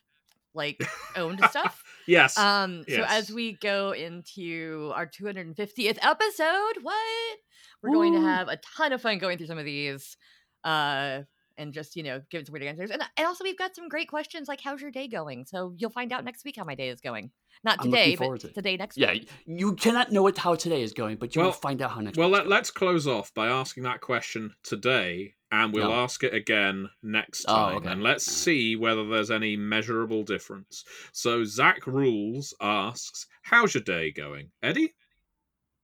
like 0.54 0.80
owned 1.16 1.40
stuff. 1.50 1.82
yes, 2.06 2.36
Um, 2.36 2.82
so 2.88 2.94
Yes. 2.96 3.06
as 3.08 3.30
we 3.32 3.52
go 3.52 3.92
into 3.92 4.92
our 4.94 5.06
250th 5.06 5.98
episode, 6.02 6.82
what 6.82 7.38
we're 7.82 7.92
going 7.92 8.12
to 8.14 8.20
have 8.20 8.48
a 8.48 8.56
ton 8.76 8.92
of 8.92 9.00
fun 9.00 9.18
going 9.18 9.38
through 9.38 9.46
some 9.46 9.58
of 9.58 9.64
these, 9.64 10.16
uh, 10.64 11.20
and 11.60 11.72
just 11.72 11.94
you 11.96 12.02
know 12.02 12.20
giving 12.30 12.44
some 12.46 12.52
weird 12.54 12.64
answers. 12.64 12.90
And, 12.90 13.02
and 13.16 13.26
also 13.26 13.44
we've 13.44 13.58
got 13.58 13.76
some 13.76 13.88
great 13.88 14.08
questions 14.08 14.48
like 14.48 14.60
how's 14.62 14.80
your 14.80 14.90
day 14.90 15.06
going? 15.08 15.44
So 15.46 15.74
you'll 15.76 15.90
find 15.90 16.12
out 16.12 16.24
next 16.24 16.44
week 16.44 16.56
how 16.56 16.64
my 16.64 16.74
day 16.74 16.88
is 16.88 17.00
going. 17.00 17.30
Not 17.62 17.82
today, 17.82 18.16
but 18.16 18.40
to 18.40 18.48
today 18.52 18.76
next 18.76 18.96
Yeah, 18.96 19.12
week. 19.12 19.28
you 19.46 19.74
cannot 19.74 20.10
know 20.12 20.26
it 20.28 20.38
how 20.38 20.54
today 20.54 20.82
is 20.82 20.92
going, 20.94 21.16
but 21.18 21.34
you 21.34 21.40
Well- 21.40 21.48
will 21.48 21.52
find 21.52 21.82
out 21.82 21.90
how 21.92 22.00
next. 22.00 22.16
Week. 22.16 22.22
Well 22.22 22.30
week's 22.30 22.38
Let, 22.40 22.48
let's 22.48 22.70
close 22.70 23.06
off 23.06 23.32
by 23.34 23.48
asking 23.48 23.82
that 23.82 24.00
question 24.00 24.54
today, 24.62 25.34
and 25.52 25.72
we'll 25.74 25.90
Yeah. 25.90 25.96
ask 25.96 26.24
it 26.24 26.32
again 26.32 26.88
next 27.02 27.44
Oh, 27.48 27.54
time, 27.54 27.76
okay. 27.78 27.88
and 27.90 28.02
let's 28.02 28.24
see 28.24 28.76
whether 28.76 29.06
there's 29.06 29.30
any 29.30 29.56
measurable 29.56 30.22
difference. 30.22 30.84
So 31.12 31.44
Zach 31.44 31.86
rules 31.86 32.54
asks, 32.60 33.26
"How's 33.42 33.74
your 33.74 33.82
day 33.82 34.10
going, 34.10 34.52
Eddy?" 34.62 34.94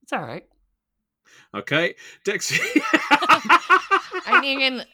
It's 0.03 0.12
all 0.12 0.22
right. 0.22 0.47
Okay, 1.55 1.95
Dixie. 2.24 2.81
I 4.29 4.39
mean, 4.41 4.81
uh, 4.81 4.85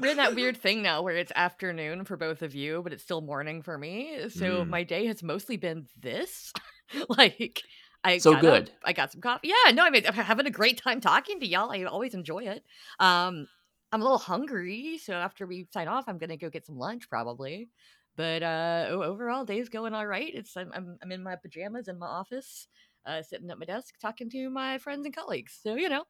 we're 0.00 0.10
in 0.10 0.16
that 0.16 0.34
weird 0.34 0.56
thing 0.56 0.82
now 0.82 1.02
where 1.02 1.16
it's 1.16 1.32
afternoon 1.34 2.04
for 2.04 2.16
both 2.16 2.42
of 2.42 2.54
you, 2.54 2.82
but 2.82 2.92
it's 2.92 3.02
still 3.02 3.20
morning 3.20 3.62
for 3.62 3.76
me. 3.78 4.28
So 4.28 4.64
Mm. 4.64 4.68
my 4.68 4.82
day 4.84 5.06
has 5.06 5.22
mostly 5.22 5.56
been 5.56 5.86
this. 6.00 6.52
like, 7.08 7.62
I 8.04 8.18
So 8.18 8.32
got 8.32 8.44
up, 8.46 8.64
good. 8.64 8.70
I 8.84 8.92
got 8.92 9.12
some 9.12 9.20
coffee. 9.20 9.48
Yeah, 9.48 9.72
no, 9.72 9.84
I 9.84 9.90
mean, 9.90 10.04
I'm 10.06 10.14
having 10.14 10.46
a 10.46 10.50
great 10.50 10.80
time 10.82 11.00
talking 11.00 11.40
to 11.40 11.46
y'all. 11.46 11.70
I 11.72 11.84
always 11.84 12.14
enjoy 12.14 12.40
it. 12.44 12.64
Um, 12.98 13.46
I'm 13.92 14.00
a 14.00 14.04
little 14.04 14.18
hungry, 14.18 14.98
so 14.98 15.12
after 15.14 15.46
we 15.46 15.68
sign 15.72 15.86
off, 15.88 16.04
I'm 16.08 16.18
gonna 16.18 16.36
go 16.36 16.48
get 16.50 16.66
some 16.66 16.78
lunch 16.78 17.08
probably. 17.08 17.68
But 18.16 18.42
uh, 18.42 18.86
overall, 18.90 19.44
day's 19.44 19.68
going 19.68 19.94
all 19.94 20.06
right. 20.06 20.32
It's 20.34 20.56
I'm 20.56 20.70
I'm, 20.74 20.98
I'm 21.02 21.12
in 21.12 21.22
my 21.22 21.36
pajamas 21.36 21.88
in 21.88 21.98
my 21.98 22.06
office, 22.06 22.68
uh, 23.06 23.22
sitting 23.22 23.50
at 23.50 23.58
my 23.58 23.66
desk 23.66 23.94
talking 24.00 24.30
to 24.30 24.50
my 24.50 24.78
friends 24.78 25.04
and 25.06 25.14
colleagues. 25.14 25.58
So 25.62 25.74
you 25.74 25.88
know, 25.88 26.04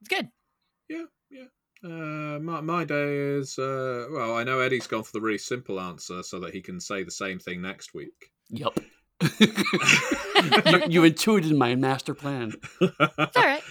it's 0.00 0.08
good. 0.08 0.30
Yeah, 0.88 1.06
yeah. 1.30 1.46
Uh, 1.84 2.38
my, 2.40 2.60
my 2.60 2.84
day 2.84 3.16
is 3.16 3.58
uh, 3.58 4.06
well. 4.10 4.36
I 4.36 4.44
know 4.44 4.60
Eddy's 4.60 4.86
gone 4.86 5.02
for 5.02 5.12
the 5.12 5.20
really 5.20 5.38
simple 5.38 5.80
answer 5.80 6.22
so 6.22 6.40
that 6.40 6.54
he 6.54 6.60
can 6.60 6.80
say 6.80 7.02
the 7.02 7.10
same 7.10 7.38
thing 7.38 7.62
next 7.62 7.94
week. 7.94 8.32
Yep. 8.50 8.78
you, 9.40 10.82
you 10.88 11.04
intuited 11.04 11.56
my 11.56 11.74
master 11.74 12.14
plan. 12.14 12.52
It's 12.80 13.36
all 13.36 13.44
right. 13.44 13.62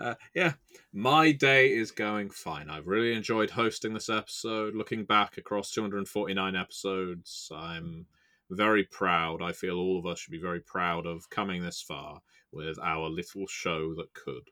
uh, 0.00 0.14
yeah, 0.34 0.52
my 0.92 1.32
day 1.32 1.72
is 1.72 1.90
going 1.90 2.30
fine. 2.30 2.68
I've 2.68 2.86
really 2.86 3.14
enjoyed 3.14 3.50
hosting 3.50 3.94
this 3.94 4.08
episode. 4.08 4.74
Looking 4.74 5.04
back 5.04 5.38
across 5.38 5.70
249 5.70 6.56
episodes, 6.56 7.50
I'm 7.54 8.06
very 8.50 8.84
proud. 8.84 9.42
I 9.42 9.52
feel 9.52 9.76
all 9.76 9.98
of 9.98 10.06
us 10.06 10.18
should 10.18 10.32
be 10.32 10.40
very 10.40 10.60
proud 10.60 11.06
of 11.06 11.30
coming 11.30 11.62
this 11.62 11.80
far 11.80 12.20
with 12.52 12.78
our 12.82 13.08
little 13.08 13.46
show 13.46 13.94
that 13.94 14.12
could. 14.14 14.50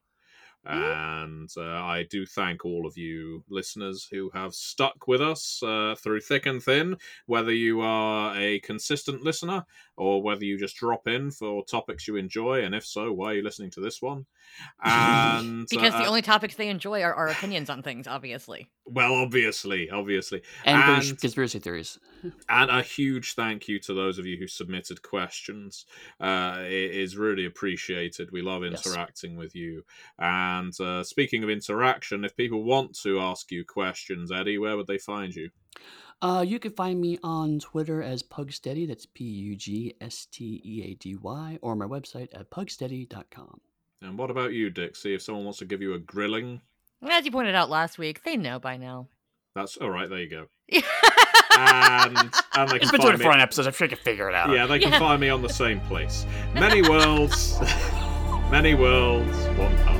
And 0.64 1.48
uh, 1.56 1.62
I 1.62 2.04
do 2.10 2.26
thank 2.26 2.64
all 2.64 2.86
of 2.86 2.96
you 2.98 3.42
listeners 3.48 4.06
who 4.10 4.30
have 4.34 4.54
stuck 4.54 5.06
with 5.08 5.22
us 5.22 5.62
uh, 5.62 5.94
through 5.98 6.20
thick 6.20 6.46
and 6.46 6.62
thin, 6.62 6.96
whether 7.26 7.52
you 7.52 7.80
are 7.80 8.36
a 8.38 8.58
consistent 8.60 9.22
listener 9.22 9.64
or 9.96 10.22
whether 10.22 10.44
you 10.44 10.58
just 10.58 10.76
drop 10.76 11.06
in 11.08 11.30
for 11.30 11.64
topics 11.64 12.06
you 12.06 12.16
enjoy. 12.16 12.64
And 12.64 12.74
if 12.74 12.84
so, 12.84 13.12
why 13.12 13.28
are 13.32 13.34
you 13.36 13.42
listening 13.42 13.70
to 13.72 13.80
this 13.80 14.02
one? 14.02 14.26
And 14.84 15.66
Because 15.70 15.94
uh, 15.94 15.98
the 15.98 16.06
only 16.06 16.22
topics 16.22 16.54
they 16.56 16.68
enjoy 16.68 17.02
are 17.02 17.14
our 17.14 17.28
opinions 17.28 17.68
on 17.70 17.82
things, 17.82 18.06
obviously. 18.06 18.68
well, 18.86 19.14
obviously, 19.14 19.90
obviously, 19.90 20.42
And, 20.64 20.84
British 20.84 21.10
And- 21.10 21.20
conspiracy 21.20 21.58
theories. 21.58 21.98
and 22.48 22.70
a 22.70 22.82
huge 22.82 23.34
thank 23.34 23.68
you 23.68 23.78
to 23.80 23.94
those 23.94 24.18
of 24.18 24.26
you 24.26 24.36
who 24.38 24.46
submitted 24.48 25.02
questions. 25.02 25.84
Uh, 26.20 26.58
it 26.62 26.90
is 26.92 27.16
really 27.16 27.44
appreciated. 27.44 28.30
We 28.32 28.42
love 28.42 28.64
Yes. 28.64 28.86
interacting 28.86 29.36
with 29.36 29.54
you. 29.54 29.84
And 30.18 30.47
uh, 30.80 31.02
speaking 31.04 31.42
of 31.44 31.50
interaction, 31.50 32.24
if 32.24 32.36
people 32.36 32.62
want 32.64 32.96
to 33.02 33.20
ask 33.20 33.50
you 33.50 33.64
questions, 33.64 34.30
Eddy, 34.32 34.58
where 34.58 34.76
would 34.76 34.86
they 34.86 34.98
find 34.98 35.34
you? 35.34 35.50
Uh, 36.20 36.44
you 36.46 36.58
can 36.58 36.72
find 36.72 37.00
me 37.00 37.18
on 37.22 37.60
Twitter 37.60 38.02
as 38.02 38.22
Pugsteady. 38.22 38.88
That's 38.88 39.06
P 39.06 39.24
U 39.24 39.54
G 39.56 39.94
S 40.00 40.26
T 40.30 40.60
E 40.64 40.82
A 40.90 40.94
D 40.94 41.16
Y, 41.16 41.58
or 41.62 41.76
my 41.76 41.86
website 41.86 42.28
at 42.38 42.50
pugsteady.com. 42.50 43.60
And 44.02 44.18
what 44.18 44.30
about 44.30 44.52
you, 44.52 44.70
Dixie? 44.70 45.14
If 45.14 45.22
someone 45.22 45.44
wants 45.44 45.58
to 45.60 45.64
give 45.64 45.80
you 45.82 45.94
a 45.94 45.98
grilling, 45.98 46.60
As 47.08 47.24
you 47.24 47.30
pointed 47.30 47.54
out 47.54 47.70
last 47.70 47.98
week, 47.98 48.22
they 48.24 48.36
know 48.36 48.58
by 48.58 48.76
now. 48.76 49.08
that's 49.54 49.76
all 49.76 49.90
right. 49.90 50.08
There 50.08 50.18
you 50.20 50.28
go. 50.30 50.46
And 51.60 52.16
and 52.54 52.70
they 52.70 52.76
It's 52.76 52.90
can 52.90 53.00
been 53.00 53.00
find 53.00 53.18
me. 53.18 53.24
24 53.24 53.32
episodes. 53.40 53.66
I'm 53.66 53.72
sure 53.72 53.86
you 53.88 53.96
can 53.96 54.04
figure 54.04 54.28
it 54.28 54.34
out. 54.36 54.50
Yeah, 54.50 54.66
they 54.66 54.78
can 54.78 54.92
Yeah. 54.92 54.98
find 55.00 55.20
me 55.20 55.28
on 55.28 55.42
the 55.42 55.48
same 55.48 55.80
place. 55.82 56.24
Many 56.54 56.82
worlds, 56.82 57.58
many 58.50 58.74
worlds, 58.74 59.36
one 59.58 59.76
path. 59.78 59.97